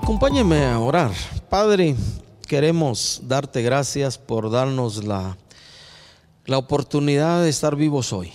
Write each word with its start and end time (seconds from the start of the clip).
Acompáñeme 0.00 0.64
a 0.64 0.78
orar. 0.78 1.10
Padre, 1.50 1.96
queremos 2.46 3.20
darte 3.24 3.62
gracias 3.62 4.16
por 4.16 4.48
darnos 4.48 5.02
la, 5.02 5.36
la 6.46 6.56
oportunidad 6.56 7.42
de 7.42 7.48
estar 7.48 7.74
vivos 7.74 8.12
hoy. 8.12 8.32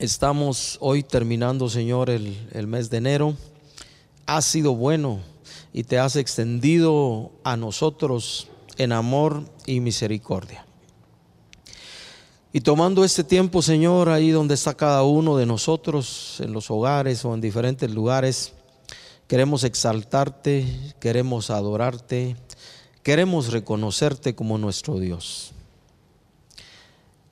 Estamos 0.00 0.76
hoy 0.80 1.04
terminando, 1.04 1.68
Señor, 1.68 2.10
el, 2.10 2.36
el 2.50 2.66
mes 2.66 2.90
de 2.90 2.96
enero. 2.96 3.36
Has 4.26 4.44
sido 4.44 4.74
bueno 4.74 5.20
y 5.72 5.84
te 5.84 6.00
has 6.00 6.16
extendido 6.16 7.30
a 7.44 7.56
nosotros 7.56 8.48
en 8.76 8.90
amor 8.90 9.44
y 9.66 9.78
misericordia. 9.78 10.66
Y 12.52 12.62
tomando 12.62 13.04
este 13.04 13.22
tiempo, 13.22 13.62
Señor, 13.62 14.08
ahí 14.08 14.30
donde 14.30 14.54
está 14.54 14.74
cada 14.74 15.04
uno 15.04 15.36
de 15.36 15.46
nosotros, 15.46 16.38
en 16.40 16.52
los 16.52 16.72
hogares 16.72 17.24
o 17.24 17.34
en 17.34 17.40
diferentes 17.40 17.88
lugares, 17.88 18.54
queremos 19.30 19.62
exaltarte, 19.62 20.66
queremos 20.98 21.50
adorarte, 21.50 22.34
queremos 23.04 23.52
reconocerte 23.52 24.34
como 24.34 24.58
nuestro 24.58 24.98
Dios. 24.98 25.52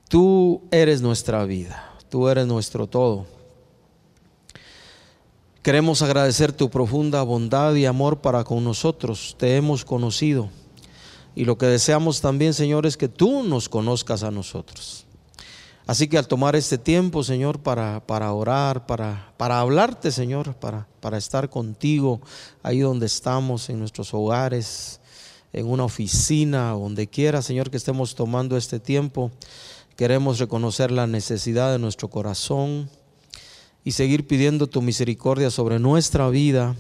Tú 0.09 0.63
eres 0.71 1.03
nuestra 1.03 1.45
vida, 1.45 1.99
tú 2.09 2.29
eres 2.29 2.47
nuestro 2.47 2.87
todo. 2.87 3.27
Queremos 5.65 6.01
agradecer 6.01 6.53
tu 6.53 6.71
profunda 6.71 7.21
bondad 7.25 7.75
y 7.75 7.85
amor 7.85 8.21
para 8.21 8.45
con 8.45 8.63
nosotros. 8.63 9.35
Te 9.37 9.57
hemos 9.57 9.85
conocido. 9.85 10.51
Y 11.35 11.47
lo 11.47 11.59
que 11.59 11.67
deseamos 11.67 12.21
también, 12.21 12.55
Señor, 12.55 12.87
es 12.87 12.97
que 12.97 13.09
tú 13.09 13.43
nos 13.43 13.69
conozcas 13.69 14.23
a 14.23 14.31
nosotros. 14.31 15.05
Así 15.89 16.07
que 16.07 16.19
al 16.19 16.29
tomar 16.29 16.55
este 16.55 16.77
tiempo, 16.77 17.25
Señor, 17.25 17.61
para, 17.61 18.07
para 18.07 18.31
orar, 18.35 18.85
para, 18.85 19.33
para 19.39 19.59
hablarte, 19.59 20.13
Señor, 20.13 20.55
para, 20.57 20.87
para 21.01 21.17
estar 21.17 21.49
contigo 21.49 22.21
ahí 22.63 22.81
donde 22.81 23.07
estamos, 23.07 23.71
en 23.71 23.79
nuestros 23.79 24.13
hogares, 24.13 25.01
en 25.51 25.67
una 25.67 25.85
oficina, 25.85 26.73
donde 26.73 27.07
quiera, 27.07 27.41
Señor, 27.41 27.71
que 27.71 27.79
estemos 27.79 28.15
tomando 28.15 28.59
este 28.59 28.81
tiempo, 28.81 29.31
queremos 29.97 30.39
reconocer 30.39 30.91
la 30.91 31.07
necesidad 31.07 31.73
de 31.73 31.79
nuestro 31.79 32.11
corazón 32.11 32.91
y 33.83 33.93
seguir 33.93 34.27
pidiendo 34.27 34.67
tu 34.67 34.83
misericordia 34.83 35.51
sobre 35.51 35.79
nuestra 35.79 36.29
vida, 36.29 36.77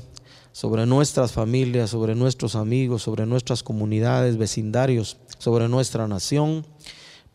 sobre 0.52 0.84
nuestras 0.84 1.32
familias, 1.32 1.88
sobre 1.88 2.14
nuestros 2.14 2.54
amigos, 2.54 3.04
sobre 3.04 3.24
nuestras 3.24 3.62
comunidades, 3.62 4.36
vecindarios, 4.36 5.16
sobre 5.38 5.66
nuestra 5.66 6.06
nación 6.08 6.66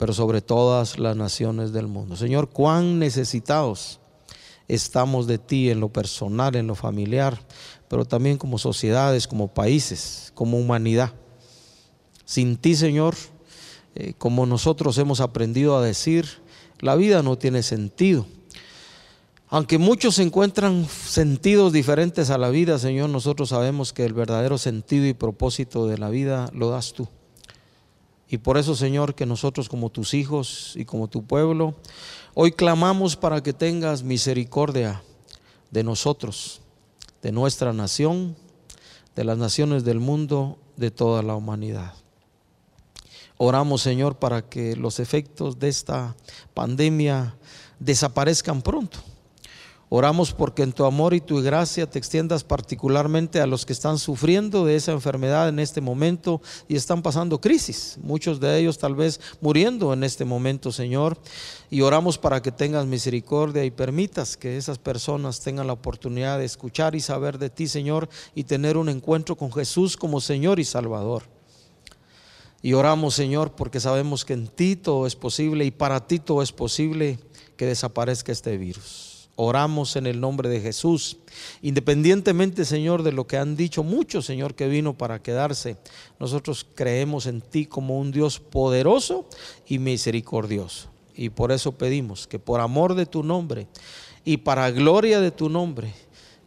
pero 0.03 0.11
sobre 0.11 0.41
todas 0.41 0.99
las 0.99 1.15
naciones 1.15 1.71
del 1.71 1.87
mundo. 1.87 2.17
Señor, 2.17 2.49
cuán 2.49 2.99
necesitados 2.99 4.01
estamos 4.67 5.27
de 5.27 5.37
ti 5.37 5.69
en 5.69 5.79
lo 5.79 5.87
personal, 5.87 6.57
en 6.57 6.67
lo 6.67 6.75
familiar, 6.75 7.39
pero 7.87 8.03
también 8.03 8.37
como 8.37 8.57
sociedades, 8.57 9.29
como 9.29 9.53
países, 9.53 10.33
como 10.35 10.57
humanidad. 10.57 11.13
Sin 12.25 12.57
ti, 12.57 12.75
Señor, 12.75 13.15
eh, 13.95 14.11
como 14.17 14.45
nosotros 14.45 14.97
hemos 14.97 15.21
aprendido 15.21 15.77
a 15.77 15.81
decir, 15.81 16.27
la 16.81 16.97
vida 16.97 17.23
no 17.23 17.37
tiene 17.37 17.63
sentido. 17.63 18.25
Aunque 19.47 19.77
muchos 19.77 20.19
encuentran 20.19 20.85
sentidos 20.85 21.71
diferentes 21.71 22.29
a 22.29 22.37
la 22.37 22.49
vida, 22.49 22.77
Señor, 22.77 23.09
nosotros 23.09 23.47
sabemos 23.47 23.93
que 23.93 24.03
el 24.03 24.11
verdadero 24.11 24.57
sentido 24.57 25.05
y 25.05 25.13
propósito 25.13 25.87
de 25.87 25.97
la 25.97 26.09
vida 26.09 26.49
lo 26.51 26.71
das 26.71 26.91
tú. 26.91 27.07
Y 28.33 28.39
por 28.39 28.57
eso, 28.57 28.75
Señor, 28.75 29.13
que 29.13 29.27
nosotros 29.27 29.69
como 29.69 29.91
tus 29.91 30.15
hijos 30.15 30.73
y 30.75 30.85
como 30.85 31.07
tu 31.07 31.23
pueblo, 31.23 31.75
hoy 32.33 32.51
clamamos 32.51 33.15
para 33.15 33.43
que 33.43 33.53
tengas 33.53 34.01
misericordia 34.01 35.03
de 35.69 35.83
nosotros, 35.83 36.59
de 37.21 37.31
nuestra 37.31 37.73
nación, 37.73 38.35
de 39.15 39.23
las 39.23 39.37
naciones 39.37 39.83
del 39.83 39.99
mundo, 39.99 40.57
de 40.77 40.89
toda 40.89 41.21
la 41.21 41.35
humanidad. 41.35 41.93
Oramos, 43.37 43.83
Señor, 43.83 44.15
para 44.15 44.41
que 44.41 44.75
los 44.75 44.99
efectos 44.99 45.59
de 45.59 45.69
esta 45.69 46.15
pandemia 46.55 47.35
desaparezcan 47.77 48.63
pronto 48.63 48.97
Oramos 49.95 50.33
porque 50.33 50.63
en 50.63 50.71
tu 50.71 50.85
amor 50.85 51.13
y 51.13 51.21
tu 51.21 51.39
gracia 51.43 51.87
te 51.87 51.99
extiendas 51.99 52.43
particularmente 52.43 53.39
a 53.39 53.45
los 53.45 53.63
que 53.63 53.73
están 53.73 53.99
sufriendo 53.99 54.65
de 54.65 54.75
esa 54.75 54.91
enfermedad 54.91 55.49
en 55.49 55.59
este 55.59 55.81
momento 55.81 56.41
y 56.67 56.75
están 56.77 57.03
pasando 57.03 57.39
crisis, 57.39 57.99
muchos 58.01 58.39
de 58.39 58.57
ellos 58.57 58.79
tal 58.79 58.95
vez 58.95 59.21
muriendo 59.39 59.93
en 59.93 60.03
este 60.03 60.25
momento, 60.25 60.71
Señor. 60.71 61.19
Y 61.69 61.81
oramos 61.81 62.17
para 62.17 62.41
que 62.41 62.51
tengas 62.51 62.87
misericordia 62.87 63.65
y 63.65 63.69
permitas 63.69 64.35
que 64.35 64.57
esas 64.57 64.79
personas 64.79 65.41
tengan 65.41 65.67
la 65.67 65.73
oportunidad 65.73 66.39
de 66.39 66.45
escuchar 66.45 66.95
y 66.95 66.99
saber 66.99 67.37
de 67.37 67.51
ti, 67.51 67.67
Señor, 67.67 68.09
y 68.33 68.45
tener 68.45 68.77
un 68.77 68.89
encuentro 68.89 69.35
con 69.35 69.53
Jesús 69.53 69.95
como 69.95 70.21
Señor 70.21 70.59
y 70.59 70.65
Salvador. 70.65 71.21
Y 72.63 72.73
oramos, 72.73 73.13
Señor, 73.13 73.51
porque 73.51 73.79
sabemos 73.79 74.25
que 74.25 74.33
en 74.33 74.47
ti 74.47 74.75
todo 74.75 75.05
es 75.05 75.15
posible 75.15 75.65
y 75.65 75.69
para 75.69 76.07
ti 76.07 76.17
todo 76.17 76.41
es 76.41 76.51
posible 76.51 77.19
que 77.57 77.67
desaparezca 77.67 78.31
este 78.31 78.57
virus. 78.57 79.12
Oramos 79.35 79.95
en 79.95 80.05
el 80.05 80.19
nombre 80.19 80.47
de 80.47 80.61
Jesús. 80.61 81.17
Independientemente, 81.61 82.65
Señor, 82.65 83.01
de 83.01 83.11
lo 83.11 83.25
que 83.25 83.37
han 83.37 83.55
dicho 83.55 83.83
muchos, 83.83 84.25
Señor, 84.25 84.53
que 84.53 84.67
vino 84.67 84.95
para 84.95 85.23
quedarse, 85.23 85.77
nosotros 86.19 86.67
creemos 86.75 87.25
en 87.25 87.41
ti 87.41 87.65
como 87.65 87.99
un 87.99 88.11
Dios 88.11 88.39
poderoso 88.39 89.25
y 89.67 89.79
misericordioso. 89.79 90.89
Y 91.15 91.29
por 91.29 91.51
eso 91.51 91.71
pedimos 91.71 92.27
que 92.27 92.37
por 92.39 92.61
amor 92.61 92.93
de 92.95 93.05
tu 93.05 93.23
nombre 93.23 93.67
y 94.23 94.37
para 94.37 94.69
gloria 94.71 95.19
de 95.19 95.31
tu 95.31 95.49
nombre, 95.49 95.93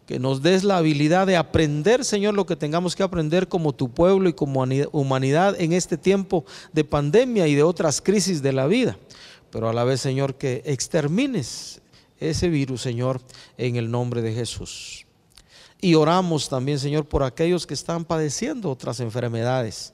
que 0.06 0.20
nos 0.20 0.40
des 0.40 0.62
la 0.62 0.76
habilidad 0.76 1.26
de 1.26 1.36
aprender, 1.36 2.04
Señor, 2.04 2.34
lo 2.34 2.46
que 2.46 2.54
tengamos 2.54 2.94
que 2.94 3.02
aprender 3.02 3.48
como 3.48 3.74
tu 3.74 3.90
pueblo 3.90 4.28
y 4.28 4.32
como 4.32 4.64
humanidad 4.92 5.60
en 5.60 5.72
este 5.72 5.98
tiempo 5.98 6.44
de 6.72 6.84
pandemia 6.84 7.48
y 7.48 7.56
de 7.56 7.64
otras 7.64 8.00
crisis 8.00 8.40
de 8.40 8.52
la 8.52 8.68
vida. 8.68 8.96
Pero 9.50 9.68
a 9.68 9.72
la 9.72 9.82
vez, 9.82 10.00
Señor, 10.00 10.36
que 10.36 10.62
extermines 10.64 11.80
ese 12.20 12.48
virus, 12.48 12.82
Señor, 12.82 13.20
en 13.58 13.76
el 13.76 13.90
nombre 13.90 14.22
de 14.22 14.32
Jesús. 14.32 15.06
Y 15.80 15.94
oramos 15.94 16.48
también, 16.48 16.78
Señor, 16.78 17.06
por 17.06 17.22
aquellos 17.22 17.66
que 17.66 17.74
están 17.74 18.04
padeciendo 18.04 18.70
otras 18.70 19.00
enfermedades 19.00 19.92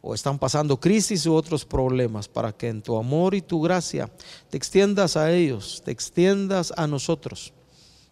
o 0.00 0.14
están 0.14 0.38
pasando 0.38 0.78
crisis 0.78 1.24
u 1.24 1.34
otros 1.34 1.64
problemas, 1.64 2.28
para 2.28 2.52
que 2.52 2.68
en 2.68 2.82
tu 2.82 2.96
amor 2.96 3.34
y 3.34 3.40
tu 3.40 3.62
gracia 3.62 4.10
te 4.50 4.56
extiendas 4.56 5.16
a 5.16 5.32
ellos, 5.32 5.80
te 5.84 5.92
extiendas 5.92 6.74
a 6.76 6.86
nosotros, 6.86 7.54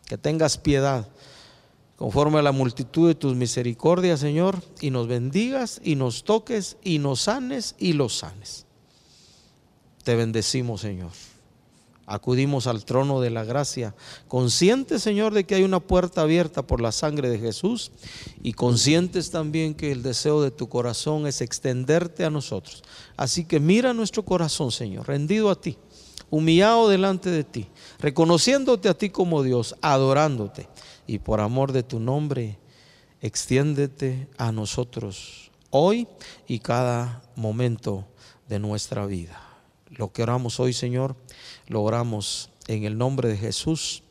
que 0.06 0.16
tengas 0.16 0.56
piedad 0.56 1.08
conforme 1.96 2.38
a 2.38 2.42
la 2.42 2.50
multitud 2.50 3.08
de 3.08 3.14
tus 3.14 3.36
misericordias, 3.36 4.20
Señor, 4.20 4.62
y 4.80 4.90
nos 4.90 5.06
bendigas 5.06 5.80
y 5.84 5.94
nos 5.94 6.24
toques 6.24 6.76
y 6.82 6.98
nos 6.98 7.20
sanes 7.20 7.74
y 7.78 7.92
los 7.92 8.16
sanes. 8.16 8.66
Te 10.02 10.16
bendecimos, 10.16 10.80
Señor. 10.80 11.10
Acudimos 12.06 12.66
al 12.66 12.84
trono 12.84 13.20
de 13.20 13.30
la 13.30 13.44
gracia, 13.44 13.94
conscientes, 14.26 15.02
Señor, 15.02 15.32
de 15.32 15.44
que 15.44 15.54
hay 15.54 15.62
una 15.62 15.78
puerta 15.78 16.22
abierta 16.22 16.66
por 16.66 16.80
la 16.80 16.90
sangre 16.90 17.30
de 17.30 17.38
Jesús 17.38 17.92
y 18.42 18.54
conscientes 18.54 19.30
también 19.30 19.74
que 19.74 19.92
el 19.92 20.02
deseo 20.02 20.42
de 20.42 20.50
tu 20.50 20.68
corazón 20.68 21.28
es 21.28 21.40
extenderte 21.40 22.24
a 22.24 22.30
nosotros. 22.30 22.82
Así 23.16 23.44
que 23.44 23.60
mira 23.60 23.94
nuestro 23.94 24.24
corazón, 24.24 24.72
Señor, 24.72 25.06
rendido 25.06 25.48
a 25.48 25.60
ti, 25.60 25.78
humillado 26.28 26.88
delante 26.88 27.30
de 27.30 27.44
ti, 27.44 27.68
reconociéndote 28.00 28.88
a 28.88 28.94
ti 28.94 29.10
como 29.10 29.44
Dios, 29.44 29.76
adorándote 29.80 30.68
y 31.06 31.20
por 31.20 31.40
amor 31.40 31.70
de 31.70 31.84
tu 31.84 32.00
nombre, 32.00 32.58
extiéndete 33.20 34.28
a 34.38 34.50
nosotros 34.50 35.52
hoy 35.70 36.08
y 36.48 36.58
cada 36.58 37.22
momento 37.36 38.06
de 38.48 38.58
nuestra 38.58 39.06
vida. 39.06 39.51
Lo 39.92 40.12
que 40.12 40.22
oramos 40.22 40.58
hoy, 40.60 40.72
Señor, 40.72 41.16
lo 41.68 41.82
oramos 41.82 42.50
en 42.66 42.84
el 42.84 42.98
nombre 42.98 43.28
de 43.28 43.36
Jesús. 43.36 44.02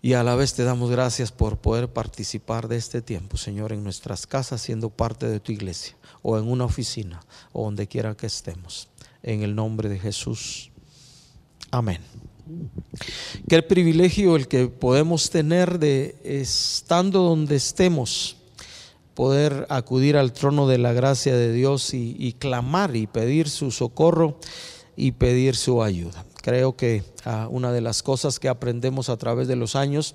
Y 0.00 0.12
a 0.12 0.22
la 0.22 0.36
vez 0.36 0.54
te 0.54 0.62
damos 0.62 0.90
gracias 0.90 1.32
por 1.32 1.58
poder 1.58 1.92
participar 1.92 2.68
de 2.68 2.76
este 2.76 3.02
tiempo, 3.02 3.36
Señor, 3.36 3.72
en 3.72 3.82
nuestras 3.82 4.26
casas, 4.26 4.62
siendo 4.62 4.90
parte 4.90 5.26
de 5.26 5.40
tu 5.40 5.50
iglesia, 5.50 5.96
o 6.22 6.38
en 6.38 6.48
una 6.48 6.64
oficina, 6.64 7.20
o 7.52 7.64
donde 7.64 7.88
quiera 7.88 8.16
que 8.16 8.26
estemos. 8.26 8.88
En 9.24 9.42
el 9.42 9.56
nombre 9.56 9.88
de 9.88 9.98
Jesús. 9.98 10.70
Amén. 11.72 12.00
Qué 13.48 13.62
privilegio 13.62 14.36
el 14.36 14.48
que 14.48 14.68
podemos 14.68 15.28
tener 15.30 15.78
de, 15.78 16.16
estando 16.24 17.22
donde 17.22 17.56
estemos, 17.56 18.37
poder 19.18 19.66
acudir 19.68 20.16
al 20.16 20.32
trono 20.32 20.68
de 20.68 20.78
la 20.78 20.92
gracia 20.92 21.34
de 21.34 21.52
Dios 21.52 21.92
y, 21.92 22.36
clamar 22.38 22.94
y 22.94 23.08
pedir 23.08 23.48
su 23.48 23.72
socorro 23.72 24.38
y 24.94 25.10
pedir 25.10 25.56
su 25.56 25.82
ayuda. 25.82 26.24
Creo 26.40 26.76
que 26.76 27.02
ah, 27.24 27.48
una 27.50 27.72
de 27.72 27.80
las 27.80 28.04
cosas 28.04 28.38
que 28.38 28.48
aprendemos 28.48 29.08
a 29.08 29.16
través 29.16 29.48
de 29.48 29.56
los 29.56 29.74
años, 29.74 30.14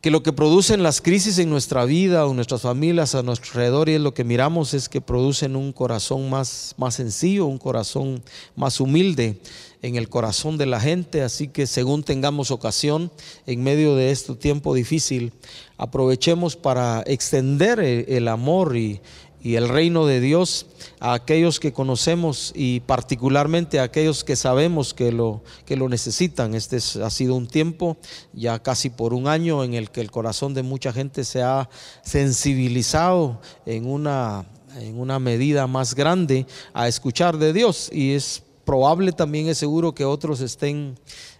que 0.00 0.12
lo 0.12 0.22
que 0.22 0.32
producen 0.32 0.84
las 0.84 1.00
crisis 1.00 1.38
en 1.38 1.50
nuestra 1.50 1.84
vida 1.84 2.24
o 2.24 2.30
en 2.30 2.36
nuestras 2.36 2.62
familias 2.62 3.16
a 3.16 3.24
nuestro 3.24 3.50
alrededor 3.54 3.88
y 3.88 3.94
es 3.94 4.00
lo 4.00 4.14
que 4.14 4.22
miramos 4.22 4.72
es 4.72 4.88
que 4.88 5.00
producen 5.00 5.56
un 5.56 5.72
corazón 5.72 6.30
más, 6.30 6.76
más 6.78 6.94
sencillo, 6.94 7.46
un 7.46 7.58
corazón 7.58 8.22
más 8.54 8.78
humilde, 8.78 9.40
en 9.82 9.96
el 9.96 10.08
corazón 10.08 10.56
de 10.56 10.66
la 10.66 10.80
gente, 10.80 11.22
así 11.22 11.48
que 11.48 11.66
según 11.66 12.04
tengamos 12.04 12.50
ocasión 12.50 13.10
en 13.46 13.62
medio 13.62 13.96
de 13.96 14.10
este 14.10 14.34
tiempo 14.36 14.74
difícil, 14.74 15.32
aprovechemos 15.76 16.56
para 16.56 17.02
extender 17.06 17.80
el 17.80 18.28
amor 18.28 18.76
y, 18.76 19.00
y 19.42 19.56
el 19.56 19.68
reino 19.68 20.06
de 20.06 20.20
Dios 20.20 20.66
a 21.00 21.14
aquellos 21.14 21.58
que 21.58 21.72
conocemos 21.72 22.52
y 22.54 22.80
particularmente 22.80 23.80
a 23.80 23.84
aquellos 23.84 24.22
que 24.22 24.36
sabemos 24.36 24.94
que 24.94 25.10
lo, 25.10 25.42
que 25.66 25.76
lo 25.76 25.88
necesitan. 25.88 26.54
Este 26.54 26.76
ha 26.76 27.10
sido 27.10 27.34
un 27.34 27.48
tiempo, 27.48 27.96
ya 28.32 28.60
casi 28.60 28.88
por 28.88 29.12
un 29.12 29.26
año, 29.26 29.64
en 29.64 29.74
el 29.74 29.90
que 29.90 30.00
el 30.00 30.12
corazón 30.12 30.54
de 30.54 30.62
mucha 30.62 30.92
gente 30.92 31.24
se 31.24 31.42
ha 31.42 31.68
sensibilizado 32.04 33.40
en 33.66 33.86
una, 33.86 34.46
en 34.78 34.98
una 34.98 35.18
medida 35.18 35.66
más 35.66 35.94
grande 35.94 36.46
a 36.72 36.86
escuchar 36.86 37.36
de 37.36 37.52
Dios 37.52 37.90
y 37.92 38.12
es 38.12 38.44
probable 38.64 39.12
también, 39.12 39.48
es 39.48 39.58
seguro 39.58 39.94
que 39.94 40.04
otros 40.04 40.40
estén 40.40 40.96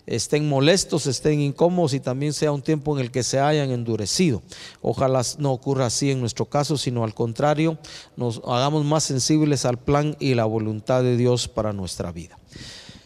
estén 0.06 0.48
molestos, 0.48 1.06
estén 1.06 1.40
incómodos 1.40 1.94
y 1.94 2.00
también 2.00 2.32
sea 2.32 2.52
un 2.52 2.62
tiempo 2.62 2.96
en 2.96 3.04
el 3.04 3.10
que 3.10 3.22
se 3.22 3.38
hayan 3.38 3.70
endurecido. 3.70 4.42
Ojalá 4.80 5.22
no 5.38 5.52
ocurra 5.52 5.86
así 5.86 6.10
en 6.10 6.20
nuestro 6.20 6.46
caso, 6.46 6.76
sino 6.76 7.04
al 7.04 7.14
contrario, 7.14 7.78
nos 8.16 8.40
hagamos 8.46 8.84
más 8.84 9.04
sensibles 9.04 9.64
al 9.64 9.78
plan 9.78 10.16
y 10.18 10.34
la 10.34 10.44
voluntad 10.44 11.02
de 11.02 11.16
Dios 11.16 11.48
para 11.48 11.72
nuestra 11.72 12.10
vida. 12.12 12.38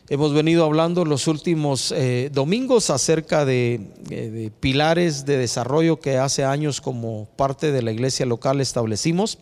Hemos 0.09 0.33
venido 0.33 0.65
hablando 0.65 1.05
los 1.05 1.27
últimos 1.27 1.91
eh, 1.91 2.31
domingos 2.33 2.91
acerca 2.91 3.43
eh, 3.43 3.81
de, 4.05 4.53
pilares 4.61 5.27
de 5.27 5.37
desarrollo 5.37 5.99
que 5.99 6.17
hace 6.17 6.45
años 6.45 6.81
como 6.81 7.27
parte 7.35 7.73
de 7.73 7.83
la 7.83 7.91
iglesia 7.91 8.25
local 8.25 8.61
establecimos 8.61 9.37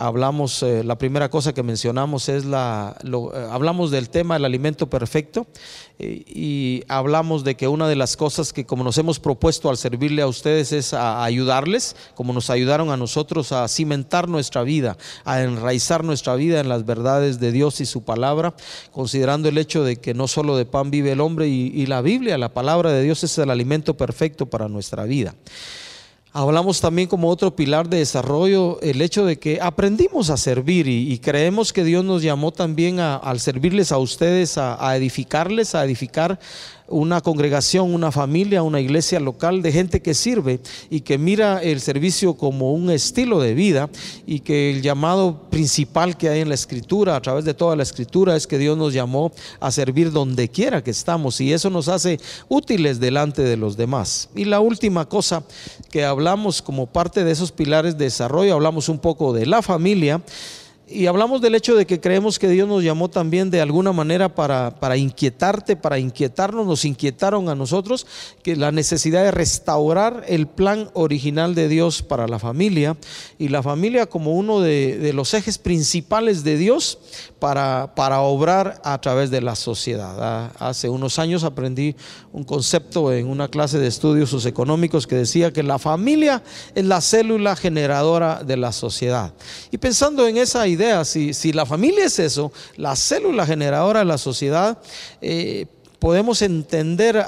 hablamos, 0.00 0.62
eh, 0.62 0.82
la 0.82 0.96
primera 0.96 1.28
cosa 1.28 1.52
que 1.52 1.62
mencionamos 1.62 2.30
es 2.30 2.46
la, 2.46 2.96
eh, 3.04 3.46
hablamos 3.50 3.90
del 3.90 4.08
tema 4.08 4.34
del 4.34 4.46
alimento 4.46 4.88
perfecto 4.88 5.46
eh, 5.98 6.24
y 6.26 6.82
hablamos 6.88 7.44
de 7.44 7.54
que 7.54 7.68
una 7.68 7.86
de 7.86 7.96
las 7.96 8.16
cosas 8.16 8.54
que 8.54 8.64
como 8.64 8.82
nos 8.82 8.96
hemos 8.96 9.20
propuesto 9.20 9.68
al 9.68 9.76
servirle 9.76 10.22
a 10.22 10.26
ustedes 10.26 10.72
es 10.72 10.94
a 10.94 11.22
ayudarles, 11.22 11.96
como 12.14 12.32
nos 12.32 12.48
ayudaron 12.48 12.90
a 12.90 12.96
nosotros 12.96 13.52
a 13.52 13.68
cimentar 13.68 14.26
nuestra 14.26 14.62
vida, 14.62 14.96
a 15.26 15.42
enraizar 15.42 16.02
nuestra 16.02 16.34
vida 16.34 16.60
en 16.60 16.70
las 16.70 16.86
verdades 16.86 17.38
de 17.38 17.52
Dios 17.52 17.82
y 17.82 17.86
su 17.86 18.02
palabra, 18.02 18.54
considerando 18.92 19.50
el 19.50 19.58
hecho 19.58 19.84
de 19.84 19.96
que 19.96 20.14
no 20.14 20.28
solo 20.28 20.56
de 20.56 20.64
pan 20.64 20.90
vive 20.90 21.12
el 21.12 21.20
hombre 21.20 21.48
y, 21.48 21.72
y 21.74 21.84
la 21.84 22.00
Biblia, 22.00 22.38
la 22.38 22.54
palabra 22.54 22.90
de 22.90 23.02
Dios 23.02 23.22
es 23.22 23.36
el 23.36 23.50
alimento 23.50 23.98
perfecto 23.98 24.46
para 24.46 24.66
nuestra 24.66 25.04
vida. 25.04 25.34
Hablamos 26.32 26.80
también 26.80 27.08
como 27.08 27.28
otro 27.28 27.56
pilar 27.56 27.88
de 27.88 27.98
desarrollo 27.98 28.78
el 28.82 29.02
hecho 29.02 29.24
de 29.24 29.40
que 29.40 29.60
aprendimos 29.60 30.30
a 30.30 30.36
servir 30.36 30.86
y, 30.86 31.18
creemos 31.18 31.72
que 31.72 31.82
Dios 31.82 32.04
nos 32.04 32.22
llamó 32.22 32.52
también 32.52 33.00
a, 33.00 33.16
al 33.16 33.40
servirles 33.40 33.90
a 33.90 33.98
ustedes, 33.98 34.56
a 34.56 34.96
edificarles, 34.96 35.74
a 35.74 35.84
edificar 35.84 36.38
una 36.90 37.20
congregación, 37.20 37.94
una 37.94 38.12
familia, 38.12 38.62
una 38.62 38.80
iglesia 38.80 39.20
local 39.20 39.62
de 39.62 39.72
gente 39.72 40.02
que 40.02 40.12
sirve 40.12 40.60
y 40.90 41.00
que 41.00 41.16
mira 41.16 41.62
el 41.62 41.80
servicio 41.80 42.34
como 42.34 42.74
un 42.74 42.90
estilo 42.90 43.40
de 43.40 43.54
vida 43.54 43.88
y 44.26 44.40
que 44.40 44.70
el 44.70 44.82
llamado 44.82 45.48
principal 45.50 46.16
que 46.16 46.28
hay 46.28 46.40
en 46.40 46.48
la 46.48 46.54
escritura, 46.54 47.16
a 47.16 47.22
través 47.22 47.44
de 47.44 47.54
toda 47.54 47.76
la 47.76 47.82
escritura, 47.82 48.36
es 48.36 48.46
que 48.46 48.58
Dios 48.58 48.76
nos 48.76 48.92
llamó 48.92 49.32
a 49.60 49.70
servir 49.70 50.12
donde 50.12 50.48
quiera 50.48 50.82
que 50.82 50.90
estamos 50.90 51.40
y 51.40 51.52
eso 51.52 51.70
nos 51.70 51.88
hace 51.88 52.20
útiles 52.48 53.00
delante 53.00 53.42
de 53.42 53.56
los 53.56 53.76
demás. 53.76 54.28
Y 54.34 54.44
la 54.44 54.60
última 54.60 55.08
cosa 55.08 55.44
que 55.90 56.04
hablamos 56.04 56.60
como 56.60 56.86
parte 56.86 57.24
de 57.24 57.30
esos 57.30 57.52
pilares 57.52 57.96
de 57.96 58.04
desarrollo, 58.04 58.54
hablamos 58.54 58.88
un 58.88 58.98
poco 58.98 59.32
de 59.32 59.46
la 59.46 59.62
familia 59.62 60.20
y 60.90 61.06
hablamos 61.06 61.40
del 61.40 61.54
hecho 61.54 61.76
de 61.76 61.86
que 61.86 62.00
creemos 62.00 62.38
que 62.38 62.48
Dios 62.48 62.68
nos 62.68 62.82
llamó 62.82 63.08
también 63.08 63.50
de 63.50 63.60
alguna 63.60 63.92
manera 63.92 64.34
para, 64.34 64.78
para, 64.80 64.96
inquietarte, 64.96 65.76
para 65.76 65.98
inquietarnos, 65.98 66.66
nos 66.66 66.84
inquietaron 66.84 67.48
a 67.48 67.54
nosotros, 67.54 68.06
que 68.42 68.56
la 68.56 68.72
necesidad 68.72 69.22
de 69.22 69.30
restaurar 69.30 70.24
el 70.26 70.48
plan 70.48 70.90
original 70.94 71.54
de 71.54 71.68
Dios 71.68 72.02
para 72.02 72.26
la 72.26 72.38
familia 72.38 72.96
y 73.38 73.48
la 73.48 73.62
familia 73.62 74.06
como 74.06 74.34
uno 74.34 74.60
de, 74.60 75.12
los 75.14 75.34
ejes 75.34 75.58
principales 75.58 76.44
de 76.44 76.56
Dios 76.56 76.98
para, 77.38 77.94
para, 77.94 78.20
obrar 78.20 78.80
a 78.84 79.00
través 79.00 79.30
de 79.30 79.40
la 79.40 79.56
sociedad. 79.56 80.16
Ah, 80.20 80.52
hace 80.58 80.88
unos 80.88 81.18
años 81.18 81.44
aprendí 81.44 81.94
un 82.32 82.44
concepto 82.44 83.12
en 83.12 83.28
una 83.28 83.48
clase 83.48 83.78
de 83.78 83.86
estudios 83.86 84.30
socioeconómicos 84.30 85.06
que 85.06 85.16
decía 85.16 85.52
que 85.52 85.62
la 85.62 85.78
familia 85.78 86.42
es 86.74 86.84
la 86.84 87.00
célula 87.00 87.56
generadora 87.56 88.42
de 88.42 88.56
la 88.56 88.72
sociedad. 88.72 89.32
Y 89.70 89.78
pensando 89.78 90.26
en 90.26 90.36
esa 90.36 90.66
idea, 90.66 90.79
si, 91.04 91.52
la 91.52 91.66
familia 91.66 92.04
es 92.04 92.18
eso, 92.18 92.52
la 92.76 92.96
célula 92.96 93.46
generadora 93.46 94.00
de 94.00 94.06
la 94.06 94.18
sociedad, 94.18 94.78
eh, 95.20 95.66
podemos 96.00 96.40
entender, 96.40 97.24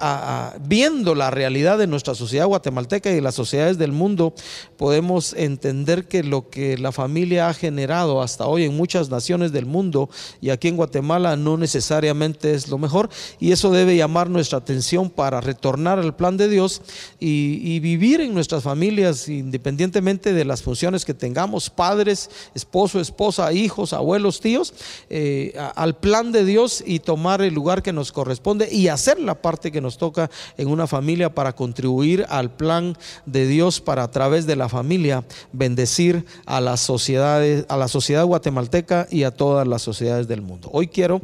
viendo 0.67 1.15
la 1.15 1.31
realidad 1.31 1.77
de 1.77 1.87
nuestra 1.87 2.15
sociedad 2.15 2.47
guatemalteca 2.47 3.11
y 3.11 3.15
de 3.15 3.21
las 3.21 3.35
sociedades 3.35 3.77
del 3.77 3.93
mundo, 3.93 4.35
podemos 4.79 5.35
entender 5.35 6.09
que 6.09 6.25
lo 6.25 6.49
que 6.49 6.79
la 6.79 6.91
familia 6.91 7.49
ha 7.49 7.55
generado 7.55 8.23
hasta 8.23 8.47
hoy 8.47 8.65
en 8.65 8.75
muchas 8.75 9.11
naciones 9.11 9.53
del 9.53 9.67
mundo 9.67 10.09
y 10.41 10.51
aquí 10.51 10.69
en 10.69 10.77
Guatemala 10.77 11.37
no 11.37 11.59
necesariamente 11.59 12.55
es 12.55 12.69
lo 12.69 12.79
mejor 12.79 13.11
y 13.39 13.53
eso 13.53 13.71
debe 13.71 13.95
llamar 13.95 14.31
nuestra 14.31 14.59
atención 14.59 15.11
para 15.11 15.43
retornar 15.43 15.99
al 15.99 16.17
plan 16.17 16.39
de 16.39 16.49
Dios 16.49 16.81
y, 17.21 17.81
vivir 17.83 18.21
en 18.21 18.33
nuestras 18.33 18.63
familias 18.63 19.29
independientemente 19.29 20.33
de 20.33 20.45
las 20.45 20.63
funciones 20.63 21.05
que 21.05 21.15
tengamos, 21.15 21.69
padres, 21.69 22.31
esposo, 22.55 23.01
esposa, 23.01 23.53
hijos, 23.53 23.93
abuelos, 23.93 24.41
tíos, 24.41 24.73
eh, 25.11 25.53
al 25.75 25.97
plan 25.97 26.33
de 26.33 26.45
Dios 26.45 26.83
y 26.87 27.01
tomar 27.01 27.43
el 27.43 27.53
lugar 27.53 27.83
que 27.83 27.93
nos 27.93 28.13
corresponde 28.13 28.62
y 28.71 28.89
hacer 28.89 29.19
la 29.19 29.35
parte 29.35 29.73
que 29.73 29.81
nos 29.81 29.99
toca 29.99 30.31
en 30.57 30.69
una 30.69 30.87
familia 30.87 31.35
para 31.35 31.55
contribuir 31.55 32.27
al 32.29 32.51
plan 32.51 32.97
de 33.27 33.47
Dios 33.47 33.81
para 33.81 34.05
a 34.05 34.11
través 34.11 34.47
de 34.47 34.57
la 34.57 34.69
familia 34.69 35.25
bendecir 35.53 36.25
a 36.47 36.61
las 36.61 36.81
sociedades, 36.81 37.65
a 37.69 37.77
la 37.77 37.89
sociedad 37.89 38.25
guatemalteca 38.25 39.07
y 39.11 39.23
a 39.25 39.31
todas 39.31 39.67
las 39.67 39.83
sociedades 39.83 40.29
del 40.29 40.43
mundo. 40.43 40.69
Hoy 40.73 40.89
quiero 40.89 41.23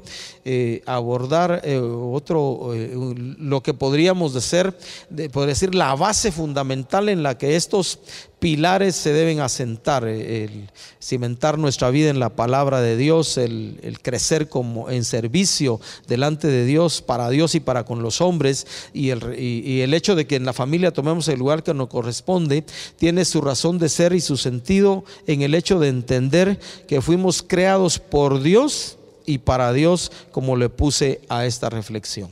eh, 0.51 0.83
abordar 0.87 1.61
eh, 1.63 1.79
otro, 1.79 2.73
eh, 2.73 2.91
lo 3.39 3.63
que 3.63 3.75
podríamos 3.75 4.33
decir, 4.33 4.73
podría 5.31 5.53
decir 5.53 5.75
la 5.75 5.95
base 5.95 6.33
fundamental 6.33 7.11
en 7.11 7.23
la 7.23 7.37
que 7.37 7.55
estos 7.55 7.99
pilares 8.39 8.97
se 8.97 9.13
deben 9.13 9.41
asentar, 9.41 10.09
el 10.09 10.71
cimentar 11.03 11.59
nuestra 11.59 11.91
vida 11.91 12.09
en 12.09 12.19
la 12.19 12.31
palabra 12.31 12.81
de 12.81 12.97
Dios, 12.97 13.37
el, 13.37 13.99
crecer 14.01 14.49
como 14.49 14.89
en 14.89 15.05
servicio 15.05 15.83
delante 16.07 16.47
de 16.47 16.65
Dios, 16.65 17.03
para 17.03 17.29
Dios 17.29 17.55
y 17.55 17.61
para 17.61 17.85
con 17.85 18.01
los 18.03 18.23
hombres, 18.23 18.67
y 18.95 19.11
el, 19.11 19.39
y 19.39 19.83
el 19.83 19.93
hecho 19.93 20.15
de 20.15 20.27
que 20.27 20.37
en 20.37 20.47
la 20.47 20.55
familia 20.55 20.95
tomemos 20.95 21.29
el 21.29 21.41
lugar 21.41 21.63
que 21.63 21.75
nos 21.75 21.89
corresponde, 21.89 22.65
tiene 22.97 23.27
su 23.27 23.43
razón 23.43 23.79
de 23.79 23.91
ser 23.91 24.15
y 24.15 24.23
su 24.23 24.39
sentido 24.39 25.05
en 25.27 25.43
el 25.43 25.55
hecho 25.55 25.79
de 25.79 25.89
entender 25.89 26.59
que 26.87 27.03
fuimos 27.03 27.43
creados 27.43 27.99
por 27.99 28.41
Dios 28.41 28.98
y 29.29 29.39
para 29.39 29.75
Dios, 29.75 30.11
como 30.33 30.57
le 30.57 30.71
puse 30.71 31.21
a 31.29 31.45
esta 31.45 31.69
reflexión. 31.69 32.31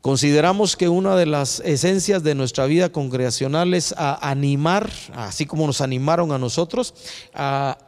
Consideramos 0.00 0.76
que 0.76 0.88
una 0.88 1.14
de 1.14 1.26
las 1.26 1.60
esencias 1.60 2.24
de 2.24 2.34
nuestra 2.34 2.66
vida 2.66 2.90
congregacional 2.90 3.74
es 3.74 3.94
a 3.96 4.28
animar, 4.28 4.90
así 5.14 5.46
como 5.46 5.66
nos 5.66 5.80
animaron 5.80 6.32
a 6.32 6.38
nosotros, 6.38 6.94
a, 7.32 7.78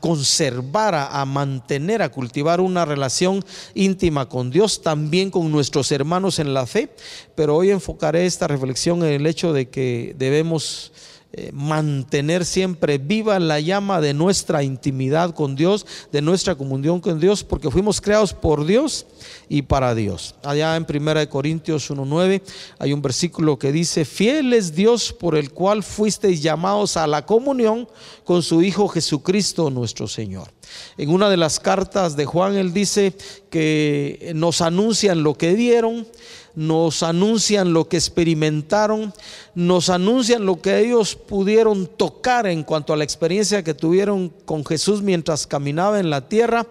conservar, 0.00 0.94
a, 0.94 1.24
mantener, 1.26 2.02
a 2.02 2.08
cultivar 2.08 2.60
una 2.60 2.84
relación 2.84 3.44
íntima 3.74 4.28
con 4.28 4.50
Dios, 4.50 4.82
también 4.82 5.30
con 5.30 5.52
nuestros 5.52 5.92
hermanos 5.92 6.40
en 6.40 6.54
la 6.54 6.66
fe. 6.66 6.90
Pero 7.36 7.56
hoy 7.56 7.70
enfocaré 7.70 8.26
esta 8.26 8.48
reflexión 8.48 9.04
en 9.04 9.12
el 9.12 9.26
hecho 9.26 9.52
de 9.52 9.68
que 9.68 10.16
debemos 10.18 10.92
eh, 11.32 11.50
mantener 11.52 12.44
siempre 12.44 12.98
viva 12.98 13.38
la 13.38 13.60
llama 13.60 14.00
de 14.00 14.14
nuestra 14.14 14.64
intimidad 14.64 15.32
con 15.32 15.54
Dios, 15.54 15.86
de 16.10 16.22
nuestra 16.22 16.56
comunión 16.56 17.00
con 17.00 17.20
Dios, 17.20 17.44
porque 17.44 17.70
fuimos 17.70 18.00
creados 18.00 18.34
por 18.34 18.66
Dios 18.66 19.06
y 19.48 19.62
para 19.62 19.94
Dios. 19.94 20.34
Allá 20.42 20.74
en 20.74 20.84
1 20.88 21.30
Corintios 21.30 21.88
1.9 21.88 22.42
hay 22.80 22.92
un 22.92 23.00
versículo 23.00 23.58
que 23.60 23.70
dice, 23.70 24.04
fiel 24.04 24.52
es 24.52 24.74
Dios 24.74 25.12
por 25.12 25.36
el 25.36 25.52
cual 25.52 25.84
fuisteis 25.84 26.42
llamados 26.42 26.96
a 26.96 27.06
la 27.06 27.24
comunión 27.24 27.88
con 28.24 28.42
su 28.42 28.60
Hijo 28.62 28.88
Jesucristo 28.88 29.70
nuestro 29.70 30.08
Señor. 30.08 30.50
En 30.96 31.10
una 31.10 31.30
de 31.30 31.36
las 31.36 31.60
cartas 31.60 32.16
de 32.16 32.26
Juan 32.26 32.56
él 32.56 32.72
dice 32.72 33.14
que 33.50 34.32
nos 34.34 34.60
anuncian 34.60 35.22
lo 35.22 35.34
que 35.34 35.54
dieron, 35.54 36.06
nos 36.54 37.02
anuncian 37.02 37.72
lo 37.72 37.88
que 37.88 37.96
experimentaron, 37.96 39.14
nos 39.54 39.88
anuncian 39.88 40.44
lo 40.44 40.60
que 40.60 40.80
ellos 40.80 41.14
pudieron 41.14 41.86
tocar 41.86 42.46
en 42.46 42.64
cuanto 42.64 42.92
a 42.92 42.96
la 42.96 43.04
experiencia 43.04 43.62
que 43.62 43.74
tuvieron 43.74 44.30
con 44.44 44.64
Jesús 44.64 45.02
mientras 45.02 45.46
caminaba 45.46 46.00
en 46.00 46.10
la 46.10 46.28
tierra, 46.28 46.66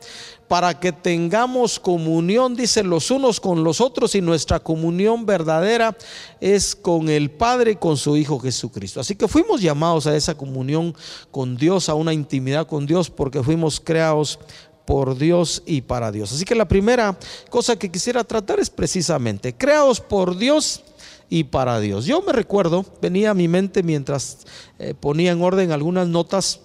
para 0.49 0.79
que 0.79 0.91
tengamos 0.91 1.79
comunión, 1.79 2.55
dice, 2.55 2.83
los 2.83 3.11
unos 3.11 3.39
con 3.39 3.63
los 3.63 3.79
otros 3.79 4.15
y 4.15 4.21
nuestra 4.21 4.59
comunión 4.59 5.27
verdadera 5.27 5.95
es 6.41 6.75
con 6.75 7.07
el 7.07 7.29
Padre 7.29 7.73
y 7.73 7.75
con 7.75 7.97
su 7.97 8.17
Hijo 8.17 8.39
Jesucristo. 8.39 8.99
Así 8.99 9.15
que 9.15 9.27
fuimos 9.27 9.61
llamados 9.61 10.07
a 10.07 10.15
esa 10.15 10.35
comunión 10.35 10.95
con 11.29 11.55
Dios, 11.55 11.87
a 11.87 11.93
una 11.93 12.13
intimidad 12.13 12.65
con 12.65 12.87
Dios, 12.87 13.11
porque 13.11 13.43
fuimos 13.43 13.79
creados 13.79 14.39
por 14.85 15.15
Dios 15.15 15.61
y 15.67 15.81
para 15.81 16.11
Dios. 16.11 16.33
Así 16.33 16.45
que 16.45 16.55
la 16.55 16.67
primera 16.67 17.15
cosa 17.51 17.77
que 17.77 17.91
quisiera 17.91 18.23
tratar 18.23 18.59
es 18.59 18.71
precisamente, 18.71 19.53
creados 19.53 20.01
por 20.01 20.35
Dios 20.35 20.81
y 21.29 21.43
para 21.43 21.79
Dios. 21.79 22.05
Yo 22.05 22.23
me 22.23 22.33
recuerdo, 22.33 22.83
venía 22.99 23.29
a 23.29 23.35
mi 23.35 23.47
mente 23.47 23.83
mientras 23.83 24.39
eh, 24.79 24.95
ponía 24.99 25.31
en 25.31 25.43
orden 25.43 25.71
algunas 25.71 26.07
notas, 26.07 26.61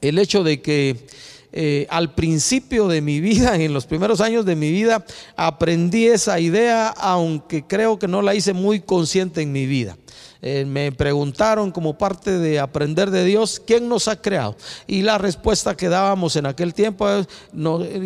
el 0.00 0.18
hecho 0.18 0.42
de 0.42 0.62
que 0.62 1.06
eh, 1.52 1.86
al 1.90 2.14
principio 2.14 2.88
de 2.88 3.00
mi 3.00 3.20
vida, 3.20 3.56
en 3.60 3.72
los 3.74 3.86
primeros 3.86 4.20
años 4.20 4.44
de 4.44 4.56
mi 4.56 4.70
vida, 4.70 5.04
aprendí 5.36 6.06
esa 6.06 6.40
idea, 6.40 6.88
aunque 6.88 7.66
creo 7.66 7.98
que 7.98 8.08
no 8.08 8.22
la 8.22 8.34
hice 8.34 8.52
muy 8.52 8.80
consciente 8.80 9.42
en 9.42 9.52
mi 9.52 9.66
vida. 9.66 9.96
Eh, 10.44 10.64
me 10.64 10.90
preguntaron 10.90 11.70
como 11.70 11.96
parte 11.96 12.36
de 12.38 12.58
aprender 12.58 13.12
de 13.12 13.24
Dios, 13.24 13.62
¿quién 13.64 13.88
nos 13.88 14.08
ha 14.08 14.20
creado? 14.20 14.56
Y 14.88 15.02
la 15.02 15.16
respuesta 15.16 15.76
que 15.76 15.88
dábamos 15.88 16.34
en 16.34 16.46
aquel 16.46 16.74
tiempo 16.74 17.08
es, 17.08 17.28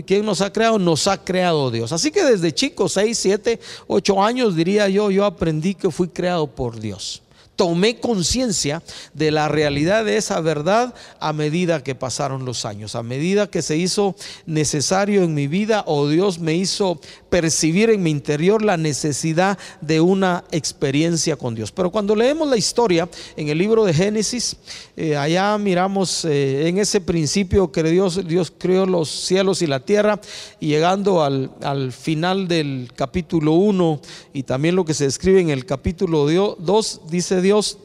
¿quién 0.05 0.27
nos 0.27 0.43
ha 0.43 0.53
creado? 0.53 0.79
Nos 0.79 1.07
ha 1.07 1.25
creado 1.25 1.71
Dios. 1.71 1.93
Así 1.93 2.11
que 2.11 2.23
desde 2.23 2.53
chico, 2.53 2.91
6, 2.91 3.17
7, 3.17 3.59
8 3.87 4.23
años, 4.23 4.55
diría 4.55 4.89
yo, 4.89 5.11
yo 5.11 5.25
aprendí 5.25 5.75
que 5.75 5.91
fui 5.91 6.09
creado 6.09 6.47
por 6.47 6.79
Dios 6.79 7.23
tomé 7.57 7.99
conciencia 7.99 8.83
de 9.15 9.31
la 9.31 9.49
realidad 9.49 10.05
de 10.05 10.19
esa 10.19 10.41
verdad 10.41 10.95
a 11.19 11.33
medida 11.33 11.83
que 11.83 11.95
pasaron 11.95 12.45
los 12.45 12.65
años, 12.65 12.95
a 12.95 13.03
medida 13.03 13.51
que 13.51 13.63
se 13.63 13.77
hizo 13.77 14.15
necesario 14.45 15.23
en 15.23 15.35
mi 15.35 15.47
vida 15.49 15.83
o 15.87 16.09
Dios 16.09 16.39
me 16.39 16.55
hizo 16.55 17.01
percibir 17.37 17.91
en 17.91 18.03
mi 18.03 18.11
interior 18.11 18.63
la 18.63 18.79
necesidad 18.79 19.59
de 19.83 20.01
una 20.01 20.43
experiencia 20.53 21.37
con 21.37 21.55
Dios. 21.55 21.71
Pero 21.71 21.91
cuando 21.91 22.17
leemos 22.17 22.49
la 22.49 22.57
historia 22.57 23.11
en 23.37 23.51
el 23.51 23.59
libro 23.59 23.85
de 23.85 23.93
Génesis, 23.93 24.57
eh, 24.97 25.19
allá 25.19 25.59
miramos 25.59 26.25
eh, 26.25 26.67
en 26.67 26.79
ese 26.79 27.03
principio 27.03 27.71
que 27.71 27.83
Dios, 27.83 28.27
Dios 28.27 28.51
creó 28.57 28.87
los 28.87 29.11
cielos 29.11 29.61
y 29.61 29.67
la 29.67 29.81
tierra 29.81 30.19
y 30.61 30.69
llegando 30.69 31.23
al, 31.23 31.51
al 31.61 31.93
final 31.93 32.49
del 32.49 32.91
capítulo 32.97 33.53
1 33.53 34.01
y 34.33 34.45
también 34.45 34.75
lo 34.75 34.87
que 34.87 34.95
se 34.95 35.05
describe 35.05 35.39
en 35.39 35.51
el 35.51 35.67
capítulo 35.67 36.27
2, 36.59 37.01
dice 37.11 37.43
Dios, 37.43 37.77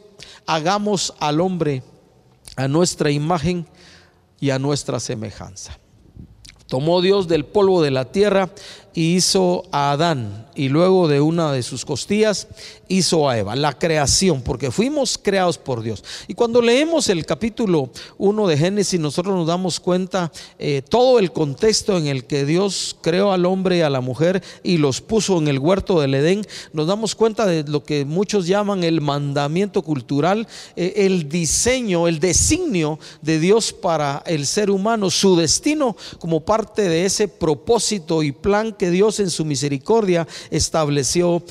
hagamos 0.46 1.13
al 1.20 1.41
hombre 1.41 1.84
a 2.55 2.70
nuestra 2.70 3.12
imagen 3.12 3.67
y 4.39 4.51
a 4.51 4.60
nuestra 4.60 5.01
semejanza. 5.01 5.77
Tomó 6.72 7.01
Dios 7.01 7.27
del 7.27 7.43
polvo 7.43 7.81
de 7.81 7.91
la 7.91 8.13
tierra 8.13 8.50
hizo 8.93 9.63
a 9.71 9.91
Adán 9.91 10.48
y 10.55 10.69
luego 10.69 11.07
de 11.07 11.21
una 11.21 11.51
de 11.51 11.63
sus 11.63 11.86
costillas 11.86 12.48
hizo 12.88 13.29
a 13.29 13.38
Eva, 13.38 13.55
la 13.55 13.77
creación, 13.77 14.41
porque 14.41 14.69
fuimos 14.69 15.17
creados 15.17 15.57
por 15.57 15.81
Dios. 15.81 16.03
Y 16.27 16.33
cuando 16.33 16.62
leemos 16.62 17.07
el 17.07 17.25
capítulo 17.25 17.89
1 18.17 18.48
de 18.48 18.57
Génesis, 18.57 19.00
nosotros 19.00 19.33
nos 19.33 19.48
damos 19.48 19.79
cuenta 19.79 20.31
eh, 20.60 20.81
todo 20.88 21.19
el 21.19 21.31
contexto 21.31 21.98
en 21.98 22.07
el 22.07 22.25
que 22.25 22.45
Dios 22.45 22.98
creó 23.01 23.31
al 23.31 23.45
hombre 23.45 23.77
y 23.77 23.81
a 23.81 23.89
la 23.89 24.01
mujer 24.01 24.43
y 24.62 24.77
los 24.77 25.00
puso 25.00 25.38
en 25.38 25.48
el 25.48 25.60
huerto 25.60 26.01
del 26.01 26.15
Edén, 26.15 26.45
nos 26.74 26.88
damos 26.88 27.15
cuenta 27.15 27.45
de 27.45 27.63
lo 27.63 27.83
que 27.83 28.03
muchos 28.03 28.45
llaman 28.45 28.83
el 28.83 29.00
mandamiento 29.00 29.83
cultural, 29.83 30.48
eh, 30.75 30.93
el 30.98 31.29
diseño, 31.29 32.10
el 32.10 32.19
designio 32.19 33.00
de 33.21 33.39
Dios 33.39 33.71
para 33.71 34.21
el 34.25 34.45
ser 34.45 34.69
humano, 34.69 35.10
su 35.10 35.38
destino 35.38 35.95
como 36.19 36.41
parte 36.41 36.89
de 36.89 37.05
ese 37.05 37.29
propósito 37.29 38.21
y 38.21 38.33
plan 38.33 38.74
que 38.81 38.89
Dios 38.89 39.19
en 39.19 39.29
su 39.29 39.45
misericordia 39.45 40.27
estableció 40.50 41.43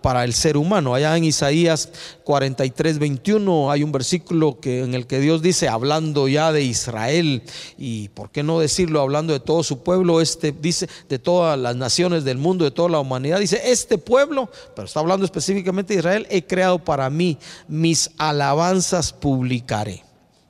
para 0.00 0.22
el 0.22 0.32
ser 0.32 0.56
humano. 0.56 0.94
Allá 0.94 1.16
en 1.16 1.24
Isaías 1.24 1.90
43, 2.22 3.00
21 3.00 3.72
hay 3.72 3.82
un 3.82 3.90
versículo 3.90 4.60
que, 4.60 4.84
en 4.84 4.94
el 4.94 5.08
que 5.08 5.18
Dios 5.18 5.42
dice, 5.42 5.66
hablando 5.66 6.28
ya 6.28 6.52
de 6.52 6.62
Israel, 6.62 7.42
y 7.76 8.10
por 8.10 8.30
qué 8.30 8.44
no 8.44 8.60
decirlo, 8.60 9.00
hablando 9.00 9.32
de 9.32 9.40
todo 9.40 9.64
su 9.64 9.82
pueblo, 9.82 10.20
este 10.20 10.52
dice 10.52 10.88
de 11.08 11.18
todas 11.18 11.58
las 11.58 11.74
naciones 11.74 12.22
del 12.22 12.38
mundo, 12.38 12.64
de 12.64 12.70
toda 12.70 12.90
la 12.90 13.00
humanidad, 13.00 13.40
dice, 13.40 13.60
este 13.64 13.98
pueblo, 13.98 14.48
pero 14.76 14.86
está 14.86 15.00
hablando 15.00 15.24
específicamente 15.24 15.94
de 15.94 15.98
Israel, 15.98 16.28
he 16.30 16.46
creado 16.46 16.78
para 16.78 17.10
mí, 17.10 17.38
mis 17.66 18.12
alabanzas 18.18 19.12
publicaré, 19.12 20.04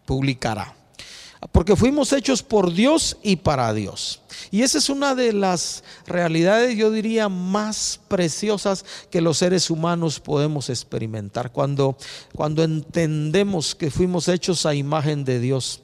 publicará 0.05 0.78
porque 1.53 1.77
fuimos 1.77 2.13
hechos 2.13 2.43
por 2.43 2.73
Dios 2.73 3.17
y 3.23 3.37
para 3.37 3.73
Dios. 3.73 4.21
Y 4.51 4.63
esa 4.63 4.79
es 4.79 4.89
una 4.89 5.15
de 5.15 5.33
las 5.33 5.85
realidades, 6.07 6.77
yo 6.77 6.91
diría, 6.91 7.29
más 7.29 8.01
preciosas 8.09 8.85
que 9.11 9.21
los 9.21 9.39
seres 9.39 9.71
humanos 9.71 10.21
podemos 10.21 10.69
experimentar. 10.69 11.53
Cuando, 11.53 11.97
cuando 12.35 12.63
entendemos 12.65 13.75
que 13.75 13.91
fuimos 13.91 14.29
hechos 14.29 14.67
a 14.67 14.75
imagen 14.75 15.25
de 15.25 15.41
Dios. 15.41 15.83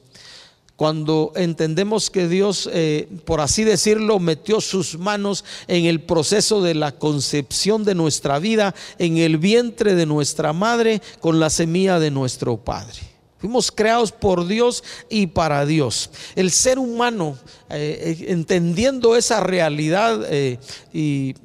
Cuando 0.75 1.31
entendemos 1.37 2.09
que 2.09 2.27
Dios, 2.27 2.69
eh, 2.73 3.07
por 3.23 3.39
así 3.39 3.63
decirlo, 3.63 4.19
metió 4.19 4.59
sus 4.59 4.97
manos 4.97 5.45
en 5.69 5.85
el 5.85 6.01
proceso 6.01 6.61
de 6.61 6.75
la 6.75 6.91
concepción 6.91 7.85
de 7.85 7.95
nuestra 7.95 8.39
vida, 8.39 8.75
en 8.99 9.15
el 9.17 9.37
vientre 9.37 9.95
de 9.95 10.05
nuestra 10.05 10.51
madre, 10.51 11.01
con 11.21 11.39
la 11.39 11.49
semilla 11.49 11.97
de 11.97 12.11
nuestro 12.11 12.57
Padre. 12.57 13.14
Fuimos 13.45 13.71
creados 13.71 14.11
por 14.11 14.47
Dios 14.47 14.83
y 15.07 15.27
para 15.27 15.67
Dios. 15.67 16.09
El 16.35 16.49
ser 16.49 16.79
humano, 16.79 17.37
eh, 17.69 18.17
eh, 18.19 18.25
entendiendo 18.29 19.15
esa 19.15 19.39
realidad, 19.39 20.21
eh, 20.31 20.57
y, 20.91 21.35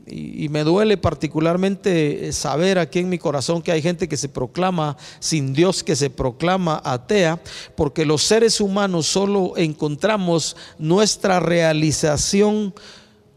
me 0.49 0.65
duele 0.65 0.97
particularmente 0.97 2.33
saber 2.33 2.79
aquí 2.79 3.01
en 3.01 3.11
mi 3.11 3.19
corazón 3.19 3.61
que 3.61 3.71
hay 3.71 3.83
gente 3.83 4.09
que 4.09 4.17
se 4.17 4.31
proclama 4.31 4.97
sin 5.19 5.53
Dios, 5.53 5.85
que 5.85 5.95
se 5.95 6.09
proclama 6.09 6.81
atea, 6.83 7.39
porque 7.77 8.07
los 8.07 8.23
seres 8.23 8.63
humanos 8.63 9.05
solo 9.07 9.53
encontramos 9.59 10.57
nuestra 10.79 11.39
realización 11.39 12.73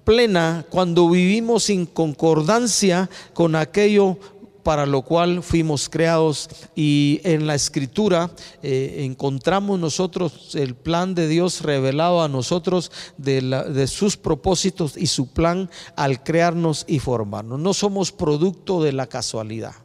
plena 0.03 0.65
cuando 0.70 1.10
vivimos 1.10 1.70
en 1.70 1.86
concordancia 1.86 3.10
con 3.34 3.55
aquello 3.55 4.17
para 4.63 4.86
lo 4.86 5.01
cual 5.01 5.43
fuimos 5.43 5.89
creados 5.89 6.50
y 6.75 7.20
en 7.24 7.46
la 7.46 7.55
escritura 7.55 8.32
eh, 8.62 9.03
encontramos 9.05 9.79
nosotros 9.79 10.55
el 10.55 10.75
plan 10.75 11.13
de 11.13 11.27
Dios 11.27 11.62
revelado 11.62 12.24
a 12.24 12.29
nosotros 12.29 12.91
de, 13.17 13.41
de, 13.41 13.88
sus 13.88 14.17
propósitos 14.17 14.98
y 14.98 15.08
su 15.08 15.27
plan 15.27 15.70
al 15.96 16.24
crearnos 16.24 16.86
y 16.88 17.00
formarnos. 17.00 17.60
No 17.60 17.74
somos 17.74 18.12
producto 18.12 18.82
de 18.82 18.93
la 18.93 19.08
casualidad. 19.08 19.75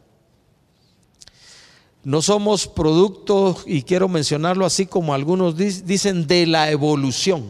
No 2.03 2.21
somos 2.21 2.65
producto, 2.67 3.57
y 3.65 3.83
quiero 3.83 4.07
mencionarlo 4.07 4.65
así 4.65 4.85
como 4.85 5.13
algunos 5.13 5.57
dicen, 5.57 6.27
de 6.27 6.45
la 6.45 6.71
evolución, 6.71 7.45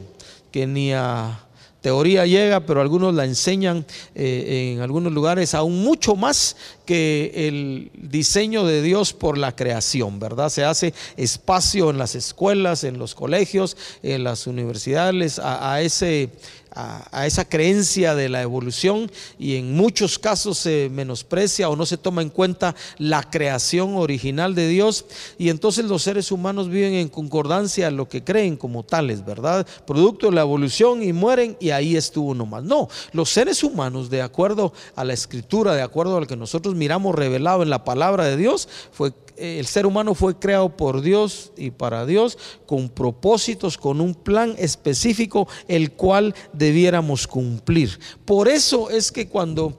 que 0.52 0.66
ni 0.66 0.92
a 0.92 1.48
teoría 1.82 2.26
llega, 2.26 2.62
pero 2.62 2.82
algunos 2.82 3.14
la 3.14 3.26
enseñan 3.26 3.86
eh, 4.16 4.74
en 4.74 4.82
algunos 4.82 5.14
lugares 5.14 5.54
aún 5.54 5.84
mucho 5.84 6.16
más 6.16 6.56
que 6.86 7.32
el 7.48 7.92
diseño 7.94 8.66
de 8.66 8.82
Dios 8.82 9.14
por 9.14 9.38
la 9.38 9.56
creación, 9.56 10.20
¿verdad? 10.20 10.50
Se 10.50 10.64
hace 10.64 10.94
espacio 11.18 11.90
en 11.90 11.98
las 11.98 12.16
escuelas, 12.16 12.84
en 12.84 12.98
los 12.98 13.16
colegios, 13.16 13.78
en 14.04 14.24
las 14.24 14.48
universidades, 14.48 15.40
a 15.40 15.82
ese 15.82 16.30
a, 16.72 17.26
esa 17.26 17.46
creencia 17.46 18.16
de 18.16 18.30
la 18.30 18.42
evolución 18.42 19.12
y 19.38 19.56
en 19.56 19.76
muchos 19.76 20.20
casos 20.20 20.58
se 20.58 20.90
menosprecia 20.92 21.70
o 21.70 21.76
no 21.76 21.86
se 21.86 21.98
toma 21.98 22.22
en 22.22 22.30
cuenta 22.30 22.76
la 22.98 23.24
creación 23.24 23.96
original 23.96 24.56
de 24.56 24.68
Dios 24.68 25.06
y 25.38 25.50
entonces 25.50 25.86
los 25.86 26.04
seres 26.04 26.32
humanos 26.32 26.70
viven 26.70 26.94
en 26.94 27.10
concordancia 27.10 27.88
a 27.88 27.92
lo 27.92 28.08
que 28.08 28.24
creen 28.24 28.58
como 28.58 28.84
tales, 28.84 29.26
¿verdad? 29.26 29.66
Producto 29.86 30.28
de 30.28 30.34
la 30.34 30.42
evolución 30.42 31.04
y 31.04 31.14
mueren 31.14 31.58
y 31.60 31.72
ahí 31.72 31.96
estuvo 31.96 32.34
nomás. 32.36 32.64
No, 32.64 32.88
los 33.12 33.30
seres 33.30 33.64
humanos 33.64 34.10
de 34.10 34.22
acuerdo 34.22 34.74
a 34.96 35.04
la 35.04 35.14
escritura, 35.14 35.74
de 35.74 35.82
acuerdo 35.82 36.18
a 36.18 36.22
lo 36.22 36.28
que 36.28 36.36
nosotros 36.36 36.76
miramos 36.76 37.16
revelado 37.16 37.64
en 37.64 37.70
la 37.70 37.84
palabra 37.84 38.26
de 38.26 38.38
Dios, 38.38 38.68
fue 38.92 39.12
el 39.40 39.66
ser 39.66 39.86
humano 39.86 40.14
fue 40.14 40.38
creado 40.38 40.76
por 40.76 41.02
Dios 41.02 41.52
y 41.58 41.72
para 41.72 42.06
Dios 42.06 42.38
con 42.66 42.90
propósitos, 42.90 43.78
con 43.78 44.02
un 44.02 44.14
plan 44.14 44.56
específico, 44.58 45.48
el 45.68 45.92
cual 45.94 46.36
debiéramos 46.54 47.28
cumplir. 47.28 48.00
Por 48.26 48.48
eso 48.48 48.90
es 48.90 49.12
que 49.12 49.28
cuando 49.28 49.78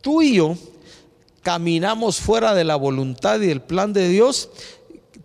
tú 0.00 0.22
y 0.22 0.36
yo 0.36 0.56
caminamos 1.42 2.20
fuera 2.20 2.54
de 2.54 2.64
la 2.64 2.76
voluntad 2.76 3.40
y 3.40 3.46
del 3.46 3.62
plan 3.62 3.92
de 3.92 4.08
Dios, 4.08 4.50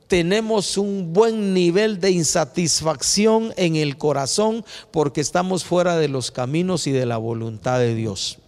tenemos 0.07 0.77
un 0.77 1.13
buen 1.13 1.53
nivel 1.53 1.99
de 1.99 2.11
insatisfacción 2.11 3.53
en 3.57 3.75
el 3.75 3.97
corazón 3.97 4.65
porque 4.91 5.21
estamos 5.21 5.63
fuera 5.63 5.97
de 5.97 6.07
los 6.07 6.31
caminos 6.31 6.87
y 6.87 6.91
de 6.91 7.05
la 7.05 7.17
voluntad 7.17 7.79
de 7.79 7.93
Dios. 7.93 8.39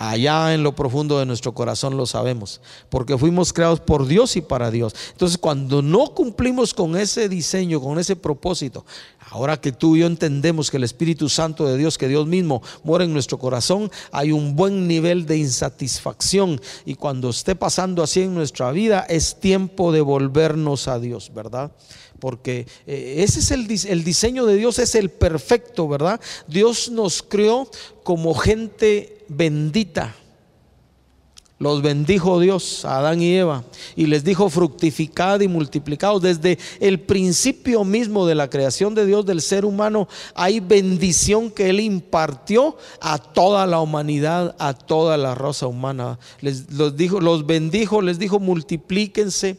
Allá 0.00 0.54
en 0.54 0.62
lo 0.62 0.76
profundo 0.76 1.18
de 1.18 1.26
nuestro 1.26 1.52
corazón 1.52 1.96
lo 1.96 2.06
sabemos, 2.06 2.60
porque 2.88 3.18
fuimos 3.18 3.52
creados 3.52 3.80
por 3.80 4.06
Dios 4.06 4.36
y 4.36 4.40
para 4.40 4.70
Dios. 4.70 4.94
Entonces, 5.10 5.38
cuando 5.38 5.82
no 5.82 6.14
cumplimos 6.14 6.72
con 6.72 6.96
ese 6.96 7.28
diseño, 7.28 7.80
con 7.80 7.98
ese 7.98 8.14
propósito, 8.14 8.86
ahora 9.30 9.60
que 9.60 9.72
tú 9.72 9.96
y 9.96 10.00
yo 10.00 10.06
entendemos 10.06 10.70
que 10.70 10.76
el 10.76 10.84
Espíritu 10.84 11.28
Santo 11.28 11.66
de 11.66 11.76
Dios, 11.76 11.98
que 11.98 12.06
Dios 12.06 12.28
mismo 12.28 12.62
mora 12.84 13.02
en 13.02 13.12
nuestro 13.12 13.40
corazón, 13.40 13.90
hay 14.12 14.30
un 14.30 14.54
buen 14.54 14.86
nivel 14.86 15.26
de 15.26 15.38
insatisfacción. 15.38 16.60
Y 16.84 16.94
cuando 16.94 17.30
esté 17.30 17.56
pasando 17.56 18.04
así 18.04 18.20
en 18.22 18.34
nuestra 18.34 18.70
vida, 18.70 19.04
es 19.08 19.40
tiempo 19.40 19.90
de 19.90 20.00
volvernos 20.00 20.86
a 20.86 21.00
Dios, 21.00 21.32
¿verdad? 21.34 21.72
porque 22.20 22.66
eh, 22.88 23.16
ese 23.18 23.38
es 23.38 23.50
el, 23.52 23.68
el, 23.90 24.02
diseño 24.02 24.44
de 24.44 24.56
Dios, 24.56 24.80
es 24.80 24.96
el 24.96 25.08
perfecto, 25.08 25.86
¿verdad? 25.86 26.20
Dios 26.48 26.90
nos 26.90 27.22
creó 27.22 27.70
como 28.02 28.34
gente 28.34 29.17
bendita. 29.28 30.14
Los 31.60 31.82
bendijo 31.82 32.38
Dios 32.38 32.84
a 32.84 32.98
Adán 32.98 33.20
y 33.20 33.34
Eva 33.34 33.64
y 33.96 34.06
les 34.06 34.22
dijo 34.22 34.48
fructificad 34.48 35.40
y 35.40 35.48
multiplicados. 35.48 36.22
Desde 36.22 36.56
el 36.78 37.00
principio 37.00 37.82
mismo 37.82 38.26
de 38.26 38.36
la 38.36 38.48
creación 38.48 38.94
de 38.94 39.04
Dios 39.04 39.26
del 39.26 39.42
ser 39.42 39.64
humano 39.64 40.06
hay 40.36 40.60
bendición 40.60 41.50
que 41.50 41.68
Él 41.70 41.80
impartió 41.80 42.76
a 43.00 43.18
toda 43.18 43.66
la 43.66 43.80
humanidad, 43.80 44.54
a 44.60 44.72
toda 44.72 45.16
la 45.16 45.34
raza 45.34 45.66
humana. 45.66 46.20
Les 46.40 46.70
los 46.72 46.96
dijo, 46.96 47.20
los 47.20 47.44
bendijo, 47.44 48.02
les 48.02 48.20
dijo 48.20 48.38
multiplíquense 48.38 49.56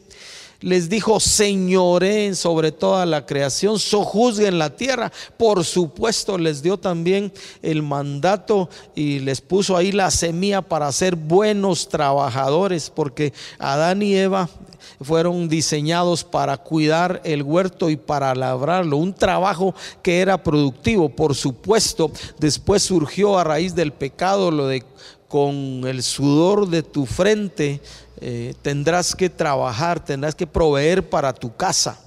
les 0.62 0.89
dijo, 0.89 1.20
señoreen 1.20 2.36
sobre 2.36 2.72
toda 2.72 3.06
la 3.06 3.25
creación, 3.25 3.80
sojuzguen 3.80 4.60
la 4.60 4.75
tierra. 4.75 5.12
Por 5.38 5.63
supuesto, 5.63 6.38
les 6.38 6.62
dio 6.62 6.78
también 6.78 7.32
el 7.62 7.82
mandato 7.82 8.70
y 8.96 9.20
les 9.20 9.42
puso 9.42 9.78
ahí 9.78 9.92
la 9.92 10.12
semilla 10.12 10.62
para 10.62 10.92
ser 10.92 11.16
buenos 11.16 11.88
trabajadores, 11.88 12.89
porque 12.89 13.34
Adán 13.58 14.01
y 14.01 14.16
Eva 14.16 14.50
fueron 15.01 15.48
diseñados 15.48 16.24
para 16.24 16.58
cuidar 16.58 17.22
el 17.24 17.44
huerto 17.44 17.89
y 17.89 17.96
para 17.96 18.36
labrarlo, 18.36 18.98
un 18.98 19.13
trabajo 19.13 19.74
que 20.01 20.20
era 20.20 20.44
productivo. 20.44 21.10
Por 21.10 21.36
supuesto, 21.36 22.12
después 22.38 22.84
surgió 22.84 23.38
a 23.38 23.44
raíz 23.44 23.75
del 23.75 23.94
pecado 23.94 24.51
lo 24.51 24.68
de 24.68 24.84
con 25.30 25.84
el 25.86 26.01
sudor 26.01 26.68
de 26.70 26.82
tu 26.82 27.06
frente 27.06 27.80
eh, 28.21 28.53
tendrás 28.61 29.15
que 29.15 29.29
trabajar, 29.29 30.03
tendrás 30.03 30.35
que 30.35 30.47
proveer 30.47 31.09
para 31.09 31.33
tu 31.33 31.55
casa. 31.55 31.99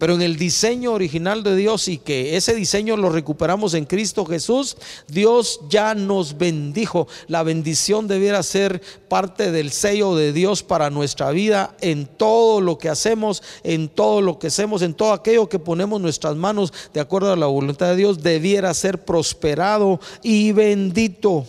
Pero 0.00 0.14
en 0.14 0.22
el 0.22 0.36
diseño 0.36 0.94
original 0.94 1.42
de 1.42 1.54
Dios 1.54 1.86
y 1.86 1.98
que 1.98 2.38
ese 2.38 2.54
diseño 2.54 2.96
lo 2.96 3.10
recuperamos 3.10 3.74
en 3.74 3.84
Cristo 3.84 4.24
Jesús, 4.24 4.78
Dios 5.08 5.60
ya 5.68 5.94
nos 5.94 6.38
bendijo. 6.38 7.06
La 7.28 7.42
bendición 7.42 8.08
debiera 8.08 8.42
ser 8.42 8.80
parte 9.10 9.52
del 9.52 9.70
sello 9.70 10.16
de 10.16 10.32
Dios 10.32 10.62
para 10.62 10.88
nuestra 10.88 11.32
vida 11.32 11.76
en 11.82 12.06
todo 12.06 12.62
lo 12.62 12.78
que 12.78 12.88
hacemos, 12.88 13.42
en 13.62 13.90
todo 13.90 14.22
lo 14.22 14.38
que 14.38 14.46
hacemos, 14.46 14.80
en 14.80 14.94
todo 14.94 15.12
aquello 15.12 15.50
que 15.50 15.58
ponemos 15.58 16.00
nuestras 16.00 16.34
manos 16.34 16.72
de 16.94 17.00
acuerdo 17.00 17.34
a 17.34 17.36
la 17.36 17.44
voluntad 17.44 17.88
de 17.88 17.96
Dios, 17.96 18.22
debiera 18.22 18.72
ser 18.72 19.04
prosperado 19.04 20.00
y 20.22 20.52
bendito. 20.52 21.46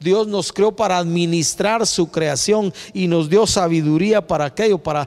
Dios 0.00 0.26
nos 0.26 0.52
creó 0.52 0.72
para 0.72 0.98
administrar 0.98 1.86
su 1.86 2.10
creación 2.10 2.72
y 2.94 3.06
nos 3.06 3.28
dio 3.28 3.46
sabiduría 3.46 4.26
para 4.26 4.46
aquello, 4.46 4.78
para, 4.78 5.06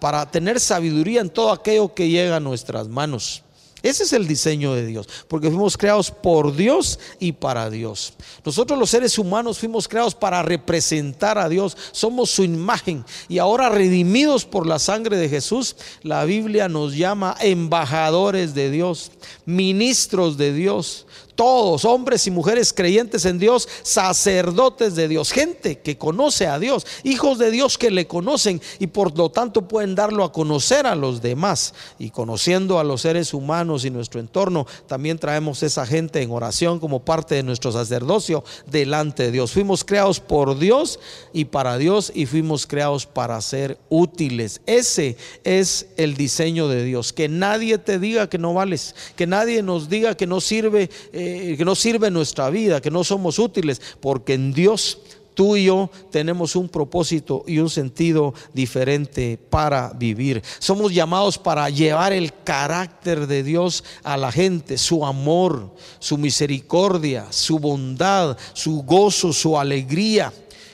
para 0.00 0.30
tener 0.30 0.58
sabiduría 0.58 1.20
en 1.20 1.30
todo 1.30 1.52
aquello 1.52 1.94
que 1.94 2.08
llega 2.08 2.36
a 2.36 2.40
nuestras 2.40 2.88
manos. 2.88 3.42
Ese 3.82 4.04
es 4.04 4.12
el 4.12 4.28
diseño 4.28 4.74
de 4.74 4.86
Dios, 4.86 5.08
porque 5.26 5.48
fuimos 5.48 5.76
creados 5.76 6.12
por 6.12 6.54
Dios 6.54 7.00
y 7.18 7.32
para 7.32 7.68
Dios. 7.68 8.12
Nosotros 8.44 8.78
los 8.78 8.90
seres 8.90 9.18
humanos 9.18 9.58
fuimos 9.58 9.88
creados 9.88 10.14
para 10.14 10.40
representar 10.42 11.36
a 11.36 11.48
Dios, 11.48 11.76
somos 11.90 12.30
su 12.30 12.44
imagen 12.44 13.04
y 13.28 13.38
ahora 13.38 13.68
redimidos 13.70 14.44
por 14.44 14.68
la 14.68 14.78
sangre 14.78 15.16
de 15.16 15.28
Jesús, 15.28 15.74
la 16.02 16.24
Biblia 16.24 16.68
nos 16.68 16.94
llama 16.94 17.36
embajadores 17.40 18.54
de 18.54 18.70
Dios, 18.70 19.10
ministros 19.46 20.36
de 20.36 20.52
Dios, 20.52 21.06
todos, 21.34 21.84
hombres 21.84 22.26
y 22.26 22.30
mujeres 22.30 22.72
creyentes 22.72 23.24
en 23.24 23.38
Dios, 23.38 23.68
sacerdotes 23.82 24.94
de 24.94 25.08
Dios, 25.08 25.32
gente 25.32 25.78
que 25.78 25.98
conoce 25.98 26.46
a 26.46 26.58
Dios, 26.58 26.86
hijos 27.04 27.38
de 27.38 27.50
Dios 27.50 27.78
que 27.78 27.90
le 27.90 28.06
conocen 28.06 28.60
y 28.78 28.88
por 28.88 29.16
lo 29.16 29.30
tanto 29.30 29.68
pueden 29.68 29.94
darlo 29.94 30.24
a 30.24 30.32
conocer 30.32 30.86
a 30.86 30.94
los 30.94 31.22
demás. 31.22 31.74
Y 31.98 32.10
conociendo 32.10 32.78
a 32.78 32.84
los 32.84 33.02
seres 33.02 33.34
humanos 33.34 33.84
y 33.84 33.90
nuestro 33.90 34.20
entorno, 34.20 34.66
también 34.86 35.18
traemos 35.18 35.62
esa 35.62 35.86
gente 35.86 36.22
en 36.22 36.30
oración 36.30 36.78
como 36.78 37.04
parte 37.04 37.34
de 37.34 37.42
nuestro 37.42 37.72
sacerdocio 37.72 38.44
delante 38.70 39.24
de 39.24 39.32
Dios. 39.32 39.52
Fuimos 39.52 39.84
creados 39.84 40.20
por 40.20 40.58
Dios 40.58 41.00
y 41.32 41.46
para 41.46 41.78
Dios 41.78 42.12
y 42.14 42.26
fuimos 42.26 42.66
creados 42.66 43.06
para 43.06 43.40
ser 43.40 43.78
útiles. 43.88 44.60
Ese 44.66 45.16
es 45.44 45.86
el 45.96 46.16
diseño 46.16 46.68
de 46.68 46.84
Dios. 46.84 47.12
Que 47.12 47.28
nadie 47.28 47.78
te 47.78 47.98
diga 47.98 48.28
que 48.28 48.38
no 48.38 48.54
vales, 48.54 48.94
que 49.16 49.26
nadie 49.26 49.62
nos 49.62 49.88
diga 49.88 50.16
que 50.16 50.26
no 50.26 50.40
sirve. 50.40 50.90
Eh, 51.12 51.31
que 51.56 51.64
no 51.64 51.74
sirve 51.74 52.10
nuestra 52.10 52.50
vida, 52.50 52.80
que 52.80 52.90
no 52.90 53.04
somos 53.04 53.38
útiles, 53.38 53.80
porque 54.00 54.34
en 54.34 54.52
Dios 54.52 54.98
tú 55.34 55.56
y 55.56 55.64
yo 55.64 55.90
tenemos 56.10 56.56
un 56.56 56.68
propósito 56.68 57.44
y 57.46 57.58
un 57.58 57.70
sentido 57.70 58.34
diferente 58.52 59.38
para 59.50 59.92
vivir. 59.94 60.42
Somos 60.58 60.92
llamados 60.92 61.38
para 61.38 61.68
llevar 61.70 62.12
el 62.12 62.32
carácter 62.44 63.26
de 63.26 63.42
Dios 63.42 63.84
a 64.02 64.16
la 64.16 64.32
gente, 64.32 64.78
su 64.78 65.04
amor, 65.04 65.74
su 65.98 66.18
misericordia, 66.18 67.26
su 67.30 67.58
bondad, 67.58 68.36
su 68.52 68.82
gozo, 68.82 69.32
su 69.32 69.58
alegría 69.58 70.32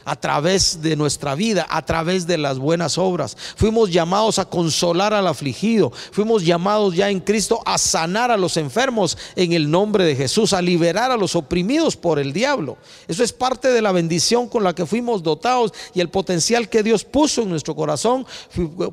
a 0.08 0.16
través 0.16 0.80
de 0.80 0.96
nuestra 0.96 1.34
vida, 1.34 1.66
a 1.68 1.84
través 1.84 2.26
de 2.26 2.38
las 2.38 2.58
buenas 2.58 2.96
obras. 2.96 3.36
Fuimos 3.56 3.92
llamados 3.92 4.38
a 4.38 4.46
consolar 4.46 5.12
al 5.12 5.26
afligido. 5.26 5.92
Fuimos 6.12 6.46
llamados 6.46 6.96
ya 6.96 7.10
en 7.10 7.20
Cristo 7.20 7.60
a 7.66 7.76
sanar 7.76 8.30
a 8.30 8.38
los 8.38 8.56
enfermos 8.56 9.18
en 9.36 9.52
el 9.52 9.70
nombre 9.70 10.04
de 10.04 10.16
Jesús, 10.16 10.54
a 10.54 10.62
liberar 10.62 11.10
a 11.10 11.18
los 11.18 11.36
oprimidos 11.36 11.94
por 11.94 12.18
el 12.18 12.32
diablo. 12.32 12.78
Eso 13.06 13.22
es 13.22 13.34
parte 13.34 13.68
de 13.68 13.82
la 13.82 13.92
bendición 13.92 14.48
con 14.48 14.64
la 14.64 14.74
que 14.74 14.86
fuimos 14.86 15.22
dotados 15.22 15.74
y 15.92 16.00
el 16.00 16.08
potencial 16.08 16.70
que 16.70 16.82
Dios 16.82 17.04
puso 17.04 17.42
en 17.42 17.50
nuestro 17.50 17.76
corazón, 17.76 18.24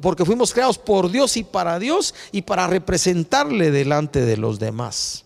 porque 0.01 0.25
fuimos 0.25 0.51
creados 0.51 0.77
por 0.77 1.09
Dios 1.09 1.37
y 1.37 1.45
para 1.45 1.79
Dios 1.79 2.13
y 2.33 2.41
para 2.41 2.67
representarle 2.67 3.71
delante 3.71 4.25
de 4.25 4.35
los 4.35 4.59
demás. 4.59 5.23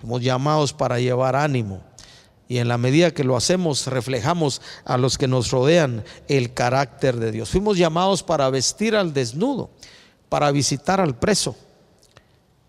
Fuimos 0.00 0.20
llamados 0.20 0.74
para 0.74 1.00
llevar 1.00 1.34
ánimo 1.34 1.91
y 2.52 2.58
en 2.58 2.68
la 2.68 2.76
medida 2.76 3.12
que 3.12 3.24
lo 3.24 3.34
hacemos, 3.34 3.86
reflejamos 3.86 4.60
a 4.84 4.98
los 4.98 5.16
que 5.16 5.26
nos 5.26 5.50
rodean 5.50 6.04
el 6.28 6.52
carácter 6.52 7.16
de 7.16 7.32
Dios. 7.32 7.48
Fuimos 7.48 7.78
llamados 7.78 8.22
para 8.22 8.50
vestir 8.50 8.94
al 8.94 9.14
desnudo, 9.14 9.70
para 10.28 10.50
visitar 10.50 11.00
al 11.00 11.18
preso, 11.18 11.56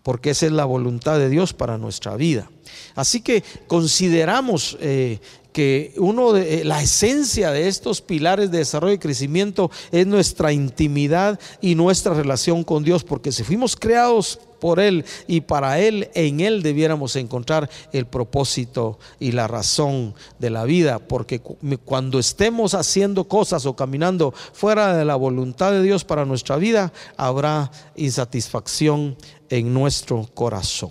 porque 0.04 0.30
esa 0.30 0.46
es 0.46 0.52
la 0.52 0.66
voluntad 0.66 1.18
de 1.18 1.28
Dios 1.28 1.52
para 1.52 1.78
nuestra 1.78 2.14
vida. 2.14 2.48
Así 2.94 3.22
que 3.22 3.42
consideramos 3.66 4.76
eh, 4.80 5.18
que 5.54 5.94
uno 5.96 6.32
de 6.32 6.60
eh, 6.60 6.64
la 6.64 6.82
esencia 6.82 7.52
de 7.52 7.68
estos 7.68 8.02
pilares 8.02 8.50
de 8.50 8.58
desarrollo 8.58 8.94
y 8.94 8.98
crecimiento 8.98 9.70
es 9.92 10.04
nuestra 10.06 10.52
intimidad 10.52 11.40
y 11.60 11.76
nuestra 11.76 12.12
relación 12.12 12.64
con 12.64 12.84
Dios, 12.84 13.02
porque 13.02 13.32
si 13.32 13.44
fuimos 13.44 13.76
creados 13.76 14.40
por 14.60 14.80
Él 14.80 15.04
y 15.28 15.42
para 15.42 15.78
Él, 15.78 16.10
en 16.14 16.40
Él 16.40 16.62
debiéramos 16.62 17.14
encontrar 17.16 17.70
el 17.92 18.06
propósito 18.06 18.98
y 19.20 19.30
la 19.32 19.46
razón 19.46 20.14
de 20.40 20.50
la 20.50 20.64
vida, 20.64 20.98
porque 20.98 21.40
cuando 21.84 22.18
estemos 22.18 22.74
haciendo 22.74 23.28
cosas 23.28 23.64
o 23.64 23.76
caminando 23.76 24.34
fuera 24.52 24.96
de 24.96 25.04
la 25.04 25.14
voluntad 25.14 25.70
de 25.70 25.82
Dios 25.82 26.04
para 26.04 26.24
nuestra 26.24 26.56
vida, 26.56 26.92
habrá 27.16 27.70
insatisfacción 27.94 29.16
en 29.58 29.72
nuestro 29.72 30.28
corazón. 30.34 30.90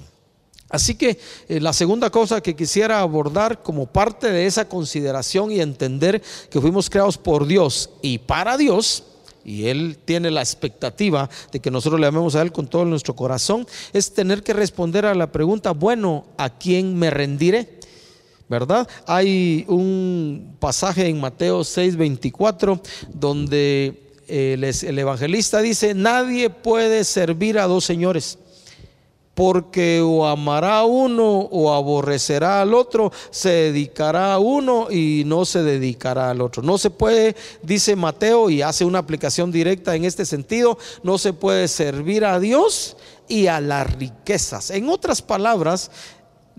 Así 0.70 0.96
que 0.96 1.20
eh, 1.50 1.60
la 1.60 1.74
segunda 1.74 2.10
cosa 2.10 2.42
que 2.42 2.56
quisiera 2.56 3.02
abordar 3.02 3.62
como 3.62 3.86
parte 3.86 4.32
de 4.32 4.48
esa 4.48 4.68
consideración 4.68 5.52
y 5.52 5.60
entender 5.60 6.22
que 6.50 6.62
fuimos 6.62 6.90
creados 6.90 7.18
por 7.18 7.46
Dios 7.46 7.90
y 8.02 8.18
para 8.18 8.58
Dios, 8.58 9.04
y 9.46 9.68
Él 9.68 9.98
tiene 10.06 10.32
la 10.32 10.42
expectativa 10.42 11.30
de 11.52 11.60
que 11.60 11.70
nosotros 11.70 12.00
le 12.00 12.08
amemos 12.08 12.36
a 12.36 12.42
Él 12.42 12.54
con 12.54 12.68
todo 12.68 12.86
nuestro 12.86 13.16
corazón, 13.16 13.68
es 13.92 14.14
tener 14.14 14.42
que 14.42 14.54
responder 14.54 15.06
a 15.06 15.14
la 15.14 15.32
pregunta, 15.32 15.72
bueno, 15.72 16.26
¿a 16.38 16.50
quién 16.58 16.96
me 16.98 17.10
rendiré? 17.10 17.80
¿Verdad? 18.48 18.88
Hay 19.06 19.66
un 19.68 20.56
pasaje 20.60 21.08
en 21.08 21.20
Mateo 21.20 21.62
6:24 21.62 22.82
donde 23.14 24.12
el, 24.28 24.64
el 24.64 25.00
evangelista 25.00 25.62
dice, 25.62 25.94
nadie 25.94 26.50
puede 26.50 27.04
servir 27.04 27.60
a 27.60 27.68
dos 27.68 27.84
señores 27.84 28.40
porque 29.34 30.02
o 30.02 30.26
amará 30.26 30.84
uno 30.84 31.40
o 31.40 31.74
aborrecerá 31.74 32.62
al 32.62 32.74
otro, 32.74 33.12
se 33.32 33.50
dedicará 33.50 34.34
a 34.34 34.40
uno 34.40 34.92
y 34.92 35.24
no 35.26 35.46
se 35.46 35.64
dedicará 35.64 36.30
al 36.30 36.42
otro. 36.42 36.62
No 36.62 36.78
se 36.78 36.90
puede, 36.90 37.36
dice 37.64 37.96
Mateo, 37.96 38.50
y 38.50 38.62
hace 38.62 38.86
una 38.86 39.00
aplicación 39.00 39.52
directa 39.52 39.96
en 39.96 40.06
este 40.06 40.26
sentido, 40.26 40.78
no 41.02 41.18
se 41.18 41.34
puede 41.34 41.68
servir 41.68 42.26
a 42.26 42.40
Dios 42.40 42.96
y 43.28 43.48
a 43.48 43.60
las 43.60 43.92
riquezas. 43.96 44.70
En 44.70 44.90
otras 44.90 45.22
palabras, 45.22 45.90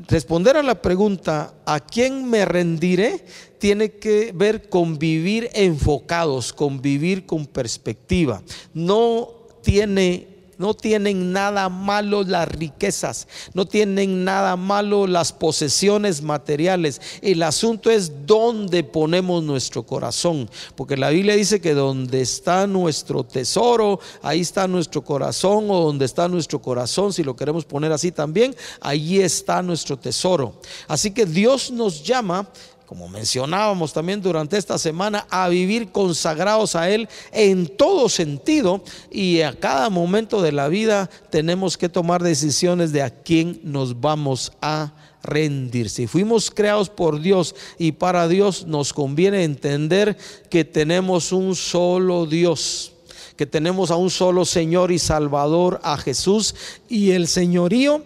responder 0.08 0.56
a 0.56 0.62
la 0.62 0.82
pregunta, 0.82 1.54
¿a 1.64 1.78
quién 1.78 2.28
me 2.28 2.44
rendiré? 2.44 3.24
Tiene 3.58 3.92
que 3.92 4.32
ver 4.34 4.68
con 4.68 4.98
vivir 4.98 5.48
enfocados, 5.54 6.52
con 6.52 6.82
vivir 6.82 7.24
con 7.24 7.46
perspectiva. 7.46 8.42
No 8.72 9.28
tiene 9.62 10.33
no 10.58 10.74
tienen 10.74 11.32
nada 11.32 11.68
malo 11.68 12.22
las 12.22 12.48
riquezas, 12.48 13.28
no 13.54 13.66
tienen 13.66 14.24
nada 14.24 14.56
malo 14.56 15.06
las 15.06 15.32
posesiones 15.32 16.22
materiales. 16.22 17.00
El 17.22 17.42
asunto 17.42 17.90
es 17.90 18.26
dónde 18.26 18.84
ponemos 18.84 19.42
nuestro 19.42 19.84
corazón, 19.84 20.48
porque 20.74 20.96
la 20.96 21.10
Biblia 21.10 21.36
dice 21.36 21.60
que 21.60 21.74
donde 21.74 22.20
está 22.20 22.66
nuestro 22.66 23.24
tesoro, 23.24 24.00
ahí 24.22 24.40
está 24.40 24.68
nuestro 24.68 25.02
corazón, 25.02 25.66
o 25.70 25.80
donde 25.80 26.04
está 26.04 26.28
nuestro 26.28 26.60
corazón, 26.60 27.12
si 27.12 27.22
lo 27.22 27.36
queremos 27.36 27.64
poner 27.64 27.92
así 27.92 28.12
también, 28.12 28.54
ahí 28.80 29.20
está 29.20 29.62
nuestro 29.62 29.98
tesoro. 29.98 30.60
Así 30.88 31.10
que 31.10 31.26
Dios 31.26 31.70
nos 31.70 32.02
llama 32.02 32.48
como 32.94 33.08
mencionábamos 33.08 33.92
también 33.92 34.22
durante 34.22 34.56
esta 34.56 34.78
semana, 34.78 35.26
a 35.28 35.48
vivir 35.48 35.90
consagrados 35.90 36.76
a 36.76 36.88
Él 36.88 37.08
en 37.32 37.66
todo 37.66 38.08
sentido 38.08 38.84
y 39.10 39.40
a 39.40 39.52
cada 39.58 39.90
momento 39.90 40.40
de 40.40 40.52
la 40.52 40.68
vida 40.68 41.10
tenemos 41.28 41.76
que 41.76 41.88
tomar 41.88 42.22
decisiones 42.22 42.92
de 42.92 43.02
a 43.02 43.10
quién 43.10 43.58
nos 43.64 44.00
vamos 44.00 44.52
a 44.62 44.92
rendir. 45.24 45.90
Si 45.90 46.06
fuimos 46.06 46.52
creados 46.52 46.88
por 46.88 47.20
Dios 47.20 47.56
y 47.80 47.90
para 47.90 48.28
Dios, 48.28 48.64
nos 48.68 48.92
conviene 48.92 49.42
entender 49.42 50.16
que 50.48 50.64
tenemos 50.64 51.32
un 51.32 51.56
solo 51.56 52.26
Dios 52.26 52.92
que 53.36 53.46
tenemos 53.46 53.90
a 53.90 53.96
un 53.96 54.10
solo 54.10 54.44
Señor 54.44 54.92
y 54.92 55.00
Salvador, 55.00 55.80
a 55.82 55.96
Jesús, 55.96 56.54
y 56.88 57.10
el 57.10 57.26
señorío 57.26 58.04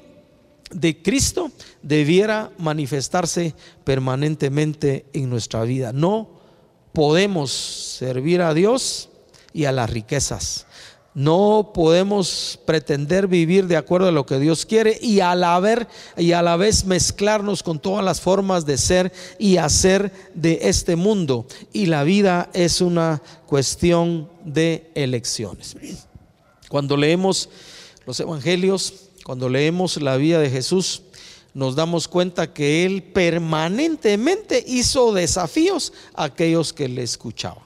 de 0.70 1.02
Cristo 1.02 1.50
debiera 1.82 2.50
manifestarse 2.58 3.54
permanentemente 3.84 5.06
en 5.12 5.30
nuestra 5.30 5.62
vida. 5.62 5.92
No 5.92 6.28
podemos 6.92 7.50
servir 7.52 8.42
a 8.42 8.54
Dios 8.54 9.08
y 9.52 9.64
a 9.64 9.72
las 9.72 9.90
riquezas. 9.90 10.66
No 11.14 11.72
podemos 11.74 12.60
pretender 12.64 13.26
vivir 13.26 13.66
de 13.66 13.76
acuerdo 13.76 14.08
a 14.08 14.12
lo 14.12 14.24
que 14.24 14.38
Dios 14.38 14.64
quiere 14.64 14.98
y 15.02 15.18
a 15.18 15.34
la, 15.34 15.58
ver, 15.58 15.88
y 16.16 16.30
a 16.30 16.42
la 16.42 16.56
vez 16.56 16.84
mezclarnos 16.84 17.64
con 17.64 17.80
todas 17.80 18.04
las 18.04 18.20
formas 18.20 18.66
de 18.66 18.78
ser 18.78 19.12
y 19.36 19.56
hacer 19.56 20.12
de 20.34 20.60
este 20.62 20.94
mundo. 20.94 21.46
Y 21.72 21.86
la 21.86 22.04
vida 22.04 22.50
es 22.52 22.80
una 22.80 23.20
cuestión 23.46 24.28
de 24.44 24.92
elecciones. 24.94 25.76
Cuando 26.68 26.96
leemos 26.96 27.48
los 28.06 28.20
evangelios, 28.20 29.07
cuando 29.28 29.50
leemos 29.50 30.00
la 30.00 30.16
vida 30.16 30.38
de 30.38 30.48
Jesús, 30.48 31.02
nos 31.52 31.76
damos 31.76 32.08
cuenta 32.08 32.54
que 32.54 32.86
Él 32.86 33.02
permanentemente 33.02 34.64
hizo 34.66 35.12
desafíos 35.12 35.92
a 36.14 36.24
aquellos 36.24 36.72
que 36.72 36.88
le 36.88 37.02
escuchaban. 37.02 37.62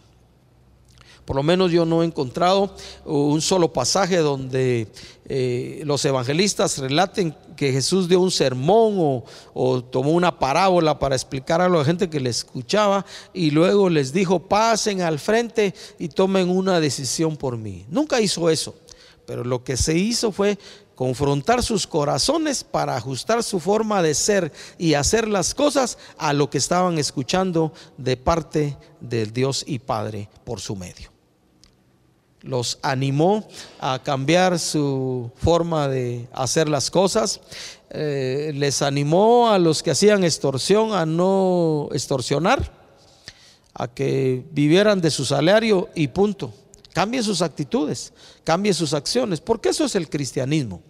Por 1.25 1.37
lo 1.37 1.45
menos 1.45 1.71
yo 1.71 1.85
no 1.85 2.03
he 2.03 2.07
encontrado 2.07 2.75
un 3.05 3.41
solo 3.41 3.73
pasaje 3.73 4.17
donde 4.17 4.89
eh, 5.27 5.83
los 5.85 6.05
evangelistas 6.05 6.79
relaten 6.79 7.33
que 7.57 7.71
Jesús 7.71 8.09
dio 8.09 8.19
un 8.19 8.33
sermón 8.33 8.97
o, 8.99 9.25
o, 9.55 9.85
tomó 9.85 10.11
una 10.11 10.37
parábola 10.37 10.99
para 10.99 11.15
explicar 11.15 11.61
a 11.61 11.69
la 11.69 11.85
gente 11.85 12.11
que 12.11 12.19
le 12.19 12.31
escuchaba 12.31 13.07
y 13.33 13.53
luego 13.53 13.89
les 13.89 14.13
dijo, 14.13 14.41
pasen 14.41 15.01
al 15.01 15.21
frente 15.21 15.75
y 16.01 16.09
tomen 16.09 16.49
una 16.49 16.81
decisión 16.81 17.37
por 17.37 17.57
mí. 17.57 17.87
Nunca 17.89 18.21
hizo 18.21 18.51
eso, 18.51 18.75
pero 19.27 19.45
lo 19.45 19.63
que 19.63 19.77
se 19.77 19.97
hizo 19.97 20.33
fue 20.33 20.59
confrontar 21.03 21.65
sus 21.65 21.89
corazones 21.89 22.63
para 22.63 22.95
ajustar 22.95 23.43
su 23.43 23.59
forma 23.59 24.03
de 24.03 24.15
ser 24.15 24.53
y 24.79 24.95
hacer 24.95 25.27
las 25.27 25.53
cosas 25.53 25.99
a 26.17 26.33
lo 26.33 26.49
que 26.49 26.59
estaban 26.59 26.97
escuchando 26.97 27.73
de 27.99 28.17
parte 28.17 28.77
del 29.01 29.33
Dios 29.33 29.65
y 29.67 29.81
Padre 29.81 30.29
por 30.45 30.61
su 30.61 30.77
medio. 30.77 31.11
Los 32.43 32.79
animó 32.83 33.49
a 33.81 34.01
cambiar 34.01 34.61
su 34.61 35.33
forma 35.35 35.89
de 35.89 36.29
hacer 36.33 36.69
las 36.69 36.89
cosas, 36.89 37.41
eh, 37.91 38.53
les 38.55 38.81
animó 38.81 39.51
a 39.51 39.59
los 39.59 39.83
que 39.83 39.91
hacían 39.91 40.23
extorsión 40.23 40.95
a 40.95 41.05
no 41.05 41.89
extorsionar, 41.91 42.71
a 43.75 43.89
que 43.89 44.47
vivieran 44.53 45.01
de 45.01 45.11
su 45.11 45.25
salario 45.25 45.89
y 45.97 46.07
punto 46.07 46.55
Cambie 46.93 47.23
sus 47.23 47.41
actitudes, 47.41 48.13
cambie 48.45 48.75
sus 48.75 48.93
acciones, 48.93 49.41
porque 49.41 49.71
eso 49.71 49.85
es 49.85 49.95
el 49.95 50.11
cristianismo. 50.11 50.83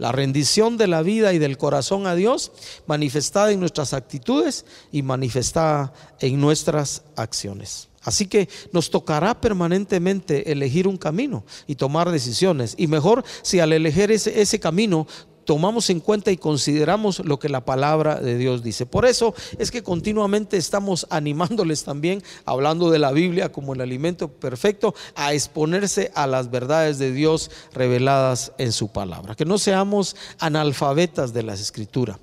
La 0.00 0.12
rendición 0.12 0.78
de 0.78 0.86
la 0.86 1.02
vida 1.02 1.34
y 1.34 1.38
del 1.38 1.58
corazón 1.58 2.06
a 2.06 2.14
Dios 2.14 2.52
manifestada 2.86 3.52
en 3.52 3.60
nuestras 3.60 3.92
actitudes 3.92 4.64
y 4.90 5.02
manifestada 5.02 5.92
en 6.20 6.40
nuestras 6.40 7.02
acciones. 7.16 7.90
Así 8.02 8.24
que 8.26 8.48
nos 8.72 8.88
tocará 8.88 9.38
permanentemente 9.38 10.50
elegir 10.50 10.88
un 10.88 10.96
camino 10.96 11.44
y 11.66 11.74
tomar 11.74 12.10
decisiones. 12.10 12.74
Y 12.78 12.86
mejor 12.86 13.24
si 13.42 13.60
al 13.60 13.74
elegir 13.74 14.10
ese, 14.10 14.40
ese 14.40 14.58
camino 14.58 15.06
tomamos 15.44 15.90
en 15.90 16.00
cuenta 16.00 16.30
y 16.30 16.36
consideramos 16.36 17.20
lo 17.20 17.38
que 17.38 17.48
la 17.48 17.64
palabra 17.64 18.16
de 18.16 18.36
Dios 18.36 18.62
dice. 18.62 18.86
Por 18.86 19.06
eso 19.06 19.34
es 19.58 19.70
que 19.70 19.82
continuamente 19.82 20.56
estamos 20.56 21.06
animándoles 21.10 21.84
también, 21.84 22.22
hablando 22.44 22.90
de 22.90 22.98
la 22.98 23.12
Biblia 23.12 23.52
como 23.52 23.74
el 23.74 23.80
alimento 23.80 24.28
perfecto, 24.28 24.94
a 25.14 25.32
exponerse 25.34 26.10
a 26.14 26.26
las 26.26 26.50
verdades 26.50 26.98
de 26.98 27.12
Dios 27.12 27.50
reveladas 27.72 28.52
en 28.58 28.72
su 28.72 28.88
palabra. 28.88 29.34
Que 29.34 29.44
no 29.44 29.58
seamos 29.58 30.16
analfabetas 30.38 31.32
de 31.32 31.42
las 31.42 31.60
escrituras 31.60 32.18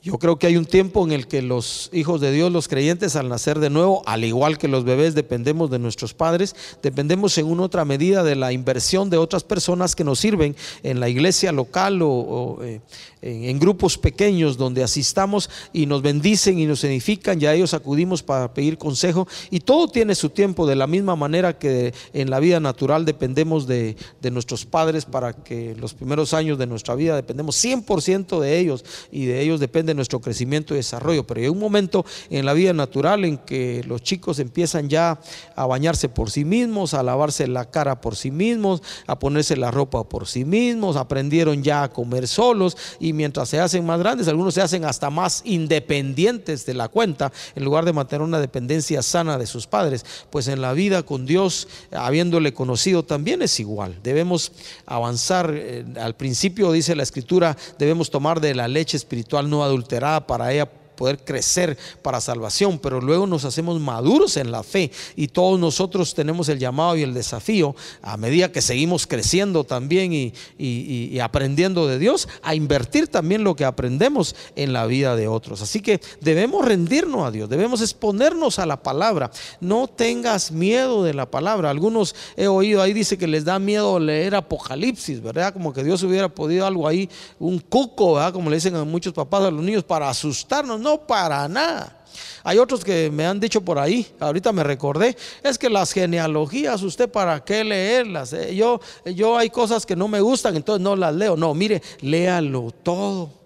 yo 0.00 0.16
creo 0.18 0.38
que 0.38 0.46
hay 0.46 0.56
un 0.56 0.64
tiempo 0.64 1.04
en 1.04 1.10
el 1.10 1.26
que 1.26 1.42
los 1.42 1.90
hijos 1.92 2.20
de 2.20 2.30
Dios, 2.30 2.52
los 2.52 2.68
creyentes, 2.68 3.16
al 3.16 3.28
nacer 3.28 3.58
de 3.58 3.68
nuevo, 3.68 4.04
al 4.06 4.22
igual 4.24 4.56
que 4.56 4.68
los 4.68 4.84
bebés, 4.84 5.16
dependemos 5.16 5.70
de 5.70 5.80
nuestros 5.80 6.14
padres, 6.14 6.54
dependemos 6.82 7.36
en 7.36 7.46
una 7.46 7.64
otra 7.64 7.84
medida 7.84 8.22
de 8.22 8.36
la 8.36 8.52
inversión 8.52 9.10
de 9.10 9.16
otras 9.16 9.42
personas 9.42 9.96
que 9.96 10.04
nos 10.04 10.20
sirven 10.20 10.54
en 10.84 11.00
la 11.00 11.08
iglesia 11.08 11.50
local 11.50 12.00
o, 12.02 12.60
eh, 12.62 12.80
en, 13.22 13.58
grupos 13.58 13.98
pequeños 13.98 14.56
donde 14.56 14.84
asistamos 14.84 15.50
y 15.72 15.86
nos 15.86 16.00
bendicen 16.00 16.60
y 16.60 16.66
nos 16.66 16.84
edifican, 16.84 17.40
ya 17.40 17.52
ellos 17.52 17.74
acudimos 17.74 18.22
para 18.22 18.54
pedir 18.54 18.78
consejo 18.78 19.26
y 19.50 19.60
todo 19.60 19.88
tiene 19.88 20.14
su 20.14 20.30
tiempo. 20.30 20.66
De 20.68 20.76
la 20.76 20.86
misma 20.86 21.16
manera 21.16 21.58
que 21.58 21.92
en 22.12 22.30
la 22.30 22.38
vida 22.38 22.60
natural 22.60 23.04
dependemos 23.04 23.66
de, 23.66 23.96
de 24.22 24.30
nuestros 24.30 24.64
padres 24.64 25.04
para 25.04 25.32
que 25.32 25.74
los 25.74 25.92
primeros 25.94 26.34
años 26.34 26.56
de 26.56 26.68
nuestra 26.68 26.94
vida 26.94 27.16
dependemos 27.16 27.62
100% 27.64 28.38
de 28.38 28.58
ellos 28.58 28.84
y 29.10 29.26
de 29.26 29.40
ellos 29.40 29.58
depende 29.58 29.87
nuestro 29.94 30.20
crecimiento 30.20 30.74
y 30.74 30.78
desarrollo, 30.78 31.26
pero 31.26 31.40
hay 31.40 31.48
un 31.48 31.58
momento 31.58 32.04
en 32.30 32.44
la 32.46 32.52
vida 32.52 32.72
natural 32.72 33.24
en 33.24 33.38
que 33.38 33.82
los 33.86 34.02
chicos 34.02 34.38
empiezan 34.38 34.88
ya 34.88 35.20
a 35.56 35.66
bañarse 35.66 36.08
por 36.08 36.30
sí 36.30 36.44
mismos, 36.44 36.94
a 36.94 37.02
lavarse 37.02 37.46
la 37.46 37.70
cara 37.70 38.00
por 38.00 38.16
sí 38.16 38.30
mismos, 38.30 38.82
a 39.06 39.18
ponerse 39.18 39.56
la 39.56 39.70
ropa 39.70 40.04
por 40.08 40.26
sí 40.26 40.44
mismos, 40.44 40.96
aprendieron 40.96 41.62
ya 41.62 41.82
a 41.82 41.92
comer 41.92 42.28
solos 42.28 42.76
y 43.00 43.12
mientras 43.12 43.48
se 43.48 43.60
hacen 43.60 43.84
más 43.84 43.98
grandes, 43.98 44.28
algunos 44.28 44.54
se 44.54 44.62
hacen 44.62 44.84
hasta 44.84 45.10
más 45.10 45.42
independientes 45.44 46.66
de 46.66 46.74
la 46.74 46.88
cuenta, 46.88 47.32
en 47.54 47.64
lugar 47.64 47.84
de 47.84 47.92
mantener 47.92 48.22
una 48.22 48.40
dependencia 48.40 49.02
sana 49.02 49.38
de 49.38 49.46
sus 49.46 49.66
padres. 49.66 50.04
Pues 50.30 50.48
en 50.48 50.60
la 50.60 50.72
vida 50.72 51.02
con 51.02 51.26
Dios, 51.26 51.68
habiéndole 51.92 52.52
conocido, 52.52 53.04
también 53.04 53.42
es 53.42 53.58
igual. 53.60 53.98
Debemos 54.02 54.52
avanzar. 54.86 55.52
Eh, 55.54 55.84
al 56.00 56.14
principio 56.16 56.72
dice 56.72 56.96
la 56.96 57.02
escritura, 57.02 57.56
debemos 57.78 58.10
tomar 58.10 58.40
de 58.40 58.54
la 58.54 58.68
leche 58.68 58.96
espiritual 58.96 59.48
no 59.48 59.62
adulterada 59.78 60.26
para 60.26 60.52
ella 60.52 60.68
poder 60.98 61.24
crecer 61.24 61.78
para 62.02 62.20
salvación, 62.20 62.78
pero 62.78 63.00
luego 63.00 63.26
nos 63.26 63.44
hacemos 63.44 63.80
maduros 63.80 64.36
en 64.36 64.50
la 64.50 64.62
fe 64.62 64.90
y 65.16 65.28
todos 65.28 65.58
nosotros 65.58 66.12
tenemos 66.14 66.48
el 66.48 66.58
llamado 66.58 66.96
y 66.96 67.02
el 67.02 67.14
desafío 67.14 67.76
a 68.02 68.16
medida 68.16 68.50
que 68.50 68.60
seguimos 68.60 69.06
creciendo 69.06 69.64
también 69.64 70.12
y, 70.12 71.18
aprendiendo 71.20 71.86
de 71.86 71.98
Dios, 71.98 72.28
a 72.42 72.54
invertir 72.54 73.06
también 73.08 73.44
lo 73.44 73.54
que 73.54 73.64
aprendemos 73.64 74.34
en 74.56 74.72
la 74.72 74.86
vida 74.86 75.14
de 75.14 75.28
otros. 75.28 75.62
Así 75.62 75.80
que 75.80 76.00
debemos 76.20 76.64
rendirnos 76.64 77.24
a 77.24 77.30
Dios, 77.30 77.48
debemos 77.48 77.80
exponernos 77.80 78.58
a 78.58 78.66
la 78.66 78.82
palabra. 78.82 79.30
No 79.60 79.86
tengas 79.86 80.50
miedo 80.50 81.04
de 81.04 81.14
la 81.14 81.30
palabra. 81.30 81.70
Algunos 81.70 82.16
he 82.36 82.48
oído 82.48 82.82
ahí 82.82 82.92
dice 82.92 83.16
que 83.16 83.28
les 83.28 83.44
da 83.44 83.58
miedo 83.58 84.00
leer 84.00 84.34
Apocalipsis, 84.34 85.22
¿verdad? 85.22 85.52
Como 85.52 85.72
que 85.72 85.84
Dios 85.84 86.02
hubiera 86.02 86.28
podido 86.28 86.66
algo 86.66 86.88
ahí, 86.88 87.08
un 87.38 87.60
cuco, 87.60 88.14
¿verdad? 88.14 88.32
Como 88.32 88.50
le 88.50 88.56
dicen 88.56 88.74
a 88.74 88.84
muchos 88.84 89.12
papás 89.12 89.42
a 89.42 89.50
los 89.50 89.62
niños 89.62 89.84
para 89.84 90.08
asustarnos. 90.08 90.80
No 90.80 90.87
para 90.96 91.46
nada. 91.48 91.98
Hay 92.44 92.58
otros 92.58 92.82
que 92.82 93.10
me 93.10 93.26
han 93.26 93.38
dicho 93.38 93.60
por 93.60 93.78
ahí, 93.78 94.06
ahorita 94.18 94.52
me 94.52 94.64
recordé, 94.64 95.16
es 95.42 95.58
que 95.58 95.68
las 95.68 95.92
genealogías, 95.92 96.82
usted 96.82 97.10
para 97.10 97.44
qué 97.44 97.62
leerlas. 97.62 98.32
Eh, 98.32 98.54
yo, 98.54 98.80
yo 99.04 99.36
hay 99.36 99.50
cosas 99.50 99.84
que 99.84 99.94
no 99.94 100.08
me 100.08 100.20
gustan, 100.20 100.56
entonces 100.56 100.82
no 100.82 100.96
las 100.96 101.14
leo. 101.14 101.36
No, 101.36 101.52
mire, 101.52 101.82
léalo 102.00 102.72
todo. 102.82 103.37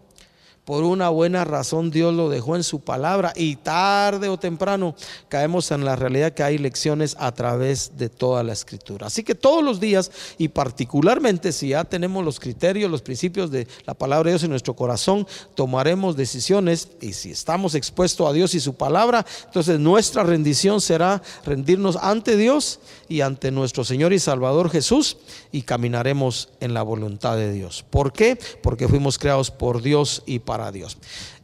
Por 0.65 0.85
una 0.85 1.09
buena 1.09 1.45
razón 1.45 1.91
Dios 1.91 2.15
lo 2.15 2.29
dejó 2.29 2.55
en 2.55 2.63
su 2.63 2.79
palabra 2.79 3.33
y 3.35 3.57
tarde 3.57 4.29
o 4.29 4.39
temprano 4.39 4.95
caemos 5.29 5.73
en 5.73 5.85
la 5.85 5.97
realidad 5.97 6.35
que 6.35 6.45
hay 6.45 6.57
lecciones 6.57 7.17
a 7.19 7.33
través 7.33 7.99
de 7.99 8.09
toda 8.09 8.45
la 8.45 8.53
escritura. 8.53 9.09
Así 9.09 9.25
que 9.25 9.35
todos 9.35 9.65
los 9.65 9.81
días 9.81 10.13
y 10.39 10.47
particularmente 10.47 11.51
si 11.51 11.71
ya 11.71 11.83
tenemos 11.83 12.25
los 12.25 12.39
criterios, 12.39 12.89
los 12.93 13.03
principios 13.03 13.51
de 13.51 13.67
la 13.87 13.95
palabra 13.95 14.29
de 14.29 14.35
Dios 14.35 14.45
en 14.45 14.51
nuestro 14.51 14.77
corazón, 14.77 15.27
tomaremos 15.57 16.15
decisiones 16.17 16.91
y 17.01 17.13
si 17.15 17.33
estamos 17.33 17.75
expuestos 17.75 18.31
a 18.31 18.33
Dios 18.33 18.55
y 18.55 18.61
su 18.61 18.75
palabra, 18.75 19.27
entonces 19.45 19.81
nuestra 19.81 20.23
rendición 20.23 20.81
será 20.81 21.23
rendirnos 21.45 21.97
ante 21.97 22.37
Dios 22.37 22.79
y 23.09 23.23
ante 23.23 23.51
nuestro 23.51 23.83
Señor 23.83 24.13
y 24.13 24.21
Salvador 24.21 24.71
Jesús 24.71 25.17
y 25.51 25.63
caminaremos 25.63 26.51
en 26.61 26.73
la 26.73 26.85
voluntad 26.85 27.37
de 27.37 27.51
Dios. 27.53 27.85
¿Por 27.91 28.13
qué? 28.13 28.39
Porque 28.63 28.87
fuimos 28.87 29.19
creados 29.19 29.51
por 29.51 29.83
Dios 29.83 30.23
y 30.25 30.39
para 30.39 30.52
Dios. 30.73 30.99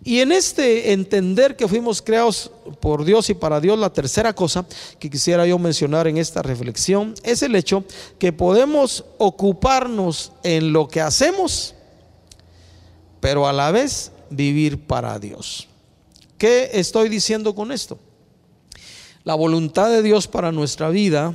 Y 0.05 0.21
en 0.21 0.33
este 0.33 0.93
entender 0.93 1.57
que 1.57 1.69
fuimos 1.69 2.03
creados 2.03 2.51
por 2.81 3.05
Dios 3.05 3.31
y 3.31 3.35
para 3.35 3.61
Dios, 3.61 3.79
la 3.79 3.93
tercera 3.93 4.33
cosa 4.33 4.67
que 4.99 5.11
quisiera 5.11 5.47
yo 5.47 5.59
mencionar 5.59 6.07
en 6.07 6.19
esta 6.19 6.43
reflexión 6.43 7.15
es 7.23 7.43
el 7.43 7.55
hecho 7.55 7.85
que 8.19 8.33
podemos 8.33 9.05
ocuparnos 9.19 10.33
en 10.43 10.73
lo 10.73 10.89
que 10.89 11.01
hacemos, 11.01 11.75
pero 13.21 13.49
a 13.49 13.53
la 13.53 13.71
vez 13.71 14.13
vivir 14.31 14.79
para 14.79 15.19
Dios. 15.19 15.69
¿Qué 16.37 16.71
estoy 16.75 17.09
diciendo 17.09 17.55
con 17.55 17.73
esto? 17.73 17.99
La 19.25 19.35
voluntad 19.35 19.91
de 19.91 20.03
Dios 20.03 20.29
para 20.29 20.53
nuestra 20.53 20.89
vida, 20.91 21.35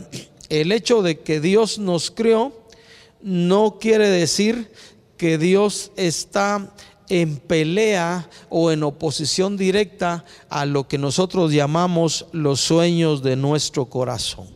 el 0.49 0.71
hecho 0.71 1.01
de 1.01 1.19
que 1.19 1.39
Dios 1.39 1.77
nos 1.77 2.09
creó, 2.09 2.53
no 3.21 3.77
quiere 3.79 4.09
decir 4.09 4.71
que 5.17 5.37
Dios 5.37 5.91
está 5.95 6.73
en 7.09 7.37
pelea 7.37 8.29
o 8.49 8.71
en 8.71 8.83
oposición 8.83 9.57
directa 9.57 10.25
a 10.49 10.65
lo 10.65 10.87
que 10.87 10.97
nosotros 10.97 11.51
llamamos 11.51 12.27
los 12.31 12.61
sueños 12.61 13.23
de 13.23 13.35
nuestro 13.35 13.85
corazón. 13.85 14.47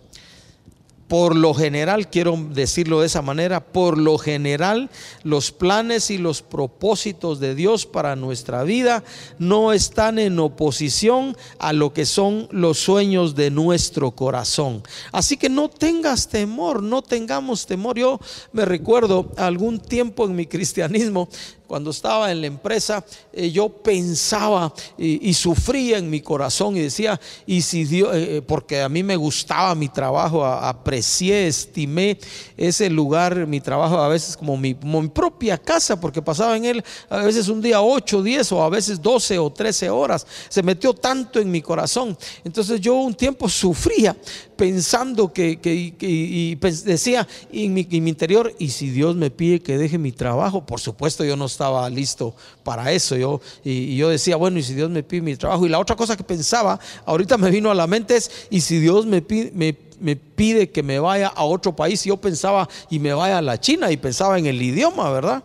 Por 1.07 1.37
lo 1.37 1.53
general, 1.53 2.09
quiero 2.09 2.37
decirlo 2.51 2.99
de 2.99 3.07
esa 3.07 3.21
manera, 3.21 3.63
por 3.63 3.97
lo 3.97 4.17
general 4.17 4.89
los 5.23 5.53
planes 5.53 6.11
y 6.11 6.17
los 6.17 6.41
propósitos 6.41 7.39
de 7.39 7.55
Dios 7.55 7.85
para 7.85 8.17
nuestra 8.17 8.63
vida 8.63 9.05
no 9.39 9.71
están 9.71 10.19
en 10.19 10.37
oposición 10.37 11.37
a 11.59 11.71
lo 11.71 11.93
que 11.93 12.05
son 12.05 12.49
los 12.51 12.79
sueños 12.79 13.35
de 13.35 13.51
nuestro 13.51 14.11
corazón. 14.11 14.83
Así 15.13 15.37
que 15.37 15.47
no 15.47 15.69
tengas 15.69 16.27
temor, 16.27 16.83
no 16.83 17.01
tengamos 17.01 17.65
temor. 17.67 17.97
Yo 17.97 18.19
me 18.51 18.65
recuerdo 18.65 19.31
algún 19.37 19.79
tiempo 19.79 20.25
en 20.25 20.35
mi 20.35 20.45
cristianismo, 20.45 21.29
cuando 21.67 21.91
estaba 21.91 22.31
en 22.31 22.41
la 22.41 22.47
empresa, 22.47 23.03
eh, 23.33 23.51
yo 23.51 23.69
pensaba 23.69 24.73
y, 24.97 25.33
sufría 25.33 25.97
en 25.97 26.09
mi 26.09 26.21
corazón 26.21 26.77
y 26.77 26.79
decía, 26.79 27.19
y 27.45 27.61
si 27.61 27.83
Dios, 27.83 28.15
eh, 28.15 28.37
eh, 28.37 28.41
porque 28.41 28.81
a 28.81 28.89
mí 28.89 29.03
me 29.03 29.15
gustaba 29.15 29.75
mi 29.75 29.89
trabajo, 29.89 30.45
aprecié, 30.45 31.47
estimé 31.47 32.17
ese 32.55 32.89
lugar, 32.89 33.45
mi 33.45 33.59
trabajo 33.59 33.97
a 33.97 34.07
veces 34.07 34.35
como 34.35 34.57
mi, 34.57 34.75
mi, 34.81 35.07
propia 35.09 35.57
casa, 35.57 35.99
porque 35.99 36.21
pasaba 36.21 36.55
en 36.55 36.65
él 36.65 36.83
a 37.09 37.17
veces 37.17 37.49
un 37.49 37.61
día 37.61 37.81
8, 37.81 38.23
10 38.23 38.51
o 38.53 38.63
a 38.63 38.69
veces 38.69 39.01
12 39.01 39.37
o 39.37 39.49
13 39.51 39.89
horas. 39.89 40.25
Se 40.49 40.63
metió 40.63 40.93
tanto 40.93 41.39
en 41.39 41.51
mi 41.51 41.61
corazón. 41.61 42.17
Entonces 42.43 42.79
yo 42.79 42.95
un 42.95 43.13
tiempo 43.13 43.49
sufría 43.49 44.15
pensando 44.57 45.31
que, 45.31 45.59
y 45.63 46.55
decía 46.55 47.27
en 47.51 47.73
mi, 47.73 47.87
en 47.89 48.03
mi 48.03 48.09
interior, 48.09 48.53
y 48.59 48.69
si 48.69 48.89
Dios 48.89 49.15
me 49.15 49.29
pide 49.29 49.61
que 49.61 49.77
deje 49.77 49.97
mi 49.97 50.11
trabajo, 50.11 50.65
por 50.65 50.79
supuesto 50.79 51.23
yo 51.23 51.35
no 51.35 51.45
estaba 51.45 51.89
listo 51.89 52.35
para 52.63 52.91
eso. 52.91 53.15
Yo, 53.15 53.39
y, 53.63 53.95
yo 53.95 54.09
decía, 54.09 54.35
bueno, 54.35 54.59
y 54.59 54.63
si 54.63 54.73
Dios 54.73 54.89
me 54.89 55.03
pide 55.03 55.21
mi 55.21 55.35
trabajo. 55.35 55.65
Y 55.65 55.69
la 55.69 55.79
otra 55.79 55.95
cosa 55.95 56.17
que 56.17 56.23
pensaba, 56.23 56.79
ahorita 57.05 57.37
me 57.37 57.51
vino 57.51 57.71
a 57.71 57.75
la 57.75 57.87
mente 57.87 58.17
es, 58.17 58.29
y 58.49 58.61
si 58.61 58.79
Dios 58.79 59.05
me 59.05 59.21
pide, 59.21 59.51
me, 59.99 60.15
pide 60.15 60.69
que 60.69 60.83
me 60.83 60.99
vaya 60.99 61.27
a 61.27 61.43
otro 61.43 61.75
país, 61.75 62.03
yo 62.03 62.17
pensaba 62.17 62.67
y 62.89 62.99
me 62.99 63.13
vaya 63.13 63.37
a 63.37 63.41
la 63.41 63.59
China 63.59 63.91
y 63.91 63.97
pensaba 63.97 64.37
en 64.37 64.47
el 64.47 64.61
idioma, 64.61 65.09
¿verdad? 65.11 65.43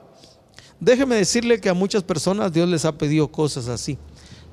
Déjeme 0.81 1.15
decirle 1.15 1.61
que 1.61 1.69
a 1.69 1.75
muchas 1.75 2.03
personas 2.03 2.53
Dios 2.53 2.69
les 2.69 2.85
ha 2.85 2.93
pedido 2.99 3.29
cosas 3.29 3.69
así 3.69 3.99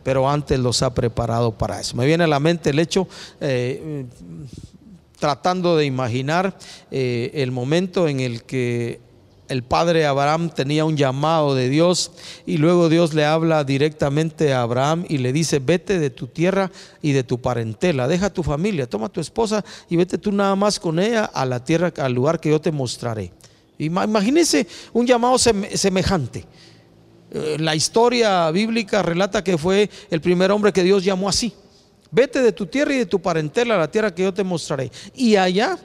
pero 0.03 0.29
antes 0.29 0.59
los 0.59 0.81
ha 0.81 0.93
preparado 0.93 1.51
para 1.51 1.79
eso. 1.79 1.95
Me 1.95 2.05
viene 2.05 2.23
a 2.23 2.27
la 2.27 2.39
mente 2.39 2.69
el 2.69 2.79
hecho, 2.79 3.07
eh, 3.41 4.05
tratando 5.19 5.77
de 5.77 5.85
imaginar 5.85 6.57
eh, 6.91 7.31
el 7.33 7.51
momento 7.51 8.07
en 8.07 8.19
el 8.19 8.43
que 8.43 9.01
el 9.49 9.63
padre 9.63 10.05
Abraham 10.05 10.51
tenía 10.51 10.85
un 10.85 10.95
llamado 10.95 11.55
de 11.55 11.69
Dios 11.69 12.12
y 12.45 12.57
luego 12.57 12.88
Dios 12.88 13.15
le 13.15 13.25
habla 13.25 13.63
directamente 13.63 14.53
a 14.53 14.62
Abraham 14.62 15.05
y 15.09 15.17
le 15.17 15.33
dice, 15.33 15.59
vete 15.59 15.99
de 15.99 16.12
tu 16.12 16.27
tierra 16.27 16.71
y 17.01 17.12
de 17.13 17.23
tu 17.23 17.41
parentela, 17.41 18.07
deja 18.07 18.29
tu 18.29 18.43
familia, 18.43 18.88
toma 18.88 19.09
tu 19.09 19.19
esposa 19.19 19.65
y 19.89 19.95
vete 19.95 20.19
tú 20.19 20.31
nada 20.31 20.55
más 20.55 20.79
con 20.79 20.99
ella 20.99 21.25
a 21.25 21.45
la 21.45 21.63
tierra, 21.63 21.91
al 21.97 22.13
lugar 22.13 22.39
que 22.39 22.49
yo 22.49 22.62
te 22.62 22.71
mostraré. 22.71 23.33
Imagínese 23.79 24.67
un 24.93 25.07
llamado 25.07 25.38
semejante. 25.38 26.45
Eh, 27.31 27.57
la 27.59 27.75
historia 27.75 28.49
bíblica 28.51 29.01
relata 29.01 29.43
que 29.43 29.57
fue 29.57 29.89
el 30.09 30.21
primer 30.21 30.51
hombre 30.51 30.73
que 30.73 30.83
Dios 30.83 31.03
llamó 31.03 31.29
así. 31.29 31.53
Vete 32.11 32.41
de 32.41 32.51
tu 32.51 32.65
tierra 32.65 32.93
y 32.93 32.99
de 32.99 33.05
tu 33.05 33.21
parentela 33.21 33.75
a 33.75 33.79
la 33.79 33.91
tierra 33.91 34.13
que 34.13 34.23
yo 34.23 34.33
te 34.33 34.43
mostraré. 34.43 34.91
Y 35.13 35.35
allá 35.35 35.77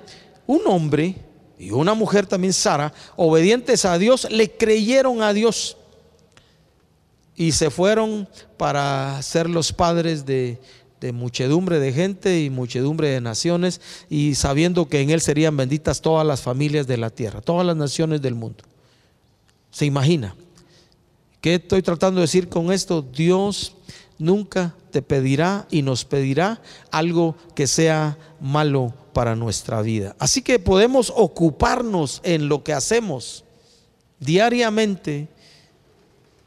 un 0.47 0.63
hombre 0.67 1.17
y 1.59 1.71
una 1.71 1.95
mujer 1.95 2.27
también, 2.27 2.53
Sara, 2.53 2.93
obedientes 3.17 3.85
a 3.85 3.99
Dios, 3.99 4.27
le 4.31 4.51
creyeron 4.51 5.23
a 5.23 5.33
Dios 5.33 5.77
y 7.37 7.53
se 7.53 7.71
fueron 7.71 8.29
para 8.57 9.21
ser 9.23 9.49
los 9.49 9.73
padres 9.73 10.25
de, 10.25 10.59
muchedumbre 11.13 11.81
de 11.81 11.93
gente 11.93 12.41
y 12.41 12.49
muchedumbre 12.49 13.09
de 13.09 13.21
naciones 13.21 13.83
y 14.09 14.37
sabiendo 14.37 14.89
que 14.89 15.03
en 15.03 15.11
él 15.11 15.21
serían 15.21 15.55
benditas 15.55 16.01
todas 16.01 16.27
las 16.27 16.41
familias 16.41 16.87
de 16.87 16.97
la 16.97 17.11
tierra, 17.11 17.43
todas 17.43 17.67
las 17.67 17.77
naciones 17.77 18.23
del 18.23 18.35
mundo. 18.35 18.65
¿Se 19.71 19.85
imagina? 19.85 20.35
¿Qué 21.45 21.57
estoy 21.57 21.83
tratando 21.83 22.21
de 22.21 22.25
decir 22.25 22.49
con 22.49 22.73
esto? 22.73 23.03
Dios 23.03 23.75
nunca 24.17 24.75
te 24.91 25.03
pedirá 25.03 25.67
y 25.71 25.83
nos 25.83 26.07
pedirá 26.07 26.63
algo 26.91 27.37
que 27.55 27.67
sea 27.67 28.17
malo 28.41 28.95
para 29.13 29.37
nuestra 29.37 29.83
vida. 29.83 30.17
Así 30.19 30.41
que 30.41 30.59
podemos 30.59 31.13
ocuparnos 31.15 32.23
en 32.25 32.49
lo 32.49 32.65
que 32.65 32.73
hacemos 32.73 33.45
diariamente 34.21 35.29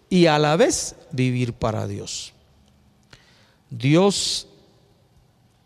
y 0.09 0.25
a 0.25 0.39
la 0.39 0.55
vez 0.55 0.95
vivir 1.11 1.53
para 1.53 1.85
Dios. 1.85 2.33
Dios 3.69 4.47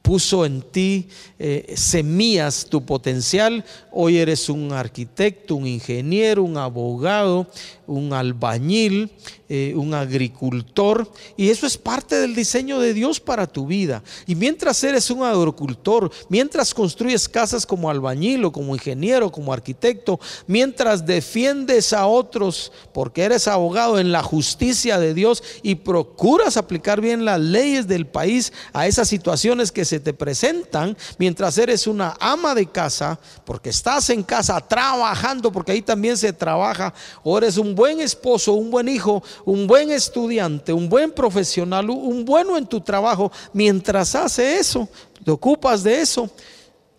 puso 0.01 0.45
en 0.45 0.61
ti 0.61 1.07
eh, 1.39 1.73
semillas 1.75 2.65
tu 2.65 2.83
potencial. 2.85 3.63
Hoy 3.91 4.17
eres 4.17 4.49
un 4.49 4.71
arquitecto, 4.73 5.55
un 5.55 5.67
ingeniero, 5.67 6.43
un 6.43 6.57
abogado, 6.57 7.47
un 7.91 8.13
albañil, 8.13 9.12
eh, 9.49 9.73
un 9.75 9.93
agricultor. 9.93 11.12
Y 11.36 11.49
eso 11.49 11.67
es 11.67 11.77
parte 11.77 12.15
del 12.15 12.34
diseño 12.34 12.80
de 12.80 12.93
Dios 12.93 13.19
para 13.19 13.47
tu 13.47 13.67
vida. 13.67 14.01
Y 14.25 14.36
mientras 14.36 14.84
eres 14.84 15.10
un 15.12 15.23
agricultor, 15.23 16.12
mientras 16.30 16.73
construyes 16.73 17.27
casas 17.27 17.65
como 17.65 17.89
albañil 17.89 18.45
o 18.45 18.51
como 18.51 18.73
ingeniero, 18.75 19.32
como 19.32 19.51
arquitecto, 19.51 20.19
mientras 20.47 21.06
defiendes 21.06 21.91
a 21.93 22.08
otros 22.08 22.71
porque 22.93 23.23
eres 23.23 23.47
abogado 23.47 23.99
en 23.99 24.12
la 24.12 24.23
justicia 24.23 24.99
de 24.99 25.13
Dios 25.13 25.43
y 25.63 25.75
procuras 25.75 26.58
aplicar 26.58 27.01
bien 27.01 27.25
las 27.25 27.39
leyes 27.39 27.88
del 27.88 28.08
país 28.08 28.54
a 28.73 28.88
esas 28.88 29.08
situaciones 29.08 29.71
que 29.71 29.86
se 29.86 29.99
te 29.99 30.13
presentan, 30.13 30.97
mientras 31.17 31.58
eres 31.58 31.88
una 31.88 32.15
ama 32.19 32.56
de 32.56 32.67
casa, 32.67 33.19
porque 33.45 33.69
estás 33.69 34.10
en 34.10 34.23
casa 34.23 34.60
trabajando, 34.62 35.51
porque 35.51 35.73
ahí 35.73 35.82
también 35.82 36.17
se 36.17 36.34
trabaja, 36.34 36.93
o 37.23 37.38
eres 37.38 37.58
un 37.58 37.75
buen 37.81 37.99
esposo, 37.99 38.53
un 38.53 38.69
buen 38.69 38.87
hijo, 38.87 39.23
un 39.43 39.65
buen 39.65 39.89
estudiante, 39.89 40.71
un 40.71 40.87
buen 40.87 41.11
profesional, 41.11 41.89
un 41.89 42.23
bueno 42.23 42.55
en 42.55 42.67
tu 42.67 42.79
trabajo, 42.79 43.31
mientras 43.53 44.13
hace 44.13 44.59
eso, 44.59 44.87
te 45.25 45.31
ocupas 45.31 45.81
de 45.81 45.99
eso, 45.99 46.29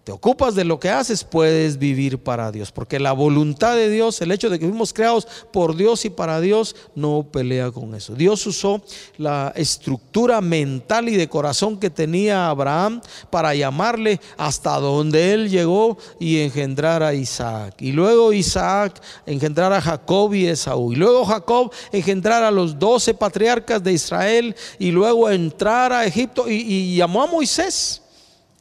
te 0.04 0.10
ocupas 0.10 0.56
de 0.56 0.64
lo 0.64 0.80
que 0.80 0.90
haces, 0.90 1.22
puedes 1.22 1.78
vivir 1.78 2.18
para 2.18 2.50
Dios. 2.50 2.72
Porque 2.72 2.98
la 2.98 3.12
voluntad 3.12 3.76
de 3.76 3.88
Dios, 3.88 4.20
el 4.20 4.32
hecho 4.32 4.50
de 4.50 4.58
que 4.58 4.66
fuimos 4.66 4.92
creados 4.92 5.28
por 5.52 5.76
Dios 5.76 6.04
y 6.04 6.10
para 6.10 6.40
Dios, 6.40 6.74
no 6.96 7.28
pelea 7.30 7.70
con 7.70 7.94
eso. 7.94 8.14
Dios 8.14 8.44
usó 8.46 8.82
la 9.16 9.52
estructura 9.54 10.40
mental 10.40 11.08
y 11.08 11.16
de 11.16 11.28
corazón 11.28 11.78
que 11.78 11.88
tenía 11.88 12.48
Abraham 12.48 13.00
para 13.30 13.54
llamarle 13.54 14.20
hasta 14.36 14.76
donde 14.80 15.34
él 15.34 15.48
llegó 15.48 15.96
y 16.18 16.40
engendrar 16.40 17.04
a 17.04 17.14
Isaac. 17.14 17.76
Y 17.78 17.92
luego 17.92 18.32
Isaac 18.32 19.00
engendrar 19.24 19.72
a 19.72 19.80
Jacob 19.80 20.34
y 20.34 20.48
Esaú. 20.48 20.92
Y 20.92 20.96
luego 20.96 21.24
Jacob 21.24 21.72
engendrar 21.92 22.42
a 22.42 22.50
los 22.50 22.76
doce 22.76 23.14
patriarcas 23.14 23.80
de 23.84 23.92
Israel. 23.92 24.56
Y 24.80 24.90
luego 24.90 25.30
entrar 25.30 25.92
a 25.92 26.04
Egipto 26.04 26.50
y, 26.50 26.54
y 26.54 26.96
llamó 26.96 27.22
a 27.22 27.28
Moisés 27.28 28.01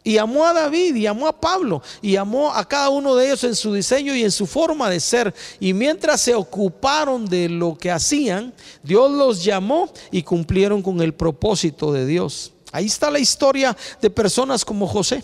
Y 0.04 0.18
amó 0.18 0.46
a 0.46 0.54
David 0.54 0.96
y 0.96 1.06
amó 1.06 1.28
a 1.28 1.40
Pablo 1.40 1.84
y 2.02 2.16
amó 2.16 2.52
a 2.52 2.68
cada 2.68 2.90
uno 2.90 3.16
de 3.16 3.28
ellos 3.28 3.44
en 3.44 3.56
su 3.56 3.72
diseño 3.74 4.16
y 4.16 4.24
en 4.24 4.32
su 4.32 4.48
forma 4.48 4.90
de 4.90 5.00
ser. 5.00 5.34
Y 5.60 5.74
mientras 5.74 6.22
se 6.22 6.34
ocuparon 6.34 7.28
de 7.28 7.50
lo 7.50 7.78
que 7.78 7.92
hacían, 7.92 8.54
Dios 8.82 9.12
los 9.12 9.44
llamó 9.44 9.92
y 10.10 10.24
cumplieron 10.24 10.82
con 10.82 11.02
el 11.02 11.14
propósito 11.14 11.92
de 11.92 12.08
Dios. 12.08 12.52
Ahí 12.72 12.88
está 12.88 13.12
la 13.12 13.20
historia 13.20 13.78
de 14.02 14.10
personas 14.10 14.66
como 14.66 14.88
José, 14.88 15.24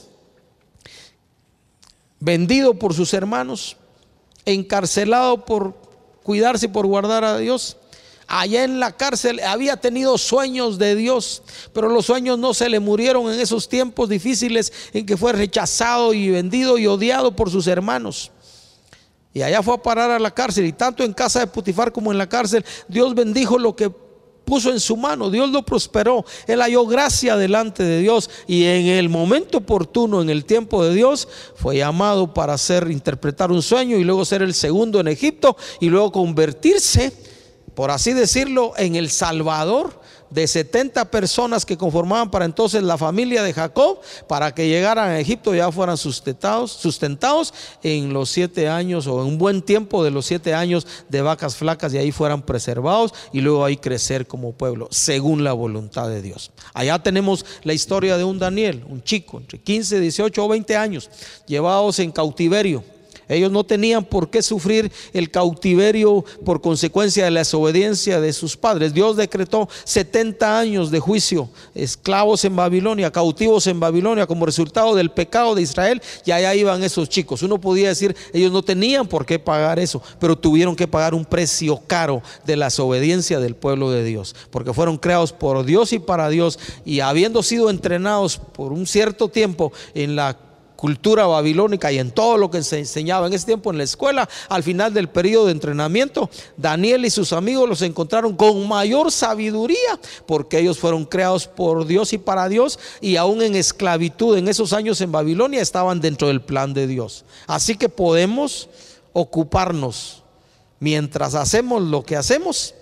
vendido 2.20 2.76
por 2.76 2.94
sus 2.94 3.13
hermanos, 3.13 3.78
encarcelado 4.46 5.44
por 5.46 5.74
cuidarse 6.24 6.68
y 6.68 6.70
por 6.70 6.86
guardar 6.86 7.24
a 7.24 7.38
Dios 7.38 7.78
allá 8.28 8.63
en 8.63 8.80
la 8.80 8.92
cárcel 8.92 9.40
había 9.40 9.78
tenido 9.78 10.18
sueños 10.18 10.78
de 10.78 10.96
Dios, 10.96 11.44
pero 11.74 11.90
los 11.90 12.06
sueños 12.06 12.38
no 12.38 12.54
se 12.54 12.70
le 12.70 12.80
murieron 12.80 13.32
en 13.32 13.40
esos 13.40 13.70
tiempos 13.70 14.10
difíciles 14.10 14.72
en 14.94 15.06
que 15.06 15.18
fue 15.18 15.34
rechazado 15.34 16.13
y 16.13 16.30
vendido 16.30 16.78
y 16.78 16.88
odiado 16.88 17.36
por 17.36 17.50
sus 17.50 17.68
hermanos. 17.68 18.32
Y 19.34 19.42
allá 19.42 19.62
fue 19.62 19.76
a 19.76 19.82
parar 19.82 20.12
a 20.12 20.20
la 20.20 20.32
cárcel 20.32 20.66
y 20.66 20.74
tanto 20.74 21.04
en 21.04 21.13
casa 21.13 21.40
de 21.40 21.48
Putifar 21.48 21.92
como 21.92 22.12
en 22.12 22.18
la 22.18 22.28
cárcel, 22.28 22.66
Dios 22.88 23.13
bendijo 23.16 23.58
lo 23.58 23.76
que 23.76 23.90
puso 24.48 24.72
en 24.72 24.80
su 24.80 24.96
mano, 24.96 25.30
Dios 25.30 25.52
lo 25.52 25.63
prosperó, 25.63 26.26
él 26.48 26.62
halló 26.62 26.86
gracia 26.86 27.36
delante 27.36 27.84
de 27.84 28.00
Dios 28.00 28.30
y 28.48 28.63
en 28.63 28.88
el 28.88 29.10
momento 29.10 29.58
oportuno, 29.58 30.22
en 30.22 30.30
el 30.30 30.46
tiempo 30.46 30.84
de 30.86 30.94
Dios, 30.94 31.28
fue 31.56 31.78
llamado 31.78 32.34
para 32.34 32.54
hacer 32.54 32.90
interpretar 32.90 33.52
un 33.52 33.62
sueño 33.62 33.98
y 33.98 34.06
luego 34.06 34.24
ser 34.24 34.42
el 34.42 34.54
segundo 34.54 35.02
en 35.02 35.10
Egipto 35.10 35.58
y 35.82 35.90
luego 35.90 36.13
convertirse 36.13 37.12
por 37.78 37.92
así 37.92 38.13
decirlo, 38.13 38.74
en 38.76 38.96
el 38.96 39.12
Salvador 39.12 40.02
de 40.32 40.48
70 40.48 41.12
personas 41.12 41.63
que 41.63 41.78
conformaban 41.78 42.32
para 42.32 42.46
entonces 42.46 42.82
la 42.82 42.98
familia 42.98 43.44
de 43.44 43.54
Jacob, 43.54 44.00
para 44.28 44.52
que 44.56 44.68
llegaran 44.68 45.12
a 45.12 45.20
Egipto 45.20 45.54
ya 45.54 45.72
fueran 45.72 45.96
sustentados, 45.96 46.72
sustentados 46.72 47.54
en 47.84 48.13
los 48.13 48.32
siete 48.32 48.68
años 48.68 49.06
o 49.06 49.22
en 49.22 49.28
un 49.28 49.38
buen 49.38 49.62
tiempo 49.62 50.04
de 50.04 50.10
los 50.10 50.26
siete 50.26 50.56
años 50.56 50.88
de 51.08 51.22
vacas 51.22 51.56
flacas 51.56 51.94
y 51.94 52.00
ahí 52.00 52.12
fueran 52.12 52.42
preservados 52.42 53.13
y 53.32 53.42
luego 53.42 53.63
ahí 53.63 53.78
crecer 53.78 54.26
como 54.26 54.54
pueblo, 54.54 54.88
según 54.90 55.44
la 55.44 55.54
voluntad 55.54 56.10
de 56.10 56.24
Dios. 56.24 56.50
Allá 56.74 56.98
tenemos 56.98 57.46
la 57.62 57.74
historia 57.74 58.18
de 58.18 58.24
un 58.24 58.40
Daniel, 58.40 58.84
un 58.90 59.04
chico 59.04 59.38
entre 59.38 59.60
15, 59.60 60.00
18 60.00 60.44
o 60.44 60.48
20 60.48 60.76
años, 60.76 61.12
llevados 61.46 62.00
en 62.00 62.12
cautiverio 62.12 62.84
ellos 63.30 63.52
no 63.52 63.63
tenían 63.63 64.06
por 64.06 64.30
qué 64.30 64.42
sufrir 64.42 64.92
el 65.13 65.30
cautiverio 65.32 66.24
por 66.46 66.62
consecuencia 66.62 67.26
de 67.26 67.32
la 67.32 67.42
desobediencia 67.42 68.22
de 68.22 68.34
sus 68.34 68.56
padres. 68.56 68.94
Dios 68.94 69.18
decretó 69.18 69.68
70 69.84 70.60
años 70.60 70.92
de 70.92 71.00
juicio, 71.00 71.50
esclavos 71.76 72.46
en 72.46 72.56
Babilonia, 72.56 73.12
cautivos 73.12 73.68
en 73.68 73.80
Babilonia, 73.80 74.28
como 74.28 74.46
resultado 74.46 74.96
del 74.96 75.12
pecado 75.12 75.56
de 75.56 75.62
Israel, 75.62 76.02
y 76.26 76.32
allá 76.32 76.56
iban 76.56 76.84
esos 76.84 77.10
chicos. 77.10 77.44
Uno 77.44 77.60
podía 77.60 77.90
decir, 77.90 78.16
ellos 78.34 78.52
no 78.52 78.63
tenían 78.63 79.08
por 79.08 79.26
qué 79.26 79.40
pagar 79.40 79.80
eso, 79.80 80.02
pero 80.20 80.38
tuvieron 80.38 80.76
que 80.76 80.88
pagar 80.88 81.13
un 81.13 81.26
precio 81.26 81.82
caro 81.88 82.22
de 82.46 82.56
la 82.56 82.66
desobediencia 82.66 83.40
del 83.40 83.56
pueblo 83.56 83.92
de 83.92 84.04
Dios, 84.04 84.36
porque 84.52 84.74
fueron 84.74 84.98
creados 84.98 85.34
por 85.34 85.66
Dios 85.66 85.94
y 85.94 86.00
para 86.00 86.30
Dios, 86.30 86.60
y 86.86 87.02
habiendo 87.02 87.44
sido 87.44 87.70
entrenados 87.70 88.38
por 88.38 88.72
un 88.72 88.88
cierto 88.88 89.30
tiempo 89.30 89.72
en 89.94 90.16
la 90.16 90.46
cultura 90.78 91.26
babilónica 91.26 91.92
y 91.92 91.98
en 91.98 92.12
todo 92.12 92.38
lo 92.38 92.50
que 92.50 92.63
se 92.63 92.80
enseñaba 92.80 93.28
en 93.28 93.34
ese 93.34 93.48
tiempo 93.48 93.72
en 93.72 93.80
la 93.80 93.84
escuela, 93.84 94.30
al 94.48 94.63
final 94.63 94.94
del 94.94 95.10
periodo 95.10 95.48
de 95.48 95.52
entrenamiento, 95.52 96.30
Daniel 96.56 97.04
y 97.04 97.10
sus 97.10 97.34
amigos 97.34 97.68
los 97.68 97.82
encontraron 97.82 98.38
con 98.38 98.66
mayor 98.68 99.12
sabiduría, 99.12 100.00
porque 100.26 100.60
ellos 100.60 100.80
fueron 100.80 101.04
creados 101.04 101.48
por 101.48 101.86
Dios 101.86 102.13
y 102.13 102.18
para 102.18 102.48
Dios, 102.48 102.80
y 103.02 103.18
aún 103.18 103.42
en 103.42 103.56
esclavitud 103.56 104.38
en 104.38 104.48
esos 104.48 104.72
años 104.72 105.02
en 105.02 105.12
Babilonia 105.12 105.62
estaban 105.62 106.00
dentro 106.00 106.28
del 106.30 106.42
plan 106.42 106.74
de 106.74 106.88
Dios. 106.88 107.26
Así 107.48 107.76
que 107.76 107.90
podemos 107.90 108.70
ocuparnos 109.12 110.24
mientras 110.80 111.34
hacemos 111.34 111.82
lo 111.82 112.04
que 112.04 112.16
hacemos 112.16 112.76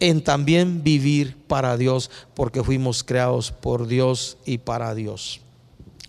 en 0.00 0.24
también 0.24 0.82
vivir 0.82 1.36
para 1.46 1.76
Dios, 1.76 2.10
porque 2.34 2.64
fuimos 2.64 3.04
creados 3.04 3.52
por 3.52 3.86
Dios 3.86 4.38
y 4.46 4.58
para 4.58 4.94
Dios. 4.94 5.41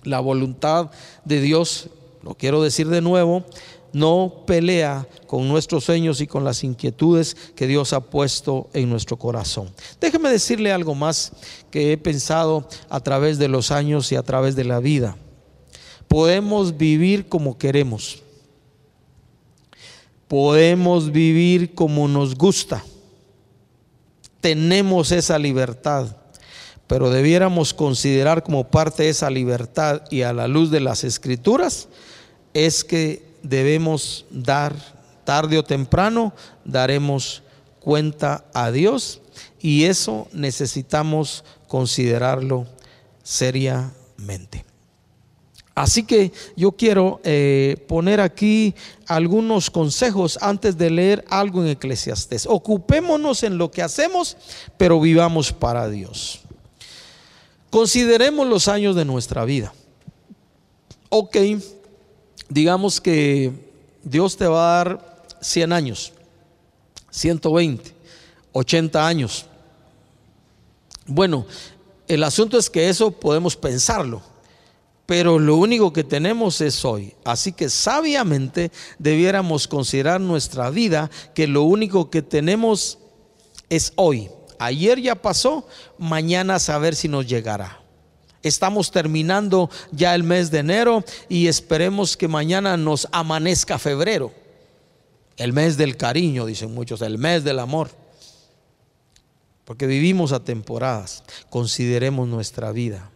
La 0.03 0.19
voluntad 0.19 0.91
de 1.25 1.41
Dios, 1.41 1.89
lo 2.21 2.35
quiero 2.35 2.61
decir 2.61 2.87
de 2.89 3.01
nuevo, 3.01 3.43
no 3.93 4.43
pelea 4.47 5.07
con 5.27 5.47
nuestros 5.47 5.85
sueños 5.85 6.19
y 6.19 6.27
con 6.27 6.43
las 6.43 6.63
inquietudes 6.63 7.35
que 7.55 7.67
Dios 7.67 7.93
ha 7.93 8.01
puesto 8.01 8.69
en 8.73 8.89
nuestro 8.89 9.17
corazón. 9.17 9.69
Déjeme 10.01 10.29
decirle 10.29 10.71
algo 10.71 10.95
más 10.95 11.31
que 11.69 11.93
he 11.93 11.97
pensado 11.97 12.67
a 12.89 12.99
través 12.99 13.37
de 13.37 13.47
los 13.47 13.71
años 13.71 14.11
y 14.11 14.15
a 14.15 14.23
través 14.23 14.55
de 14.55 14.65
la 14.65 14.79
vida. 14.79 15.15
Podemos 16.07 16.75
vivir 16.77 17.29
como 17.29 17.57
queremos. 17.57 18.23
Podemos 20.27 21.11
vivir 21.11 21.75
como 21.75 22.07
nos 22.07 22.35
gusta. 22.35 22.83
Tenemos 24.41 25.11
esa 25.11 25.37
libertad 25.37 26.17
pero 26.93 27.09
debiéramos 27.09 27.73
considerar 27.73 28.43
como 28.43 28.65
parte 28.65 29.01
de 29.01 29.09
esa 29.09 29.27
libertad 29.31 30.03
y 30.11 30.21
a 30.21 30.31
la 30.31 30.47
luz 30.47 30.69
de 30.69 30.79
las 30.79 31.03
escrituras, 31.03 31.87
es 32.53 32.83
que 32.83 33.25
debemos 33.41 34.27
dar, 34.29 34.75
tarde 35.23 35.57
o 35.57 35.63
temprano, 35.63 36.35
daremos 36.63 37.41
cuenta 37.79 38.45
a 38.53 38.69
Dios 38.69 39.21
y 39.59 39.85
eso 39.85 40.27
necesitamos 40.33 41.43
considerarlo 41.67 42.67
seriamente. 43.23 44.63
Así 45.73 46.03
que 46.03 46.31
yo 46.55 46.73
quiero 46.73 47.21
eh, 47.23 47.83
poner 47.87 48.21
aquí 48.21 48.75
algunos 49.07 49.71
consejos 49.71 50.37
antes 50.43 50.77
de 50.77 50.91
leer 50.91 51.25
algo 51.27 51.63
en 51.63 51.69
Eclesiastés. 51.69 52.45
Ocupémonos 52.45 53.41
en 53.41 53.57
lo 53.57 53.71
que 53.71 53.81
hacemos, 53.81 54.37
pero 54.77 54.99
vivamos 55.01 55.51
para 55.51 55.89
Dios. 55.89 56.43
Consideremos 57.73 58.45
los 58.45 58.67
años 58.67 58.95
de 58.95 59.03
nuestra 59.03 59.45
vida. 59.45 59.73
Ok, 61.09 61.37
digamos 62.47 63.01
que 63.01 63.51
Dios 64.03 64.37
te 64.37 64.45
va 64.45 64.59
a 64.63 64.83
dar 64.83 65.25
100 65.41 65.73
años, 65.73 66.13
120, 67.09 67.91
80 68.51 69.07
años. 69.07 69.47
Bueno, 71.07 71.47
el 72.07 72.23
asunto 72.23 72.59
es 72.59 72.69
que 72.69 72.89
eso 72.89 73.09
podemos 73.09 73.55
pensarlo, 73.55 74.21
pero 75.07 75.39
lo 75.39 75.55
único 75.55 75.91
que 75.91 76.03
tenemos 76.03 76.61
es 76.61 76.85
hoy. 76.85 77.15
Así 77.25 77.53
que 77.53 77.69
sabiamente 77.69 78.71
debiéramos 78.99 79.67
considerar 79.67 80.21
nuestra 80.21 80.69
vida 80.69 81.09
que 81.33 81.47
lo 81.47 81.63
único 81.63 82.11
que 82.11 82.21
tenemos 82.21 82.99
es 83.67 83.93
hoy. 83.95 84.29
Ayer 84.63 85.01
ya 85.01 85.15
pasó, 85.15 85.67
mañana 85.97 86.55
a 86.55 86.59
saber 86.59 86.95
si 86.95 87.09
nos 87.09 87.27
llegará. 87.27 87.81
Estamos 88.43 88.91
terminando 88.91 89.69
ya 89.91 90.15
el 90.15 90.23
mes 90.23 90.51
de 90.51 90.59
enero 90.59 91.03
y 91.27 91.47
esperemos 91.47 92.15
que 92.15 92.29
mañana 92.29 92.77
nos 92.77 93.09
amanezca 93.11 93.77
febrero. 93.77 94.31
El 95.35 95.51
mes 95.51 95.75
del 95.75 95.97
cariño, 95.97 96.45
dicen 96.45 96.73
muchos, 96.73 97.01
el 97.01 97.17
mes 97.17 97.43
del 97.43 97.59
amor. 97.59 97.89
Porque 99.65 99.85
vivimos 99.85 100.31
a 100.31 100.45
temporadas. 100.45 101.25
Consideremos 101.49 102.29
nuestra 102.29 102.71
vida. 102.71 103.09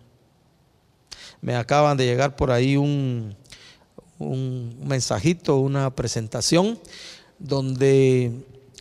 Me 1.39 1.55
acaban 1.55 1.95
de 1.95 2.05
llegar 2.05 2.35
por 2.35 2.51
ahí 2.51 2.75
un, 2.75 3.37
un 4.19 4.77
mensajito, 4.83 5.55
una 5.55 5.95
presentación, 5.95 6.77
donde 7.39 8.33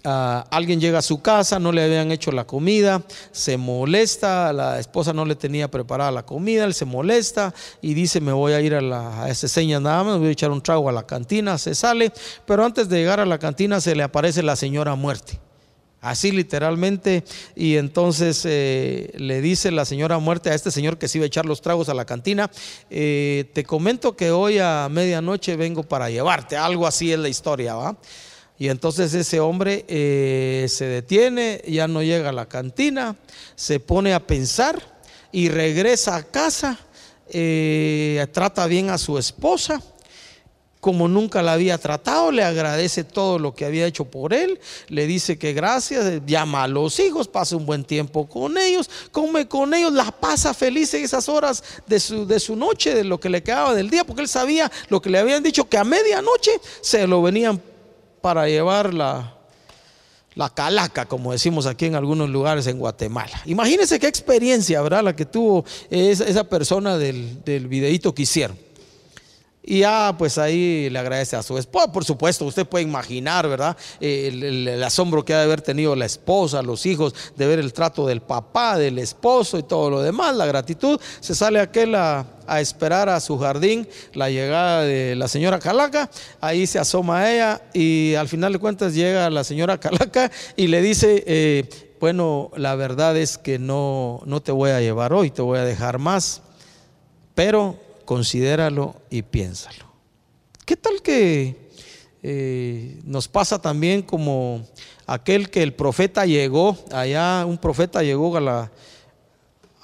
alguien 0.06 0.80
llega 0.80 0.98
a 0.98 1.02
su 1.02 1.20
casa, 1.20 1.58
no 1.58 1.72
le 1.72 1.82
habían 1.82 2.12
hecho 2.12 2.30
la 2.30 2.46
comida, 2.46 3.02
se 3.32 3.56
molesta, 3.56 4.52
la 4.52 4.78
esposa 4.78 5.12
no 5.12 5.24
le 5.24 5.34
tenía 5.34 5.70
preparada 5.70 6.10
la 6.10 6.24
comida, 6.24 6.64
él 6.64 6.74
se 6.74 6.84
molesta 6.84 7.52
y 7.82 7.94
dice 7.94 8.20
me 8.20 8.32
voy 8.32 8.52
a 8.52 8.60
ir 8.60 8.74
a, 8.74 8.80
la, 8.80 9.28
ese 9.28 9.48
seña 9.48 9.80
nada 9.80 10.04
más, 10.04 10.14
me 10.14 10.20
voy 10.20 10.28
a 10.28 10.32
echar 10.32 10.50
un 10.50 10.62
trago 10.62 10.88
a 10.88 10.92
la 10.92 11.06
cantina, 11.06 11.58
se 11.58 11.74
sale, 11.74 12.12
pero 12.46 12.64
antes 12.64 12.88
de 12.88 12.98
llegar 12.98 13.20
a 13.20 13.26
la 13.26 13.38
cantina 13.38 13.80
se 13.80 13.94
le 13.94 14.02
aparece 14.02 14.42
la 14.42 14.56
señora 14.56 14.94
muerte. 14.94 15.40
Así 16.00 16.30
literalmente, 16.30 17.24
y 17.56 17.76
entonces 17.76 18.42
eh, 18.44 19.12
le 19.16 19.40
dice 19.40 19.72
la 19.72 19.84
señora 19.84 20.18
muerte 20.18 20.50
a 20.50 20.54
este 20.54 20.70
señor 20.70 20.98
que 20.98 21.08
se 21.08 21.18
iba 21.18 21.24
a 21.24 21.26
echar 21.26 21.46
los 21.46 21.62
tragos 21.62 21.88
a 21.88 21.94
la 21.94 22.04
cantina, 22.04 22.48
eh, 22.90 23.50
te 23.54 23.64
comento 23.64 24.14
que 24.14 24.30
hoy 24.30 24.58
a 24.60 24.88
medianoche 24.88 25.56
vengo 25.56 25.82
para 25.82 26.08
llevarte, 26.08 26.56
algo 26.56 26.86
así 26.86 27.12
es 27.12 27.18
la 27.18 27.28
historia, 27.28 27.74
¿va? 27.74 27.96
Y 28.58 28.68
entonces 28.68 29.12
ese 29.12 29.40
hombre 29.40 29.84
eh, 29.88 30.66
se 30.68 30.86
detiene, 30.86 31.62
ya 31.66 31.88
no 31.88 32.02
llega 32.02 32.30
a 32.30 32.32
la 32.32 32.46
cantina, 32.46 33.16
se 33.54 33.80
pone 33.80 34.14
a 34.14 34.26
pensar 34.26 34.80
y 35.30 35.50
regresa 35.50 36.16
a 36.16 36.22
casa, 36.22 36.78
eh, 37.28 38.26
trata 38.32 38.66
bien 38.66 38.88
a 38.88 38.96
su 38.96 39.18
esposa, 39.18 39.82
como 40.80 41.08
nunca 41.08 41.42
la 41.42 41.54
había 41.54 41.76
tratado, 41.78 42.30
le 42.30 42.44
agradece 42.44 43.02
todo 43.02 43.38
lo 43.38 43.54
que 43.54 43.64
había 43.64 43.86
hecho 43.86 44.04
por 44.04 44.32
él, 44.32 44.58
le 44.88 45.06
dice 45.06 45.36
que 45.36 45.52
gracias, 45.52 46.22
llama 46.24 46.62
a 46.62 46.68
los 46.68 46.98
hijos, 47.00 47.28
pasa 47.28 47.56
un 47.56 47.66
buen 47.66 47.84
tiempo 47.84 48.28
con 48.28 48.56
ellos, 48.56 48.88
come 49.10 49.48
con 49.48 49.74
ellos, 49.74 49.92
la 49.92 50.12
pasa 50.12 50.54
feliz 50.54 50.94
en 50.94 51.04
esas 51.04 51.28
horas 51.28 51.62
de 51.86 51.98
su, 52.00 52.26
de 52.26 52.40
su 52.40 52.56
noche, 52.56 52.94
de 52.94 53.04
lo 53.04 53.18
que 53.18 53.28
le 53.28 53.42
quedaba 53.42 53.74
del 53.74 53.90
día, 53.90 54.04
porque 54.04 54.22
él 54.22 54.28
sabía 54.28 54.70
lo 54.88 55.02
que 55.02 55.10
le 55.10 55.18
habían 55.18 55.42
dicho, 55.42 55.68
que 55.68 55.76
a 55.76 55.84
medianoche 55.84 56.52
se 56.80 57.06
lo 57.06 57.20
venían 57.20 57.60
para 58.26 58.48
llevar 58.48 58.92
la, 58.92 59.34
la 60.34 60.50
calaca, 60.50 61.06
como 61.06 61.30
decimos 61.30 61.64
aquí 61.64 61.86
en 61.86 61.94
algunos 61.94 62.28
lugares 62.28 62.66
en 62.66 62.76
Guatemala. 62.76 63.40
Imagínense 63.44 64.00
qué 64.00 64.08
experiencia, 64.08 64.82
¿verdad? 64.82 65.04
La 65.04 65.14
que 65.14 65.26
tuvo 65.26 65.64
esa, 65.90 66.42
persona 66.42 66.98
del, 66.98 67.44
del 67.44 67.68
videíto 67.68 68.12
que 68.12 68.22
hicieron. 68.22 68.58
Y 69.68 69.80
ya, 69.80 70.14
pues 70.16 70.38
ahí 70.38 70.88
le 70.88 70.98
agradece 71.00 71.34
a 71.34 71.42
su 71.42 71.58
esposa. 71.58 71.90
Por 71.90 72.04
supuesto, 72.04 72.44
usted 72.44 72.64
puede 72.64 72.84
imaginar, 72.84 73.48
¿verdad? 73.48 73.76
El, 74.00 74.80
asombro 74.84 75.24
que 75.24 75.34
ha 75.34 75.38
de 75.38 75.42
haber 75.42 75.60
tenido 75.60 75.96
la 75.96 76.06
esposa, 76.06 76.62
los 76.62 76.86
hijos, 76.86 77.12
de 77.34 77.48
ver 77.48 77.58
el 77.58 77.72
trato 77.72 78.06
del 78.06 78.22
papá, 78.22 78.78
del 78.78 79.00
esposo 79.00 79.58
y 79.58 79.64
todo 79.64 79.90
lo 79.90 80.02
demás, 80.02 80.36
la 80.36 80.46
gratitud. 80.46 81.00
Se 81.18 81.34
sale 81.34 81.58
aquel 81.58 81.96
a, 81.96 82.24
esperar 82.60 83.08
a 83.08 83.18
su 83.18 83.36
jardín 83.38 83.88
la 84.14 84.30
llegada 84.30 84.82
de 84.82 85.16
la 85.16 85.26
señora 85.26 85.58
Calaca. 85.58 86.08
Ahí 86.40 86.68
se 86.68 86.78
asoma 86.78 87.18
a 87.18 87.32
ella 87.32 87.62
y 87.74 88.14
al 88.14 88.28
final 88.28 88.52
de 88.52 88.60
cuentas 88.60 88.94
llega 88.94 89.28
la 89.30 89.42
señora 89.42 89.80
Calaca 89.80 90.30
y 90.54 90.68
le 90.68 90.80
dice, 90.80 91.24
eh, 91.26 91.68
bueno, 91.98 92.52
la 92.56 92.76
verdad 92.76 93.16
es 93.16 93.36
que 93.36 93.58
no, 93.58 94.20
no 94.26 94.40
te 94.40 94.52
voy 94.52 94.70
a 94.70 94.80
llevar 94.80 95.12
hoy, 95.12 95.32
te 95.32 95.42
voy 95.42 95.58
a 95.58 95.64
dejar 95.64 95.98
más. 95.98 96.42
Pero 97.34 97.85
considéralo 98.06 98.94
y 99.10 99.20
piénsalo. 99.20 99.84
¿Qué 100.64 100.76
tal 100.76 101.02
que 101.02 101.68
eh, 102.22 102.98
nos 103.04 103.28
pasa 103.28 103.60
también 103.60 104.02
como 104.02 104.66
aquel 105.06 105.50
que 105.50 105.62
el 105.62 105.74
profeta 105.74 106.24
llegó, 106.24 106.76
allá 106.90 107.44
un 107.46 107.58
profeta 107.58 108.02
llegó 108.02 108.36
a 108.36 108.40
la, 108.40 108.72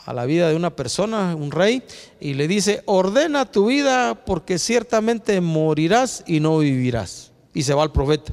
a 0.05 0.12
la 0.12 0.25
vida 0.25 0.49
de 0.49 0.57
una 0.57 0.75
persona, 0.75 1.37
un 1.37 1.51
rey, 1.51 1.83
y 2.20 2.35
le 2.35 2.49
dice, 2.49 2.83
ordena 2.87 3.51
tu 3.51 3.66
vida 3.66 4.25
porque 4.25 4.59
ciertamente 4.59 5.41
morirás 5.41 6.25
y 6.27 6.41
no 6.41 6.59
vivirás. 6.59 7.31
Y 7.55 7.62
se 7.62 7.75
va 7.75 7.83
al 7.83 7.93
profeta. 7.93 8.33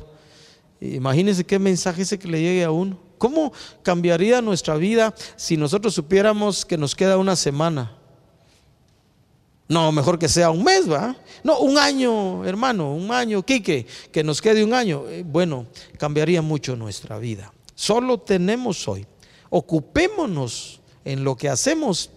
Imagínense 0.82 1.44
qué 1.44 1.60
mensaje 1.60 2.04
ese 2.04 2.18
que 2.18 2.28
le 2.28 2.42
llegue 2.42 2.64
a 2.64 2.72
uno. 2.72 2.98
¿Cómo 3.18 3.52
cambiaría 3.84 4.42
nuestra 4.42 4.76
vida 4.76 5.14
si 5.36 5.58
nosotros 5.58 5.94
supiéramos 5.94 6.66
que 6.66 6.78
nos 6.78 6.96
queda 6.96 7.18
una 7.18 7.36
semana? 7.36 7.99
No, 9.70 9.91
mejor 9.91 10.17
que 10.17 10.28
sea 10.28 10.49
un 10.49 10.63
mes, 10.63 10.91
¿va? 10.91 11.15
No, 11.43 11.59
un 11.59 11.78
año, 11.78 12.43
hermano, 12.43 12.91
un 12.91 13.11
año, 13.11 13.43
Quique, 13.43 13.86
que 14.11 14.24
nos 14.24 14.41
quede 14.41 14.63
un 14.63 14.74
año. 14.74 15.07
Eh, 15.07 15.24
bueno, 15.24 15.67
cambiaría 15.99 16.41
mucho 16.41 16.76
nuestra 16.76 17.20
vida. 17.20 17.53
Solo 17.76 18.20
tenemos 18.20 18.88
hoy. 18.88 19.05
Ocupémonos 19.51 20.82
en 21.05 21.24
lo 21.24 21.38
que 21.38 21.49
hacemos, 21.49 22.09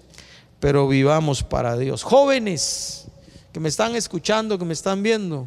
pero 0.61 0.89
vivamos 0.89 1.43
para 1.43 1.77
Dios. 1.77 2.03
Jóvenes 2.03 3.07
que 3.53 3.61
me 3.61 3.69
están 3.69 3.97
escuchando, 3.97 4.59
que 4.59 4.65
me 4.65 4.73
están 4.73 5.03
viendo, 5.03 5.47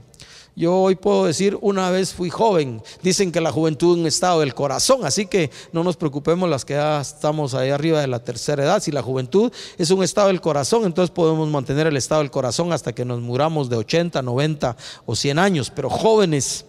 yo 0.56 0.74
hoy 0.74 0.96
puedo 0.96 1.26
decir, 1.26 1.58
una 1.60 1.92
vez 1.92 2.14
fui 2.14 2.30
joven. 2.30 2.82
Dicen 3.04 3.32
que 3.32 3.42
la 3.42 3.52
juventud 3.52 3.96
es 3.96 4.00
un 4.00 4.08
estado 4.08 4.40
del 4.40 4.54
corazón, 4.54 5.06
así 5.06 5.26
que 5.26 5.52
no 5.74 5.84
nos 5.84 5.98
preocupemos 5.98 6.50
las 6.50 6.64
que 6.64 6.76
ya 6.76 7.02
estamos 7.02 7.54
ahí 7.54 7.72
arriba 7.72 8.00
de 8.00 8.08
la 8.08 8.20
tercera 8.20 8.64
edad. 8.64 8.82
Si 8.82 8.92
la 8.92 9.02
juventud 9.02 9.52
es 9.78 9.92
un 9.92 10.02
estado 10.02 10.30
del 10.30 10.40
corazón, 10.40 10.86
entonces 10.86 11.12
podemos 11.12 11.50
mantener 11.50 11.88
el 11.88 11.98
estado 11.98 12.22
del 12.22 12.32
corazón 12.32 12.72
hasta 12.72 12.94
que 12.94 13.04
nos 13.04 13.20
muramos 13.20 13.70
de 13.70 13.76
80, 13.76 14.22
90 14.22 14.78
o 15.06 15.16
100 15.16 15.40
años. 15.40 15.72
Pero 15.76 15.90
jóvenes, 15.90 16.66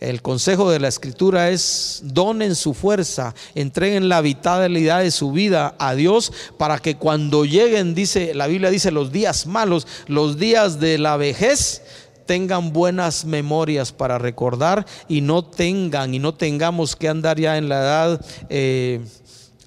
el 0.00 0.22
consejo 0.22 0.70
de 0.70 0.80
la 0.80 0.88
escritura 0.88 1.50
es 1.50 2.00
donen 2.02 2.56
su 2.56 2.74
fuerza, 2.74 3.34
entreguen 3.54 4.08
la 4.08 4.22
vitalidad 4.22 5.02
de 5.02 5.10
su 5.10 5.30
vida 5.30 5.76
a 5.78 5.94
Dios 5.94 6.32
para 6.58 6.78
que 6.78 6.96
cuando 6.96 7.44
lleguen, 7.44 7.94
dice 7.94 8.34
la 8.34 8.46
Biblia 8.46 8.70
dice 8.70 8.90
los 8.90 9.12
días 9.12 9.46
malos, 9.46 9.86
los 10.06 10.38
días 10.38 10.80
de 10.80 10.96
la 10.98 11.16
vejez, 11.16 11.82
tengan 12.30 12.72
buenas 12.72 13.24
memorias 13.24 13.90
para 13.90 14.16
recordar 14.16 14.86
y 15.08 15.20
no 15.20 15.44
tengan 15.44 16.14
y 16.14 16.20
no 16.20 16.32
tengamos 16.32 16.94
que 16.94 17.08
andar 17.08 17.40
ya 17.40 17.58
en 17.58 17.68
la 17.68 17.80
edad 17.80 18.24
eh, 18.48 19.00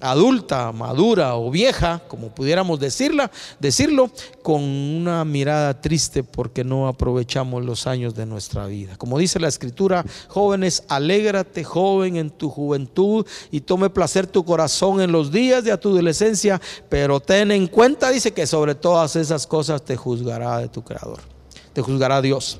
adulta, 0.00 0.72
madura 0.72 1.36
o 1.36 1.50
vieja, 1.50 2.00
como 2.08 2.34
pudiéramos 2.34 2.80
decirla, 2.80 3.30
decirlo, 3.60 4.10
con 4.42 4.62
una 4.62 5.26
mirada 5.26 5.78
triste 5.78 6.24
porque 6.24 6.64
no 6.64 6.88
aprovechamos 6.88 7.62
los 7.62 7.86
años 7.86 8.14
de 8.14 8.24
nuestra 8.24 8.64
vida. 8.64 8.96
Como 8.96 9.18
dice 9.18 9.38
la 9.38 9.48
escritura, 9.48 10.02
jóvenes, 10.28 10.84
alégrate 10.88 11.64
joven 11.64 12.16
en 12.16 12.30
tu 12.30 12.48
juventud 12.48 13.26
y 13.50 13.60
tome 13.60 13.90
placer 13.90 14.26
tu 14.26 14.42
corazón 14.42 15.02
en 15.02 15.12
los 15.12 15.30
días 15.30 15.64
de 15.64 15.76
tu 15.76 15.90
adolescencia, 15.90 16.62
pero 16.88 17.20
ten 17.20 17.50
en 17.50 17.66
cuenta, 17.66 18.08
dice 18.08 18.32
que 18.32 18.46
sobre 18.46 18.74
todas 18.74 19.16
esas 19.16 19.46
cosas 19.46 19.84
te 19.84 19.96
juzgará 19.96 20.60
de 20.60 20.68
tu 20.68 20.82
creador 20.82 21.33
te 21.74 21.82
juzgará 21.82 22.22
Dios. 22.22 22.58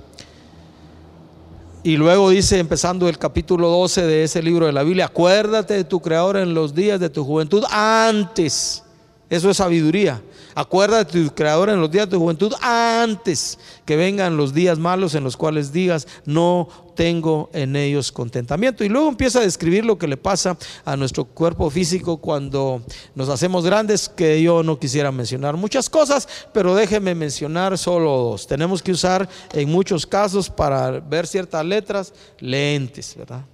Y 1.83 1.97
luego 1.97 2.31
dice, 2.31 2.59
empezando 2.59 3.09
el 3.09 3.19
capítulo 3.19 3.69
12 3.69 4.07
de 4.07 4.25
ese 4.25 4.43
libro 4.43 4.67
de 4.67 4.73
la 4.73 4.83
Biblia, 4.83 5.07
acuérdate 5.07 5.75
de 5.75 5.85
tu 5.85 6.01
Creador 6.01 6.39
en 6.39 6.55
los 6.55 6.75
días 6.75 6.99
de 6.99 7.11
tu 7.11 7.25
juventud 7.25 7.63
antes. 7.71 8.83
Eso 9.29 9.51
es 9.51 9.59
sabiduría. 9.59 10.23
Acuérdate 10.55 11.19
de 11.19 11.29
tu 11.29 11.35
Creador 11.35 11.69
en 11.69 11.81
los 11.81 11.91
días 11.91 12.07
de 12.07 12.13
tu 12.13 12.21
juventud 12.21 12.55
antes 12.63 13.59
que 13.85 13.97
vengan 13.97 14.37
los 14.37 14.55
días 14.55 14.79
malos 14.79 15.15
en 15.15 15.25
los 15.25 15.37
cuales 15.37 15.73
digas, 15.73 16.09
no 16.25 16.69
tengo 16.95 17.51
en 17.53 17.77
ellos 17.77 18.13
contentamiento. 18.13 18.85
Y 18.85 18.89
luego 18.89 19.09
empieza 19.09 19.41
a 19.41 19.43
describir 19.43 19.85
lo 19.85 19.99
que 19.99 20.09
le 20.09 20.17
pasa 20.17 20.57
a 20.85 20.97
nuestro 20.97 21.25
cuerpo 21.25 21.71
físico 21.71 22.19
cuando 22.19 22.83
nos 23.15 23.29
hacemos 23.29 23.65
grandes, 23.65 24.09
que 24.09 24.43
yo 24.43 24.63
no 24.63 24.79
quisiera 24.79 25.13
mencionar 25.13 25.57
muchas 25.57 25.91
cosas, 25.91 26.29
pero 26.53 26.75
déjeme 26.75 27.15
mencionar 27.15 27.77
solo 27.79 28.11
dos. 28.17 28.47
Tenemos 28.47 28.83
que 28.83 28.93
usar 28.93 29.29
en 29.53 29.71
muchos 29.71 30.07
casos 30.07 30.49
para 30.49 31.01
ver 31.01 31.27
ciertas 31.27 31.65
letras 31.65 32.13
lentes, 32.39 33.15
¿verdad? 33.17 33.45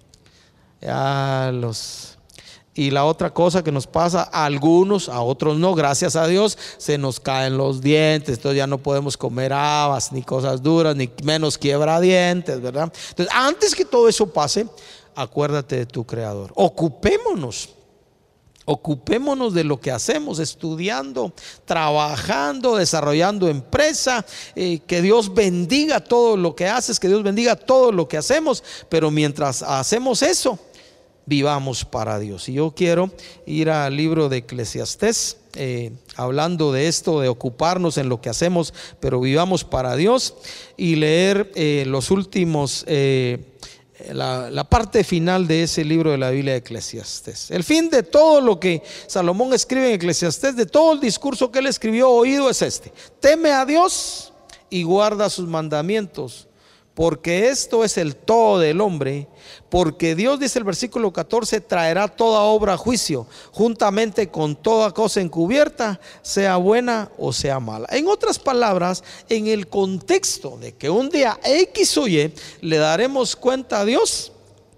Ya 0.81 1.51
los 1.53 2.10
y 2.81 2.91
la 2.91 3.05
otra 3.05 3.29
cosa 3.35 3.63
que 3.63 3.71
nos 3.71 3.87
pasa 3.87 4.31
a 4.33 4.47
algunos, 4.47 5.11
a 5.11 5.21
otros 5.21 5.59
no, 5.59 5.75
gracias 5.75 6.17
a 6.17 6.27
Dios, 6.27 6.57
se 6.79 6.97
nos 6.97 7.21
caen 7.21 7.59
los 7.59 7.83
dientes, 7.83 8.39
entonces 8.39 8.57
ya 8.57 8.67
no 8.67 8.79
podemos 8.79 9.19
comer 9.19 9.53
habas, 9.53 10.13
ni 10.13 10.23
cosas 10.23 10.63
duras, 10.63 10.97
ni 10.97 11.11
menos 11.23 11.59
quiebra 11.59 12.01
dientes, 12.01 12.59
¿verdad? 12.63 12.91
Entonces, 13.11 13.35
antes 13.37 13.75
que 13.75 13.85
todo 13.85 14.09
eso 14.09 14.33
pase, 14.33 14.67
acuérdate 15.15 15.77
de 15.77 15.85
tu 15.85 16.07
Creador. 16.07 16.53
Ocupémonos. 16.55 17.69
Ocupémonos 18.65 19.53
de 19.53 19.65
lo 19.65 19.79
que 19.79 19.91
hacemos, 19.91 20.39
estudiando, 20.39 21.35
trabajando, 21.67 22.77
desarrollando 22.77 23.49
empresa. 23.49 24.25
Eh, 24.55 24.81
que 24.87 25.03
Dios 25.03 25.35
bendiga 25.35 26.01
todo 26.01 26.39
lo 26.39 26.55
que 26.55 26.67
haces, 26.67 26.99
que 26.99 27.09
Dios 27.09 27.23
bendiga 27.23 27.57
todo 27.57 27.93
lo 27.93 28.09
que 28.09 28.17
hacemos. 28.17 28.65
Pero 28.89 29.11
mientras 29.11 29.63
hacemos 29.63 30.23
eso, 30.23 30.59
vivamos 31.31 31.85
para 31.85 32.19
Dios. 32.19 32.49
Y 32.49 32.55
yo 32.55 32.73
quiero 32.73 33.13
ir 33.47 33.71
al 33.71 33.97
libro 33.97 34.29
de 34.29 34.39
Eclesiastés, 34.39 35.37
eh, 35.55 35.93
hablando 36.17 36.73
de 36.73 36.89
esto, 36.89 37.21
de 37.21 37.29
ocuparnos 37.29 37.99
en 37.99 38.09
lo 38.09 38.21
que 38.21 38.29
hacemos, 38.29 38.75
pero 38.99 39.21
vivamos 39.21 39.63
para 39.63 39.95
Dios, 39.95 40.35
y 40.77 40.97
leer 40.97 41.53
eh, 41.55 41.85
los 41.87 42.11
últimos, 42.11 42.85
eh, 42.89 43.39
la, 44.13 44.51
la, 44.51 44.65
parte 44.65 45.05
final 45.05 45.47
de 45.47 45.63
ese 45.63 45.85
libro 45.85 46.11
de 46.11 46.19
la 46.19 46.31
Biblia 46.31 46.55
de 46.55 46.59
Eclesiastés. 46.59 47.53
El 47.53 47.63
fin 47.63 47.91
de 47.91 48.03
todo 48.03 48.41
lo 48.41 48.59
que 48.59 48.83
Salomón 49.07 49.55
escribe 49.55 49.87
en 49.87 49.95
Eclesiastés, 49.95 50.57
de 50.57 50.67
todo 50.67 50.95
el 50.95 51.01
discurso 51.01 51.53
que 51.53 51.61
él 51.61 51.69
escribió 51.69 52.11
oído 52.11 52.51
es 52.51 52.61
este. 52.61 52.93
Teme 53.21 53.53
a 53.53 53.65
Dios 53.65 54.33
y 54.69 54.83
guarda 54.83 55.31
sus 55.31 55.47
mandamientos 55.47 56.49
porque 57.01 57.49
esto 57.49 57.83
es 57.83 57.97
el 57.97 58.15
todo 58.15 58.59
del 58.59 58.79
hombre, 58.83 59.27
porque 59.71 60.15
Dios, 60.15 60.39
dice 60.39 60.59
el 60.59 60.67
versículo 60.67 61.15
14, 61.15 61.63
traerá 61.63 62.09
toda 62.09 62.41
obra 62.41 62.75
a 62.75 62.77
juicio, 62.77 63.27
juntamente 63.53 64.29
con 64.29 64.55
toda 64.55 64.93
cosa 64.93 65.23
encubierta, 65.23 65.99
sea 66.21 66.59
buena 66.59 67.11
o 67.17 67.33
sea 67.33 67.59
mala. 67.59 67.89
En 67.91 68.07
otras 68.07 68.39
palabras, 68.39 69.03
en 69.31 69.47
el 69.47 69.67
contexto 69.67 70.59
de 70.59 70.73
que 70.75 70.91
un 70.91 71.09
día 71.09 71.41
X 71.43 71.97
o 71.97 72.07
Y 72.07 72.35
le 72.61 72.77
daremos 72.77 73.35
cuenta 73.35 73.81
a 73.81 73.87
Dios, 73.87 74.33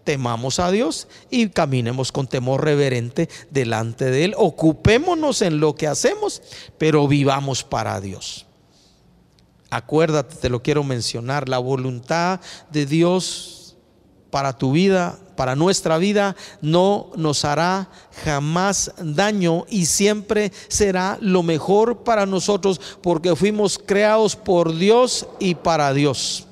temamos 0.05 0.61
a 0.61 0.71
Dios 0.71 1.09
y 1.29 1.49
caminemos 1.49 2.13
con 2.13 2.29
temor 2.29 2.65
reverente 2.65 3.29
delante 3.51 4.05
de 4.13 4.27
Él. 4.27 4.35
Ocupémonos 4.37 5.43
en 5.43 5.59
lo 5.59 5.75
que 5.75 5.89
hacemos, 5.89 6.41
pero 6.79 7.09
vivamos 7.09 7.65
para 7.65 8.01
Dios. 8.01 8.47
Acuérdate, 9.73 10.37
te 10.37 10.51
lo 10.51 10.63
quiero 10.63 10.85
mencionar, 10.85 11.49
la 11.49 11.57
voluntad 11.57 12.41
de 12.71 12.85
Dios 12.85 13.75
para 14.29 14.53
tu 14.53 14.73
vida, 14.73 15.19
para 15.35 15.57
nuestra 15.57 15.97
vida, 15.97 16.37
no 16.61 17.11
nos 17.17 17.47
hará 17.47 17.89
jamás 18.23 18.93
daño 18.99 19.65
y 19.71 19.87
siempre 19.87 20.53
será 20.69 21.17
lo 21.23 21.43
mejor 21.43 22.05
para 22.05 22.27
nosotros 22.27 22.83
porque 23.01 23.35
fuimos 23.35 23.79
creados 23.79 24.37
por 24.37 24.77
Dios 24.77 25.27
y 25.41 25.55
para 25.55 25.95
Dios. 25.95 26.47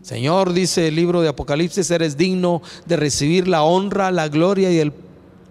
Señor, 0.00 0.54
dice 0.54 0.88
el 0.88 0.96
libro 0.96 1.20
de 1.20 1.28
Apocalipsis, 1.28 1.90
eres 1.90 2.16
digno 2.16 2.62
de 2.86 2.96
recibir 2.96 3.46
la 3.46 3.62
honra, 3.62 4.10
la 4.10 4.28
gloria 4.28 4.70
y 4.70 4.78
el 4.78 4.94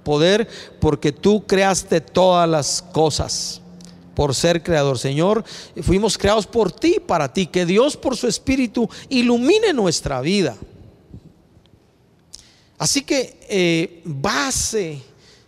poder 0.04 0.50
porque 0.80 1.12
tú 1.12 1.46
creaste 1.46 2.02
todas 2.02 2.50
las 2.50 2.82
cosas 2.82 3.59
por 4.20 4.36
ser 4.36 4.62
creador. 4.62 5.00
Señor, 5.00 5.46
fuimos 5.82 6.18
creados 6.18 6.46
por 6.46 6.74
ti, 6.74 6.98
para 7.00 7.32
ti. 7.32 7.48
Que 7.48 7.66
Dios 7.66 7.96
por 7.96 8.18
su 8.18 8.28
Espíritu 8.28 8.90
ilumine 9.08 9.72
nuestra 9.72 10.20
vida. 10.20 10.58
Así 12.78 13.02
que 13.02 13.40
eh, 13.48 14.02
base 14.04 15.02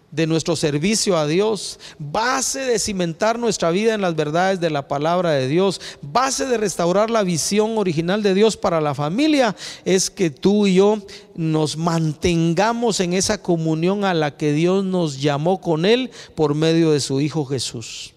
de 0.10 0.26
nuestro 0.26 0.56
servicio 0.56 1.18
a 1.18 1.28
Dios, 1.28 1.82
base 2.00 2.62
de 2.62 2.80
cimentar 2.80 3.38
nuestra 3.38 3.72
vida 3.72 3.94
en 3.94 4.00
las 4.00 4.16
verdades 4.16 4.62
de 4.62 4.70
la 4.70 4.88
palabra 4.88 5.32
de 5.32 5.50
Dios, 5.50 5.82
base 6.02 6.46
de 6.46 6.58
restaurar 6.58 7.10
la 7.10 7.24
visión 7.24 7.78
original 7.78 8.24
de 8.24 8.34
Dios 8.34 8.56
para 8.56 8.80
la 8.80 8.96
familia, 8.96 9.54
es 9.84 10.10
que 10.10 10.30
tú 10.30 10.66
y 10.66 10.76
yo 10.76 10.98
nos 11.36 11.76
mantengamos 11.76 13.02
en 13.02 13.12
esa 13.12 13.42
comunión 13.42 14.06
a 14.06 14.14
la 14.14 14.38
que 14.38 14.54
Dios 14.54 14.86
nos 14.86 15.20
llamó 15.20 15.60
con 15.60 15.84
Él 15.84 16.10
por 16.36 16.56
medio 16.56 16.92
de 16.92 17.02
su 17.02 17.20
Hijo 17.20 17.44
Jesús. 17.44 18.14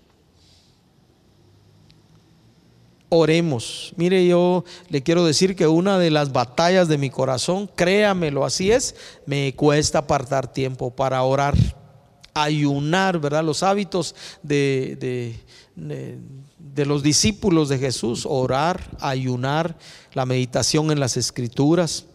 Oremos. 3.16 3.92
Mire, 3.96 4.26
yo 4.26 4.64
le 4.88 5.02
quiero 5.02 5.24
decir 5.24 5.54
que 5.54 5.68
una 5.68 5.98
de 5.98 6.10
las 6.10 6.32
batallas 6.32 6.88
de 6.88 6.98
mi 6.98 7.10
corazón, 7.10 7.70
créamelo, 7.74 8.44
así 8.44 8.72
es, 8.72 8.96
me 9.24 9.54
cuesta 9.54 10.00
apartar 10.00 10.52
tiempo 10.52 10.90
para 10.90 11.22
orar 11.22 11.54
ayunar, 12.34 13.20
¿verdad? 13.20 13.44
Los 13.44 13.62
hábitos 13.62 14.14
de, 14.42 15.38
de, 15.76 16.84
los 16.84 17.02
discípulos 17.02 17.68
de 17.68 17.78
Jesús, 17.78 18.26
orar, 18.28 18.90
ayunar, 19.00 19.76
la 20.12 20.26
meditación 20.26 20.90
en 20.90 20.98
las 20.98 21.16
escrituras, 21.16 22.06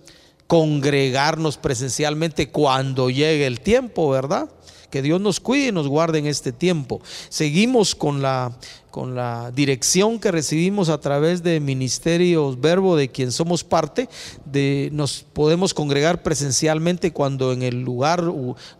congregarnos 0.47 1.57
presencialmente 1.57 2.49
cuando 2.49 3.09
llegue 3.09 3.47
el 3.47 3.61
tiempo, 3.61 4.09
¿verdad? 4.09 4.49
Que 4.89 5.01
Dios 5.01 5.21
nos 5.21 5.39
cuide 5.39 5.67
y 5.67 5.71
nos 5.71 5.87
guarde 5.87 6.19
en 6.19 6.25
este 6.27 6.51
tiempo. 6.51 7.01
Seguimos 7.29 7.95
con 7.95 8.21
la 8.21 8.57
con 8.91 9.15
la 9.15 9.51
dirección 9.51 10.19
que 10.19 10.31
recibimos 10.31 10.89
a 10.89 10.99
través 10.99 11.43
de 11.43 11.59
Ministerios 11.59 12.59
Verbo, 12.59 12.95
de 12.95 13.09
quien 13.09 13.31
somos 13.31 13.63
parte, 13.63 14.09
de, 14.45 14.89
nos 14.91 15.25
podemos 15.33 15.73
congregar 15.73 16.23
presencialmente 16.23 17.11
cuando 17.11 17.53
en 17.53 17.61
el 17.61 17.81
lugar 17.81 18.23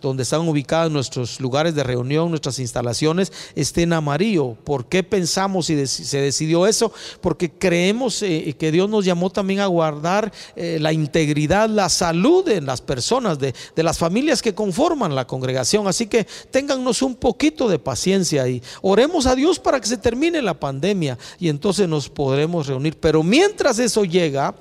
donde 0.01 0.23
están 0.23 0.47
ubicados 0.47 0.91
nuestros 0.91 1.39
lugares 1.39 1.75
de 1.75 1.83
reunión, 1.83 2.29
nuestras 2.29 2.59
instalaciones, 2.59 3.31
estén 3.55 3.93
amarillo. 3.93 4.55
¿Por 4.63 4.87
qué 4.87 5.03
pensamos 5.03 5.69
y 5.69 5.85
se 5.85 6.21
decidió 6.21 6.65
eso? 6.65 6.91
Porque 7.21 7.51
creemos 7.51 8.23
eh, 8.23 8.55
que 8.57 8.71
Dios 8.71 8.89
nos 8.89 9.05
llamó 9.05 9.29
también 9.29 9.59
a 9.59 9.67
guardar 9.67 10.31
eh, 10.55 10.79
la 10.81 10.91
integridad, 10.91 11.69
la 11.69 11.89
salud 11.89 12.43
de 12.43 12.61
las 12.61 12.81
personas, 12.81 13.37
de, 13.37 13.53
de 13.75 13.83
las 13.83 13.97
familias 13.97 14.41
que 14.41 14.55
conforman 14.55 15.13
la 15.15 15.27
congregación. 15.27 15.87
Así 15.87 16.07
que 16.07 16.25
téngannos 16.49 17.01
un 17.01 17.15
poquito 17.15 17.69
de 17.69 17.77
paciencia 17.77 18.47
y 18.47 18.61
oremos 18.81 19.27
a 19.27 19.35
Dios 19.35 19.59
para 19.59 19.79
que 19.79 19.87
se 19.87 19.98
termine 19.99 20.41
la 20.41 20.53
pandemia 20.53 21.17
y 21.39 21.49
entonces 21.49 21.87
nos 21.87 22.09
podremos 22.09 22.67
reunir. 22.67 22.97
Pero 22.99 23.23
mientras 23.23 23.79
eso 23.79 24.05
llega, 24.05 24.55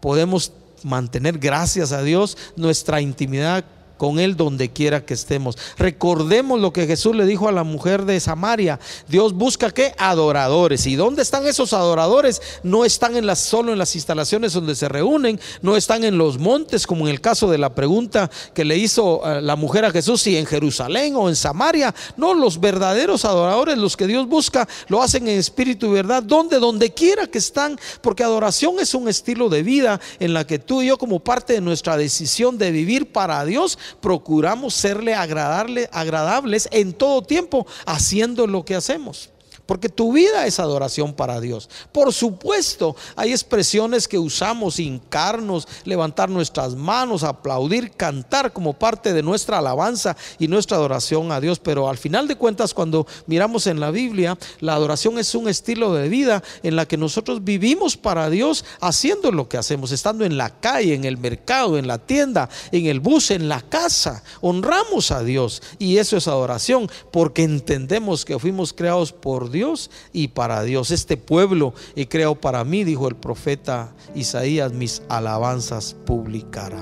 podemos 0.00 0.52
mantener, 0.82 1.38
gracias 1.38 1.92
a 1.92 2.02
Dios, 2.02 2.36
nuestra 2.56 3.00
intimidad 3.00 3.64
con 3.98 4.18
Él 4.18 4.36
donde 4.36 4.70
quiera 4.70 5.04
que 5.04 5.12
estemos. 5.12 5.58
Recordemos 5.76 6.58
lo 6.58 6.72
que 6.72 6.86
Jesús 6.86 7.14
le 7.14 7.26
dijo 7.26 7.48
a 7.48 7.52
la 7.52 7.64
mujer 7.64 8.06
de 8.06 8.18
Samaria. 8.20 8.80
Dios 9.08 9.34
busca 9.34 9.70
que 9.70 9.94
adoradores. 9.98 10.86
¿Y 10.86 10.96
dónde 10.96 11.20
están 11.20 11.46
esos 11.46 11.74
adoradores? 11.74 12.40
No 12.62 12.86
están 12.86 13.16
en 13.16 13.26
las, 13.26 13.40
solo 13.40 13.72
en 13.72 13.78
las 13.78 13.94
instalaciones 13.94 14.54
donde 14.54 14.74
se 14.74 14.88
reúnen, 14.88 15.38
no 15.60 15.76
están 15.76 16.04
en 16.04 16.16
los 16.16 16.38
montes, 16.38 16.86
como 16.86 17.06
en 17.06 17.12
el 17.12 17.20
caso 17.20 17.50
de 17.50 17.58
la 17.58 17.74
pregunta 17.74 18.30
que 18.54 18.64
le 18.64 18.76
hizo 18.76 19.20
eh, 19.24 19.42
la 19.42 19.56
mujer 19.56 19.84
a 19.84 19.90
Jesús, 19.90 20.22
si 20.22 20.36
en 20.36 20.46
Jerusalén 20.46 21.14
o 21.16 21.28
en 21.28 21.36
Samaria. 21.36 21.94
No, 22.16 22.34
los 22.34 22.60
verdaderos 22.60 23.24
adoradores, 23.24 23.76
los 23.76 23.96
que 23.96 24.06
Dios 24.06 24.28
busca, 24.28 24.68
lo 24.88 25.02
hacen 25.02 25.28
en 25.28 25.38
espíritu 25.38 25.86
y 25.86 25.90
verdad, 25.90 26.22
donde, 26.22 26.58
donde 26.58 26.94
quiera 26.94 27.26
que 27.26 27.38
están, 27.38 27.78
porque 28.00 28.22
adoración 28.22 28.78
es 28.78 28.94
un 28.94 29.08
estilo 29.08 29.48
de 29.48 29.62
vida 29.62 30.00
en 30.20 30.34
la 30.34 30.46
que 30.46 30.58
tú 30.58 30.82
y 30.82 30.86
yo, 30.86 30.98
como 30.98 31.20
parte 31.20 31.54
de 31.54 31.60
nuestra 31.60 31.96
decisión 31.96 32.58
de 32.58 32.70
vivir 32.70 33.12
para 33.12 33.44
Dios, 33.44 33.78
procuramos 34.00 34.74
serle 34.74 35.14
agradables 35.14 36.68
en 36.70 36.92
todo 36.92 37.22
tiempo 37.22 37.66
haciendo 37.86 38.46
lo 38.46 38.64
que 38.64 38.74
hacemos. 38.74 39.30
Porque 39.68 39.90
tu 39.90 40.14
vida 40.14 40.46
es 40.46 40.60
adoración 40.60 41.12
para 41.12 41.42
Dios. 41.42 41.68
Por 41.92 42.14
supuesto, 42.14 42.96
hay 43.16 43.32
expresiones 43.32 44.08
que 44.08 44.18
usamos, 44.18 44.78
hincarnos, 44.78 45.68
levantar 45.84 46.30
nuestras 46.30 46.74
manos, 46.74 47.22
aplaudir, 47.22 47.90
cantar 47.90 48.54
como 48.54 48.72
parte 48.72 49.12
de 49.12 49.22
nuestra 49.22 49.58
alabanza 49.58 50.16
y 50.38 50.48
nuestra 50.48 50.78
adoración 50.78 51.32
a 51.32 51.40
Dios. 51.42 51.58
Pero 51.58 51.90
al 51.90 51.98
final 51.98 52.26
de 52.26 52.36
cuentas, 52.36 52.72
cuando 52.72 53.06
miramos 53.26 53.66
en 53.66 53.78
la 53.78 53.90
Biblia, 53.90 54.38
la 54.60 54.72
adoración 54.72 55.18
es 55.18 55.34
un 55.34 55.50
estilo 55.50 55.92
de 55.92 56.08
vida 56.08 56.42
en 56.62 56.74
la 56.74 56.88
que 56.88 56.96
nosotros 56.96 57.44
vivimos 57.44 57.98
para 57.98 58.30
Dios 58.30 58.64
haciendo 58.80 59.32
lo 59.32 59.50
que 59.50 59.58
hacemos, 59.58 59.92
estando 59.92 60.24
en 60.24 60.38
la 60.38 60.48
calle, 60.48 60.94
en 60.94 61.04
el 61.04 61.18
mercado, 61.18 61.76
en 61.76 61.88
la 61.88 61.98
tienda, 61.98 62.48
en 62.72 62.86
el 62.86 63.00
bus, 63.00 63.30
en 63.30 63.50
la 63.50 63.60
casa. 63.60 64.22
Honramos 64.40 65.10
a 65.10 65.22
Dios 65.22 65.62
y 65.78 65.98
eso 65.98 66.16
es 66.16 66.26
adoración 66.26 66.90
porque 67.12 67.42
entendemos 67.42 68.24
que 68.24 68.38
fuimos 68.38 68.72
creados 68.72 69.12
por 69.12 69.50
Dios 69.50 69.57
Dios 69.58 69.90
y 70.12 70.28
para 70.28 70.62
Dios. 70.62 70.92
Este 70.92 71.16
pueblo 71.16 71.74
he 71.96 72.06
creado 72.06 72.36
para 72.36 72.62
mí, 72.64 72.84
dijo 72.84 73.08
el 73.08 73.16
profeta 73.16 73.92
Isaías, 74.14 74.72
mis 74.72 75.02
alabanzas 75.08 75.96
publicará. 76.06 76.80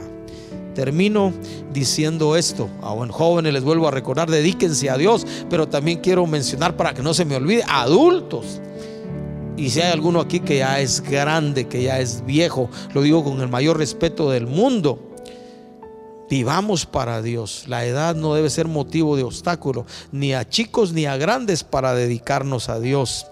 Termino 0.75 1.33
diciendo 1.73 2.37
esto. 2.37 2.69
A 2.83 2.93
buen 2.93 3.11
jóvenes 3.11 3.55
les 3.55 3.65
vuelvo 3.65 3.89
a 3.89 3.91
recordar, 3.91 4.31
dedíquense 4.31 4.91
a 4.91 4.99
Dios, 4.99 5.27
pero 5.49 5.67
también 5.67 6.01
quiero 6.01 6.27
mencionar 6.27 6.77
para 6.77 6.93
que 6.93 7.03
no 7.03 7.15
se 7.15 7.25
me 7.25 7.37
olvide, 7.37 7.65
adultos. 7.67 8.61
Y 9.57 9.71
si 9.71 9.81
hay 9.81 9.91
alguno 9.91 10.21
aquí 10.21 10.41
que 10.41 10.59
ya 10.59 10.79
es 10.81 11.01
grande, 11.01 11.67
que 11.67 11.83
ya 11.83 11.99
es 11.99 12.27
viejo, 12.27 12.69
lo 12.93 13.01
digo 13.01 13.25
con 13.25 13.41
el 13.41 13.49
mayor 13.49 13.79
respeto 13.79 14.29
del 14.29 14.47
mundo. 14.47 15.06
Vivamos 16.29 16.87
para 16.87 17.23
Dios. 17.23 17.65
La 17.69 17.85
edad 17.85 18.15
no 18.15 18.35
debe 18.35 18.51
ser 18.51 18.67
motivo 18.67 19.17
de 19.17 19.23
obstáculo, 19.23 19.87
ni 20.13 20.35
a 20.35 20.49
chicos 20.49 20.93
ni 20.93 21.07
a 21.07 21.17
grandes 21.17 21.63
para 21.63 21.95
dedicarnos 21.95 22.69
a 22.69 22.81
Dios. 22.81 23.27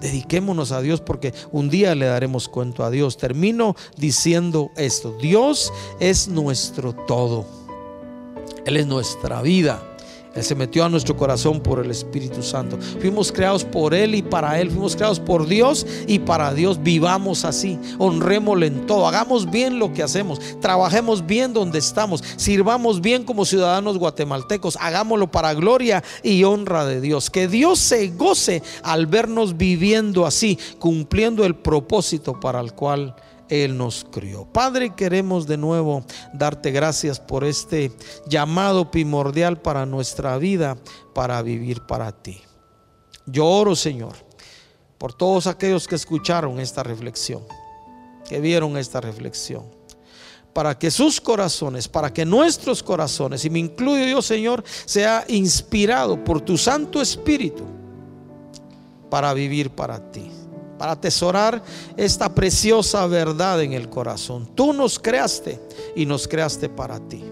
Dediquémonos 0.00 0.72
a 0.72 0.80
Dios 0.80 1.00
porque 1.00 1.34
un 1.52 1.68
día 1.68 1.94
le 1.94 2.06
daremos 2.06 2.48
cuento 2.48 2.84
a 2.84 2.90
Dios. 2.90 3.18
Termino 3.18 3.76
diciendo 3.96 4.70
esto. 4.76 5.16
Dios 5.20 5.72
es 5.98 6.28
nuestro 6.28 6.94
todo. 6.94 7.44
Él 8.64 8.76
es 8.76 8.86
nuestra 8.86 9.42
vida. 9.42 9.89
Él 10.34 10.44
se 10.44 10.54
metió 10.54 10.84
a 10.84 10.88
nuestro 10.88 11.16
corazón 11.16 11.60
por 11.60 11.84
el 11.84 11.90
Espíritu 11.90 12.42
Santo. 12.42 12.78
Fuimos 13.00 13.32
creados 13.32 13.64
por 13.64 13.94
Él 13.94 14.14
y 14.14 14.22
para 14.22 14.60
Él. 14.60 14.70
Fuimos 14.70 14.94
creados 14.94 15.18
por 15.18 15.46
Dios 15.46 15.86
y 16.06 16.20
para 16.20 16.54
Dios. 16.54 16.82
Vivamos 16.82 17.44
así. 17.44 17.78
Honrémosle 17.98 18.66
en 18.66 18.86
todo. 18.86 19.08
Hagamos 19.08 19.50
bien 19.50 19.78
lo 19.78 19.92
que 19.92 20.04
hacemos. 20.04 20.38
Trabajemos 20.60 21.26
bien 21.26 21.52
donde 21.52 21.80
estamos. 21.80 22.22
Sirvamos 22.36 23.00
bien 23.00 23.24
como 23.24 23.44
ciudadanos 23.44 23.98
guatemaltecos. 23.98 24.76
Hagámoslo 24.80 25.30
para 25.30 25.52
gloria 25.54 26.04
y 26.22 26.44
honra 26.44 26.86
de 26.86 27.00
Dios. 27.00 27.28
Que 27.28 27.48
Dios 27.48 27.80
se 27.80 28.08
goce 28.08 28.62
al 28.84 29.06
vernos 29.06 29.56
viviendo 29.56 30.26
así, 30.26 30.58
cumpliendo 30.78 31.44
el 31.44 31.56
propósito 31.56 32.38
para 32.38 32.60
el 32.60 32.72
cual 32.72 33.16
él 33.50 33.76
nos 33.76 34.06
crió. 34.10 34.46
Padre, 34.46 34.94
queremos 34.94 35.46
de 35.46 35.58
nuevo 35.58 36.04
darte 36.32 36.70
gracias 36.70 37.20
por 37.20 37.44
este 37.44 37.92
llamado 38.26 38.90
primordial 38.90 39.60
para 39.60 39.84
nuestra 39.84 40.38
vida, 40.38 40.78
para 41.14 41.42
vivir 41.42 41.82
para 41.82 42.12
ti. 42.12 42.40
Yo 43.26 43.44
oro, 43.46 43.76
Señor, 43.76 44.14
por 44.96 45.12
todos 45.12 45.46
aquellos 45.46 45.86
que 45.86 45.96
escucharon 45.96 46.58
esta 46.60 46.82
reflexión, 46.82 47.42
que 48.28 48.40
vieron 48.40 48.78
esta 48.78 49.00
reflexión 49.00 49.78
para 50.52 50.76
que 50.76 50.90
sus 50.90 51.20
corazones, 51.20 51.86
para 51.86 52.12
que 52.12 52.24
nuestros 52.24 52.82
corazones, 52.82 53.44
y 53.44 53.50
me 53.50 53.60
incluyo 53.60 54.04
yo, 54.06 54.20
Señor, 54.20 54.64
sea 54.84 55.24
inspirado 55.28 56.24
por 56.24 56.40
tu 56.40 56.58
Santo 56.58 57.00
Espíritu 57.00 57.64
para 59.08 59.32
vivir 59.32 59.70
para 59.70 60.10
ti 60.10 60.28
para 60.80 60.92
atesorar 60.92 61.62
esta 61.94 62.34
preciosa 62.34 63.06
verdad 63.06 63.60
en 63.62 63.74
el 63.74 63.90
corazón. 63.90 64.48
Tú 64.54 64.72
nos 64.72 64.98
creaste 64.98 65.60
y 65.94 66.06
nos 66.06 66.26
creaste 66.26 66.70
para 66.70 66.98
ti. 66.98 67.22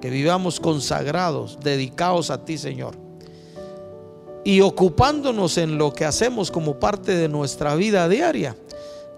Que 0.00 0.10
vivamos 0.10 0.58
consagrados, 0.58 1.60
dedicados 1.62 2.30
a 2.30 2.44
ti, 2.44 2.58
Señor. 2.58 2.96
Y 4.42 4.62
ocupándonos 4.62 5.56
en 5.58 5.78
lo 5.78 5.92
que 5.92 6.04
hacemos 6.04 6.50
como 6.50 6.80
parte 6.80 7.14
de 7.14 7.28
nuestra 7.28 7.76
vida 7.76 8.08
diaria, 8.08 8.56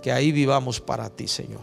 que 0.03 0.13
ahí 0.13 0.31
vivamos 0.31 0.79
para 0.79 1.09
ti, 1.09 1.27
Señor. 1.27 1.63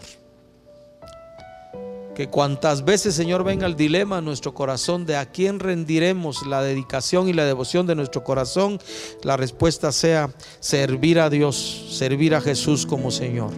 Que 2.16 2.28
cuantas 2.28 2.84
veces, 2.84 3.16
Señor, 3.16 3.44
venga 3.44 3.66
el 3.66 3.76
dilema 3.76 4.20
en 4.20 4.26
nuestro 4.26 4.54
corazón 4.54 5.06
de 5.06 5.16
a 5.16 5.26
quién 5.26 5.60
rendiremos 5.60 6.46
la 6.46 6.62
dedicación 6.62 7.30
y 7.30 7.34
la 7.34 7.46
devoción 7.46 7.88
de 7.88 7.96
nuestro 7.96 8.24
corazón, 8.24 8.80
la 9.24 9.38
respuesta 9.38 9.92
sea 9.92 10.30
servir 10.60 11.20
a 11.20 11.30
Dios, 11.30 11.88
servir 11.92 12.36
a 12.36 12.42
Jesús 12.42 12.86
como 12.86 13.12
Señor. 13.12 13.52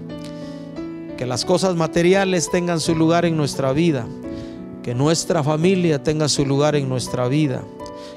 Que 1.18 1.26
las 1.26 1.46
cosas 1.46 1.76
materiales 1.76 2.52
tengan 2.52 2.80
su 2.80 2.96
lugar 2.96 3.26
en 3.26 3.38
nuestra 3.38 3.74
vida. 3.74 4.08
Que 4.84 4.94
nuestra 4.94 5.44
familia 5.44 6.04
tenga 6.04 6.28
su 6.30 6.46
lugar 6.46 6.76
en 6.76 6.90
nuestra 6.90 7.28
vida 7.28 7.64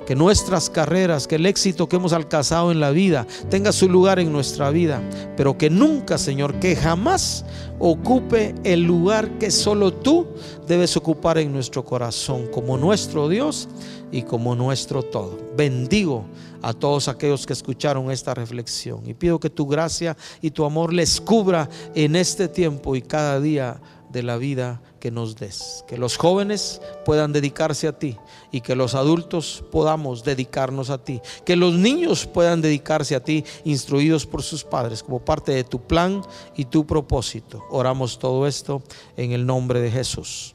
que 0.06 0.14
nuestras 0.14 0.70
carreras, 0.70 1.26
que 1.26 1.34
el 1.34 1.46
éxito 1.46 1.88
que 1.88 1.96
hemos 1.96 2.12
alcanzado 2.12 2.70
en 2.70 2.80
la 2.80 2.90
vida 2.90 3.26
tenga 3.50 3.72
su 3.72 3.88
lugar 3.88 4.18
en 4.18 4.32
nuestra 4.32 4.70
vida, 4.70 5.02
pero 5.36 5.58
que 5.58 5.68
nunca, 5.68 6.16
Señor, 6.16 6.54
que 6.60 6.76
jamás 6.76 7.44
ocupe 7.78 8.54
el 8.64 8.82
lugar 8.82 9.38
que 9.38 9.50
solo 9.50 9.92
tú 9.92 10.26
debes 10.66 10.96
ocupar 10.96 11.38
en 11.38 11.52
nuestro 11.52 11.84
corazón, 11.84 12.46
como 12.46 12.78
nuestro 12.78 13.28
Dios 13.28 13.68
y 14.12 14.22
como 14.22 14.54
nuestro 14.54 15.02
todo. 15.02 15.36
Bendigo 15.56 16.24
a 16.62 16.72
todos 16.72 17.08
aquellos 17.08 17.44
que 17.44 17.52
escucharon 17.52 18.10
esta 18.10 18.32
reflexión 18.34 19.02
y 19.06 19.14
pido 19.14 19.40
que 19.40 19.50
tu 19.50 19.66
gracia 19.66 20.16
y 20.40 20.50
tu 20.50 20.64
amor 20.64 20.92
les 20.92 21.20
cubra 21.20 21.68
en 21.94 22.16
este 22.16 22.48
tiempo 22.48 22.96
y 22.96 23.02
cada 23.02 23.40
día 23.40 23.80
de 24.10 24.22
la 24.22 24.36
vida 24.36 24.80
que 25.00 25.10
nos 25.10 25.36
des. 25.36 25.84
Que 25.86 25.98
los 25.98 26.16
jóvenes 26.16 26.80
puedan 27.04 27.32
dedicarse 27.32 27.88
a 27.88 27.98
ti 27.98 28.16
y 28.50 28.60
que 28.60 28.74
los 28.74 28.94
adultos 28.94 29.64
podamos 29.70 30.24
dedicarnos 30.24 30.90
a 30.90 30.98
ti. 30.98 31.20
Que 31.44 31.56
los 31.56 31.74
niños 31.74 32.26
puedan 32.26 32.60
dedicarse 32.60 33.14
a 33.14 33.22
ti, 33.22 33.44
instruidos 33.64 34.26
por 34.26 34.42
sus 34.42 34.64
padres, 34.64 35.02
como 35.02 35.24
parte 35.24 35.52
de 35.52 35.64
tu 35.64 35.80
plan 35.86 36.22
y 36.56 36.66
tu 36.66 36.86
propósito. 36.86 37.64
Oramos 37.70 38.18
todo 38.18 38.46
esto 38.46 38.82
en 39.16 39.32
el 39.32 39.46
nombre 39.46 39.80
de 39.80 39.90
Jesús. 39.90 40.54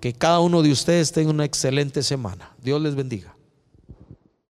Que 0.00 0.12
cada 0.12 0.40
uno 0.40 0.62
de 0.62 0.72
ustedes 0.72 1.12
tenga 1.12 1.30
una 1.30 1.44
excelente 1.44 2.02
semana. 2.02 2.54
Dios 2.60 2.80
les 2.80 2.94
bendiga. 2.94 3.36